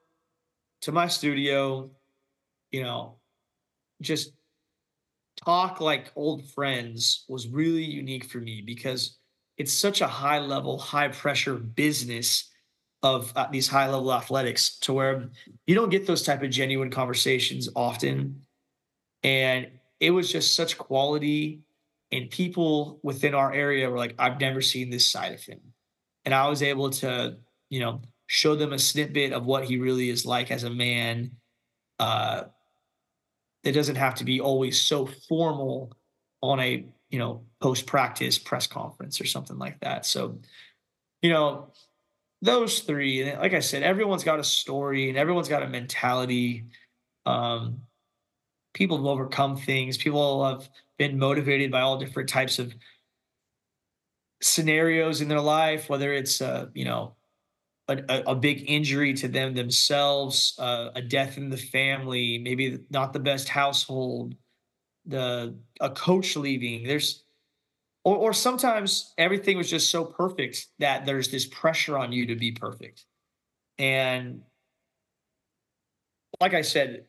to 0.81 0.91
my 0.91 1.07
studio, 1.07 1.91
you 2.71 2.83
know, 2.83 3.15
just 4.01 4.31
talk 5.45 5.81
like 5.81 6.11
old 6.15 6.45
friends 6.51 7.25
was 7.27 7.47
really 7.47 7.83
unique 7.83 8.25
for 8.25 8.39
me 8.39 8.61
because 8.65 9.17
it's 9.57 9.73
such 9.73 10.01
a 10.01 10.07
high 10.07 10.39
level, 10.39 10.77
high 10.77 11.09
pressure 11.09 11.55
business 11.55 12.49
of 13.03 13.33
uh, 13.35 13.47
these 13.51 13.67
high 13.67 13.89
level 13.89 14.13
athletics 14.13 14.77
to 14.79 14.93
where 14.93 15.29
you 15.67 15.75
don't 15.75 15.89
get 15.89 16.07
those 16.07 16.23
type 16.23 16.41
of 16.41 16.49
genuine 16.49 16.89
conversations 16.89 17.69
often. 17.75 18.41
And 19.23 19.67
it 19.99 20.11
was 20.11 20.31
just 20.31 20.55
such 20.55 20.77
quality 20.77 21.61
and 22.13 22.29
people 22.29 22.99
within 23.01 23.33
our 23.33 23.51
area 23.51 23.89
were 23.89 23.97
like, 23.97 24.13
I've 24.19 24.39
never 24.39 24.61
seen 24.61 24.89
this 24.89 25.07
side 25.07 25.33
of 25.33 25.43
him. 25.43 25.59
And 26.25 26.33
I 26.33 26.47
was 26.47 26.61
able 26.61 26.91
to, 26.91 27.37
you 27.69 27.79
know, 27.79 28.01
show 28.27 28.55
them 28.55 28.71
a 28.71 28.79
snippet 28.79 29.33
of 29.33 29.45
what 29.45 29.65
he 29.65 29.77
really 29.77 30.09
is 30.09 30.25
like 30.25 30.51
as 30.51 30.63
a 30.63 30.69
man. 30.69 31.31
Uh, 31.99 32.43
it 33.63 33.71
doesn't 33.71 33.95
have 33.95 34.15
to 34.15 34.23
be 34.23 34.41
always 34.41 34.81
so 34.81 35.05
formal 35.27 35.93
on 36.41 36.59
a 36.59 36.85
you 37.09 37.19
know 37.19 37.45
post 37.61 37.85
practice 37.85 38.37
press 38.37 38.67
conference 38.67 39.21
or 39.21 39.25
something 39.25 39.57
like 39.57 39.79
that. 39.79 40.05
So 40.05 40.39
you 41.21 41.29
know 41.29 41.71
those 42.41 42.81
three 42.81 43.21
and 43.21 43.39
like 43.39 43.53
i 43.53 43.61
said 43.61 43.83
everyone's 43.83 44.25
got 44.25 44.37
a 44.37 44.43
story 44.43 45.07
and 45.07 45.17
everyone's 45.17 45.49
got 45.49 45.63
a 45.63 45.67
mentality. 45.67 46.65
Um 47.25 47.81
people 48.73 48.97
have 48.97 49.05
overcome 49.05 49.55
things. 49.55 49.97
People 49.97 50.43
have 50.43 50.67
been 50.97 51.17
motivated 51.17 51.71
by 51.71 51.81
all 51.81 51.97
different 51.97 52.27
types 52.27 52.59
of 52.59 52.73
scenarios 54.41 55.21
in 55.21 55.29
their 55.29 55.39
life 55.39 55.89
whether 55.89 56.11
it's 56.11 56.41
uh 56.41 56.65
you 56.73 56.83
know 56.83 57.15
a, 57.87 58.23
a, 58.27 58.35
big 58.35 58.69
injury 58.69 59.13
to 59.13 59.27
them 59.27 59.53
themselves, 59.53 60.55
uh, 60.59 60.89
a 60.95 61.01
death 61.01 61.37
in 61.37 61.49
the 61.49 61.57
family, 61.57 62.37
maybe 62.37 62.79
not 62.89 63.11
the 63.11 63.19
best 63.19 63.49
household, 63.49 64.35
the 65.05 65.55
a 65.81 65.89
coach 65.89 66.35
leaving. 66.35 66.87
There's 66.87 67.23
or, 68.05 68.15
or 68.15 68.33
sometimes 68.33 69.13
everything 69.17 69.57
was 69.57 69.69
just 69.69 69.89
so 69.89 70.05
perfect 70.05 70.67
that 70.79 71.05
there's 71.05 71.29
this 71.29 71.45
pressure 71.45 71.97
on 71.97 72.11
you 72.13 72.27
to 72.27 72.35
be 72.35 72.51
perfect. 72.51 73.05
And 73.77 74.41
like 76.39 76.53
I 76.53 76.61
said, 76.61 77.05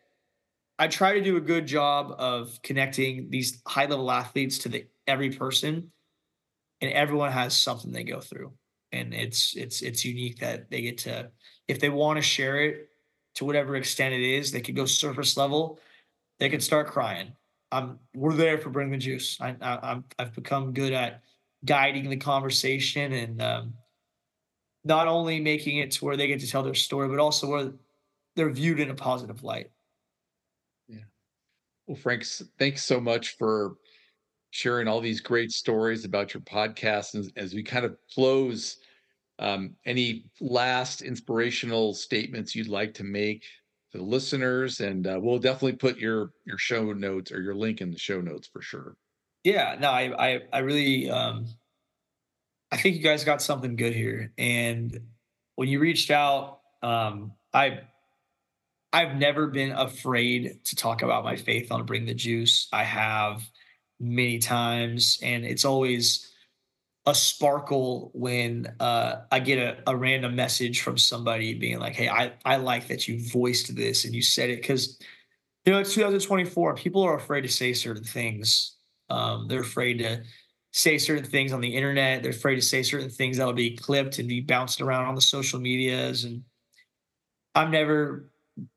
I 0.79 0.89
try 0.89 1.15
to 1.15 1.23
do 1.23 1.37
a 1.37 1.41
good 1.41 1.67
job 1.67 2.17
of 2.19 2.61
connecting 2.63 3.31
these 3.31 3.63
high 3.65 3.87
level 3.87 4.11
athletes 4.11 4.59
to 4.59 4.69
the 4.69 4.87
every 5.07 5.31
person, 5.31 5.93
and 6.81 6.93
everyone 6.93 7.31
has 7.31 7.57
something 7.57 7.93
they 7.93 8.03
go 8.03 8.21
through 8.21 8.53
and 8.95 9.15
it's 9.15 9.55
it's 9.57 9.83
it's 9.83 10.05
unique 10.05 10.39
that 10.39 10.71
they 10.71 10.81
get 10.81 10.99
to 10.99 11.31
if 11.69 11.81
they 11.81 11.91
want 11.91 12.17
to 12.17 12.23
share 12.23 12.63
it 12.65 12.89
to 13.35 13.45
whatever 13.45 13.77
extent 13.77 14.15
it 14.15 14.23
is 14.23 14.51
they 14.51 14.61
could 14.61 14.77
go 14.77 14.87
surface 14.87 15.37
level 15.37 15.79
they 16.39 16.49
could 16.49 16.63
start 16.63 16.89
crying. 16.89 17.33
I'm 17.73 17.99
we're 18.15 18.35
there 18.35 18.59
for 18.59 18.71
bring 18.71 18.91
the 18.91 18.99
juice. 18.99 19.39
I, 19.41 19.57
I 19.61 20.01
i've 20.19 20.35
become 20.35 20.73
good 20.73 20.93
at 20.93 21.23
guiding 21.65 22.11
the 22.11 22.17
conversation 22.17 23.13
and 23.13 23.41
um, 23.43 23.75
not 24.85 25.09
only 25.09 25.41
making 25.41 25.79
it 25.79 25.91
to 25.93 26.05
where 26.05 26.17
they 26.17 26.27
get 26.27 26.41
to 26.41 26.47
tell 26.47 26.63
their 26.63 26.75
story 26.75 27.09
but 27.09 27.19
also 27.19 27.49
where 27.49 27.73
they're 28.37 28.51
viewed 28.51 28.81
in 28.81 28.91
a 28.91 28.95
positive 28.95 29.43
light. 29.43 29.71
Yeah. 30.89 31.05
Well 31.87 31.97
frank 31.97 32.25
thanks 32.59 32.85
so 32.85 33.01
much 33.01 33.37
for 33.39 33.77
sharing 34.51 34.87
all 34.87 35.01
these 35.01 35.21
great 35.21 35.51
stories 35.51 36.05
about 36.05 36.33
your 36.33 36.43
podcast 36.43 37.15
and 37.15 37.33
as 37.37 37.55
we 37.55 37.63
kind 37.63 37.85
of 37.85 37.97
close 38.13 38.77
um, 39.39 39.75
any 39.85 40.27
last 40.41 41.03
inspirational 41.03 41.95
statements 41.95 42.55
you'd 42.55 42.69
like 42.69 42.95
to 42.95 43.05
make 43.05 43.45
to 43.93 43.99
the 43.99 44.05
listeners? 44.05 44.81
And 44.81 45.07
uh, 45.07 45.19
we'll 45.21 45.39
definitely 45.39 45.77
put 45.77 45.99
your 45.99 46.31
your 46.45 46.59
show 46.59 46.93
notes 46.93 47.33
or 47.33 47.41
your 47.41 47.55
link 47.55 47.81
in 47.81 47.91
the 47.91 47.99
show 47.99 48.21
notes 48.21 48.49
for 48.53 48.63
sure. 48.63 48.97
Yeah 49.43 49.77
no 49.79 49.91
i 49.91 50.27
i, 50.27 50.41
I 50.53 50.59
really 50.61 51.11
um 51.11 51.47
i 52.73 52.77
think 52.77 52.97
you 52.97 53.03
guys 53.03 53.25
got 53.25 53.43
something 53.43 53.77
good 53.77 53.95
here. 53.95 54.33
And 54.39 54.99
when 55.57 55.69
you 55.69 55.81
reached 55.81 56.11
out 56.11 56.61
um 56.83 57.33
i 57.53 57.81
i've 58.93 59.17
never 59.17 59.47
been 59.49 59.73
afraid 59.73 60.65
to 60.65 60.77
talk 60.77 61.03
about 61.03 61.25
my 61.25 61.37
faith 61.37 61.71
on 61.71 61.85
bring 61.85 62.07
the 62.07 62.15
juice. 62.15 62.69
I 62.73 62.85
have 62.85 63.43
many 64.01 64.39
times 64.39 65.19
and 65.23 65.45
it's 65.45 65.65
always 65.65 66.34
a 67.07 67.15
sparkle 67.15 68.11
when 68.15 68.75
uh, 68.81 69.23
I 69.31 69.39
get 69.41 69.59
a, 69.59 69.91
a, 69.91 69.97
random 69.97 70.35
message 70.35 70.81
from 70.81 70.97
somebody 70.97 71.55
being 71.55 71.79
like, 71.79 71.95
"Hey, 71.95 72.09
I 72.09 72.33
I 72.45 72.57
like 72.57 72.89
that 72.89 73.07
you 73.07 73.21
voiced 73.31 73.75
this 73.77 74.05
and 74.05 74.15
you 74.15 74.23
said 74.23 74.49
it," 74.49 74.57
because 74.57 74.99
you 75.65 75.73
know 75.73 75.81
it's 75.81 75.95
2024. 75.95 76.75
People 76.77 77.03
are 77.03 77.17
afraid 77.17 77.43
to 77.43 77.49
say 77.49 77.75
certain 77.75 78.05
things. 78.05 78.77
Um, 79.11 79.49
they're 79.49 79.61
afraid 79.61 79.99
to 79.99 80.23
say 80.73 80.97
certain 80.97 81.25
things 81.25 81.53
on 81.53 81.61
the 81.61 81.77
internet. 81.77 82.23
They're 82.23 82.33
afraid 82.33 82.57
to 82.57 82.63
say 82.63 82.83
certain 82.83 83.11
things 83.11 83.37
that 83.37 83.47
will 83.47 83.53
be 83.53 83.77
clipped 83.77 84.19
and 84.19 84.27
be 84.27 84.41
bounced 84.41 84.81
around 84.81 85.05
on 85.05 85.15
the 85.15 85.21
social 85.21 85.61
medias. 85.61 86.25
And 86.25 86.43
I've 87.55 87.71
never 87.71 88.31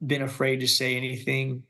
been 0.06 0.24
afraid 0.24 0.60
to 0.60 0.68
say 0.68 0.98
anything. 0.98 1.64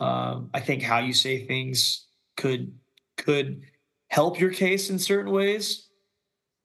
Um, 0.00 0.50
I 0.52 0.60
think 0.60 0.82
how 0.82 0.98
you 0.98 1.14
say 1.14 1.46
things 1.46 2.08
could 2.36 2.74
could 3.16 3.62
help 4.08 4.38
your 4.38 4.50
case 4.50 4.90
in 4.90 4.98
certain 4.98 5.32
ways 5.32 5.88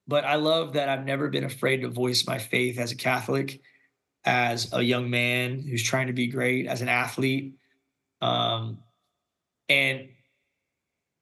but 0.09 0.25
I 0.25 0.35
love 0.35 0.73
that 0.73 0.89
I've 0.89 1.05
never 1.05 1.29
been 1.29 1.43
afraid 1.43 1.81
to 1.81 1.87
voice 1.87 2.25
my 2.25 2.39
faith 2.39 2.79
as 2.79 2.91
a 2.91 2.95
Catholic, 2.95 3.61
as 4.25 4.73
a 4.73 4.81
young 4.81 5.11
man 5.11 5.61
who's 5.61 5.83
trying 5.83 6.07
to 6.07 6.13
be 6.13 6.25
great, 6.25 6.65
as 6.65 6.81
an 6.81 6.89
athlete. 6.89 7.53
Um, 8.19 8.79
and 9.69 10.09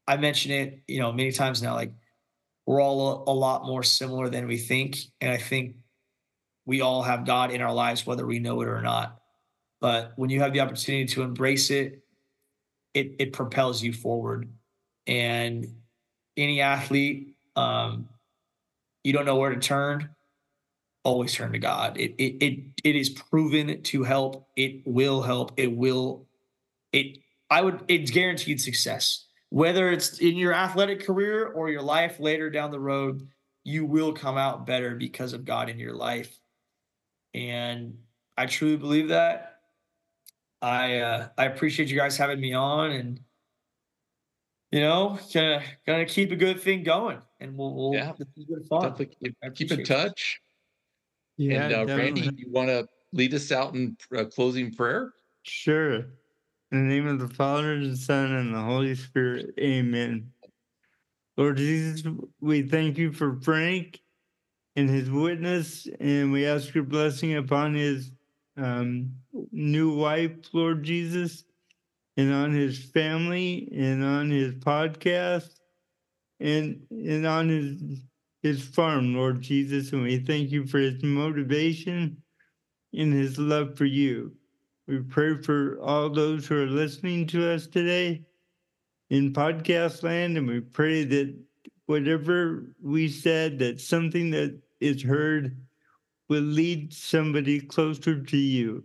I 0.07 0.15
mention 0.15 0.51
it, 0.53 0.83
you 0.87 0.99
know, 0.99 1.11
many 1.11 1.33
times 1.33 1.61
now, 1.61 1.75
like 1.75 1.91
we're 2.65 2.81
all 2.81 3.25
a, 3.27 3.31
a 3.31 3.35
lot 3.35 3.65
more 3.65 3.83
similar 3.83 4.29
than 4.29 4.47
we 4.47 4.57
think. 4.57 4.99
And 5.19 5.31
I 5.31 5.37
think 5.37 5.75
we 6.65 6.79
all 6.79 7.03
have 7.03 7.25
God 7.25 7.51
in 7.51 7.61
our 7.61 7.73
lives, 7.73 8.07
whether 8.07 8.25
we 8.25 8.39
know 8.39 8.61
it 8.61 8.69
or 8.69 8.81
not. 8.81 9.19
But 9.81 10.13
when 10.15 10.29
you 10.29 10.39
have 10.39 10.53
the 10.53 10.61
opportunity 10.61 11.05
to 11.07 11.23
embrace 11.23 11.71
it, 11.71 12.03
it, 12.93 13.15
it 13.19 13.33
propels 13.33 13.83
you 13.83 13.91
forward. 13.91 14.49
And 15.07 15.67
any 16.37 16.61
athlete, 16.61 17.35
um, 17.57 18.07
you 19.07 19.13
don't 19.13 19.25
know 19.25 19.37
where 19.37 19.55
to 19.55 19.59
turn, 19.59 20.09
always 21.05 21.33
turn 21.33 21.53
to 21.53 21.59
God. 21.59 21.97
It, 21.97 22.13
it 22.17 22.43
it 22.43 22.59
it 22.83 22.95
is 22.97 23.09
proven 23.09 23.81
to 23.83 24.03
help. 24.03 24.49
It 24.57 24.81
will 24.85 25.21
help. 25.21 25.53
It 25.55 25.73
will. 25.73 26.27
It 26.91 27.19
I 27.49 27.61
would. 27.61 27.85
It's 27.87 28.11
guaranteed 28.11 28.59
success. 28.59 29.27
Whether 29.47 29.91
it's 29.91 30.19
in 30.19 30.35
your 30.35 30.53
athletic 30.53 31.05
career 31.05 31.47
or 31.47 31.69
your 31.69 31.81
life 31.81 32.19
later 32.19 32.49
down 32.49 32.69
the 32.69 32.81
road, 32.81 33.25
you 33.63 33.85
will 33.85 34.11
come 34.11 34.37
out 34.37 34.65
better 34.65 34.93
because 34.95 35.31
of 35.31 35.45
God 35.45 35.69
in 35.69 35.79
your 35.79 35.95
life. 35.95 36.37
And 37.33 37.99
I 38.35 38.45
truly 38.45 38.75
believe 38.75 39.07
that. 39.07 39.59
I 40.61 40.97
uh, 40.99 41.29
I 41.37 41.45
appreciate 41.45 41.87
you 41.87 41.95
guys 41.95 42.17
having 42.17 42.41
me 42.41 42.51
on, 42.51 42.91
and 42.91 43.21
you 44.71 44.81
know, 44.81 45.19
gonna 45.33 45.63
gonna 45.85 46.05
keep 46.05 46.31
a 46.31 46.35
good 46.35 46.61
thing 46.61 46.83
going, 46.83 47.19
and 47.39 47.57
we'll, 47.57 47.73
we'll 47.73 47.93
Yeah. 47.93 48.13
good 48.17 48.65
fun. 48.69 48.81
Definitely 48.81 49.05
keep, 49.05 49.35
keep 49.55 49.71
in 49.71 49.79
appreciate 49.79 49.79
it. 49.79 49.85
touch. 49.85 50.41
Yeah, 51.37 51.67
and 51.67 51.89
uh, 51.89 51.95
Randy, 51.95 52.29
you 52.35 52.51
want 52.51 52.69
to 52.69 52.87
lead 53.13 53.33
us 53.33 53.51
out 53.51 53.75
in 53.75 53.95
uh, 54.15 54.25
closing 54.25 54.73
prayer? 54.73 55.13
Sure. 55.43 55.95
In 56.71 56.87
the 56.87 56.95
name 56.95 57.07
of 57.07 57.19
the 57.19 57.29
Father, 57.29 57.79
the 57.79 57.95
Son, 57.95 58.33
and 58.33 58.53
the 58.53 58.61
Holy 58.61 58.95
Spirit. 58.95 59.53
Amen. 59.59 60.31
Lord 61.37 61.57
Jesus, 61.57 62.03
we 62.41 62.63
thank 62.63 62.97
you 62.97 63.13
for 63.13 63.39
Frank 63.41 64.01
and 64.75 64.89
his 64.89 65.09
witness, 65.09 65.87
and 65.99 66.31
we 66.31 66.45
ask 66.45 66.73
your 66.73 66.83
blessing 66.83 67.35
upon 67.35 67.75
his 67.75 68.11
um, 68.57 69.13
new 69.51 69.95
wife, 69.95 70.31
Lord 70.51 70.83
Jesus, 70.83 71.45
and 72.17 72.33
on 72.33 72.53
his 72.53 72.83
family, 72.83 73.69
and 73.75 74.03
on 74.03 74.29
his 74.29 74.55
podcast, 74.55 75.59
and 76.39 76.81
and 76.89 77.25
on 77.25 77.49
his 77.49 78.01
his 78.41 78.61
farm, 78.61 79.15
Lord 79.15 79.41
Jesus. 79.41 79.93
And 79.93 80.03
we 80.03 80.19
thank 80.19 80.51
you 80.51 80.65
for 80.65 80.79
his 80.79 81.01
motivation 81.03 82.21
and 82.93 83.13
his 83.13 83.37
love 83.37 83.77
for 83.77 83.85
you. 83.85 84.35
We 84.87 84.99
pray 84.99 85.41
for 85.41 85.79
all 85.81 86.09
those 86.09 86.47
who 86.47 86.63
are 86.63 86.67
listening 86.67 87.27
to 87.27 87.51
us 87.51 87.67
today 87.67 88.25
in 89.09 89.33
podcast 89.33 90.03
land, 90.03 90.37
and 90.37 90.47
we 90.47 90.61
pray 90.61 91.03
that 91.03 91.35
whatever 91.85 92.73
we 92.81 93.07
said, 93.07 93.59
that 93.59 93.81
something 93.81 94.31
that 94.31 94.59
is 94.79 95.01
heard 95.01 95.57
will 96.29 96.43
lead 96.43 96.93
somebody 96.93 97.59
closer 97.59 98.21
to 98.21 98.37
you. 98.37 98.83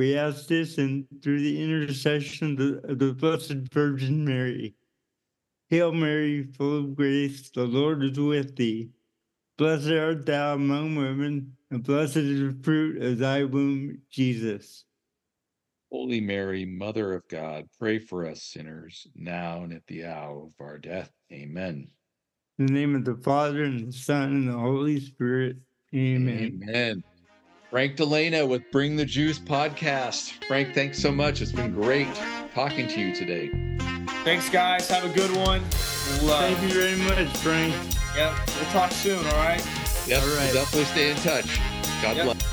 We 0.00 0.16
ask 0.16 0.46
this 0.46 0.78
and 0.78 1.04
through 1.22 1.40
the 1.40 1.62
intercession 1.62 2.52
of 2.52 2.56
the, 2.56 2.90
of 2.90 2.98
the 2.98 3.12
Blessed 3.12 3.70
Virgin 3.70 4.24
Mary. 4.24 4.74
Hail 5.68 5.92
Mary, 5.92 6.44
full 6.56 6.78
of 6.78 6.96
grace, 6.96 7.50
the 7.50 7.64
Lord 7.64 8.02
is 8.02 8.18
with 8.18 8.56
thee. 8.56 8.88
Blessed 9.58 9.90
art 9.90 10.24
thou 10.24 10.54
among 10.54 10.96
women, 10.96 11.54
and 11.70 11.82
blessed 11.82 12.16
is 12.16 12.40
the 12.40 12.62
fruit 12.62 13.02
of 13.02 13.18
thy 13.18 13.44
womb, 13.44 14.00
Jesus. 14.10 14.86
Holy 15.92 16.22
Mary, 16.22 16.64
Mother 16.64 17.12
of 17.12 17.28
God, 17.28 17.66
pray 17.78 17.98
for 17.98 18.24
us 18.24 18.42
sinners, 18.42 19.06
now 19.14 19.64
and 19.64 19.74
at 19.74 19.86
the 19.86 20.06
hour 20.06 20.44
of 20.44 20.52
our 20.60 20.78
death. 20.78 21.12
Amen. 21.30 21.88
In 22.58 22.64
the 22.64 22.72
name 22.72 22.96
of 22.96 23.04
the 23.04 23.16
Father, 23.16 23.64
and 23.64 23.88
the 23.88 23.92
Son, 23.92 24.30
and 24.30 24.48
the 24.48 24.58
Holy 24.58 24.98
Spirit. 24.98 25.58
Amen. 25.94 26.58
Amen. 26.64 27.04
Frank 27.70 27.96
Dalena 27.96 28.46
with 28.48 28.68
Bring 28.72 28.96
the 28.96 29.04
Juice 29.04 29.38
podcast. 29.38 30.32
Frank, 30.46 30.74
thanks 30.74 30.98
so 30.98 31.12
much. 31.12 31.40
It's 31.40 31.52
been 31.52 31.72
great 31.72 32.08
talking 32.52 32.88
to 32.88 33.00
you 33.00 33.14
today. 33.14 33.50
Thanks, 34.24 34.48
guys. 34.50 34.88
Have 34.90 35.04
a 35.04 35.14
good 35.14 35.34
one. 35.36 35.62
We'll, 36.20 36.32
uh, 36.32 36.40
Thank 36.52 36.62
you 36.62 36.68
very 36.80 36.96
much, 36.96 37.28
Frank. 37.38 37.72
Yep. 38.16 38.32
We'll 38.56 38.70
talk 38.72 38.90
soon. 38.90 39.24
All 39.24 39.32
right. 39.36 39.64
Yep, 40.08 40.20
All 40.22 40.28
right. 40.36 40.52
definitely 40.52 40.84
stay 40.86 41.10
in 41.10 41.16
touch. 41.18 41.58
God 42.02 42.16
Yep. 42.16 42.24
bless. 42.24 42.49